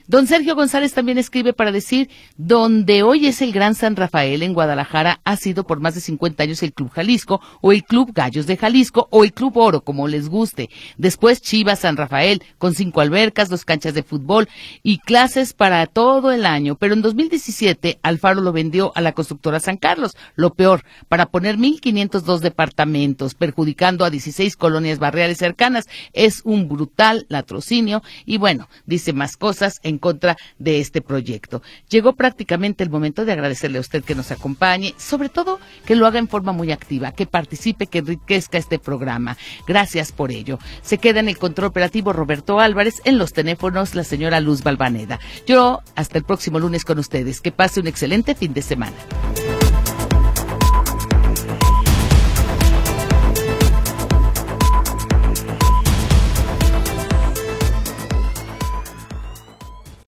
Don 0.08 0.26
Sergio 0.26 0.54
González 0.54 0.94
también 0.94 1.18
escribe 1.18 1.52
para 1.52 1.70
decir, 1.70 2.08
donde 2.38 3.02
hoy 3.02 3.26
es 3.26 3.42
el 3.42 3.52
Gran 3.52 3.74
San 3.74 3.94
Rafael 3.94 4.42
en 4.42 4.54
Guadalajara, 4.54 5.20
ha 5.22 5.36
sido 5.36 5.66
por 5.66 5.80
más 5.80 5.94
de 5.94 6.00
50 6.00 6.44
años 6.44 6.62
el 6.62 6.72
Club 6.72 6.88
Jalisco, 6.88 7.42
o 7.60 7.72
el 7.72 7.84
Club 7.84 8.12
Gallos 8.14 8.46
de 8.46 8.56
Jalisco, 8.56 9.08
o 9.10 9.22
el 9.22 9.34
Club 9.34 9.58
Oro, 9.58 9.82
como 9.82 10.08
les 10.08 10.30
guste. 10.30 10.70
Después 10.96 11.42
Chivas 11.42 11.80
San 11.80 11.98
Rafael, 11.98 12.42
con 12.56 12.74
cinco 12.74 13.02
albercas, 13.02 13.50
dos 13.50 13.66
canchas 13.66 13.92
de 13.92 14.02
fútbol 14.02 14.48
y 14.82 14.96
clases 14.96 15.52
para 15.52 15.84
todo 15.84 16.32
el 16.32 16.46
año. 16.46 16.76
Pero 16.76 16.94
en 16.94 17.02
2017, 17.02 17.98
Alfaro 18.02 18.40
lo 18.40 18.52
vendió 18.52 18.92
a 18.94 19.02
la 19.02 19.12
constructora 19.12 19.60
San 19.60 19.76
Carlos. 19.76 20.16
Lo 20.36 20.54
peor, 20.54 20.84
para 21.08 21.26
poner 21.26 21.58
1.502 21.58 22.38
departamentos, 22.38 23.34
perjudicando 23.34 24.06
a 24.06 24.10
16 24.10 24.56
colonias 24.56 25.00
barriales 25.00 25.36
cercanas. 25.36 25.86
Es 26.14 26.40
un 26.44 26.66
brutal 26.66 27.26
latrocinio 27.28 28.02
y 28.24 28.38
bueno, 28.38 28.70
dice 28.86 29.12
más 29.12 29.36
cosas 29.36 29.80
contra 29.98 30.36
de 30.58 30.80
este 30.80 31.00
proyecto. 31.00 31.62
Llegó 31.88 32.14
prácticamente 32.14 32.84
el 32.84 32.90
momento 32.90 33.24
de 33.24 33.32
agradecerle 33.32 33.78
a 33.78 33.82
usted 33.82 34.04
que 34.04 34.14
nos 34.14 34.30
acompañe, 34.30 34.94
sobre 34.96 35.28
todo 35.28 35.60
que 35.84 35.96
lo 35.96 36.06
haga 36.06 36.18
en 36.18 36.28
forma 36.28 36.52
muy 36.52 36.72
activa, 36.72 37.12
que 37.12 37.26
participe, 37.26 37.86
que 37.86 37.98
enriquezca 37.98 38.58
este 38.58 38.78
programa. 38.78 39.36
Gracias 39.66 40.12
por 40.12 40.30
ello. 40.30 40.58
Se 40.82 40.98
queda 40.98 41.20
en 41.20 41.28
el 41.28 41.38
control 41.38 41.68
operativo 41.68 42.12
Roberto 42.12 42.60
Álvarez, 42.60 43.00
en 43.04 43.18
los 43.18 43.32
teléfonos 43.32 43.94
la 43.94 44.04
señora 44.04 44.40
Luz 44.40 44.62
Balvaneda. 44.62 45.18
Yo 45.46 45.82
hasta 45.94 46.18
el 46.18 46.24
próximo 46.24 46.58
lunes 46.58 46.84
con 46.84 46.98
ustedes. 46.98 47.40
Que 47.40 47.52
pase 47.52 47.80
un 47.80 47.86
excelente 47.86 48.34
fin 48.34 48.54
de 48.54 48.62
semana. 48.62 48.96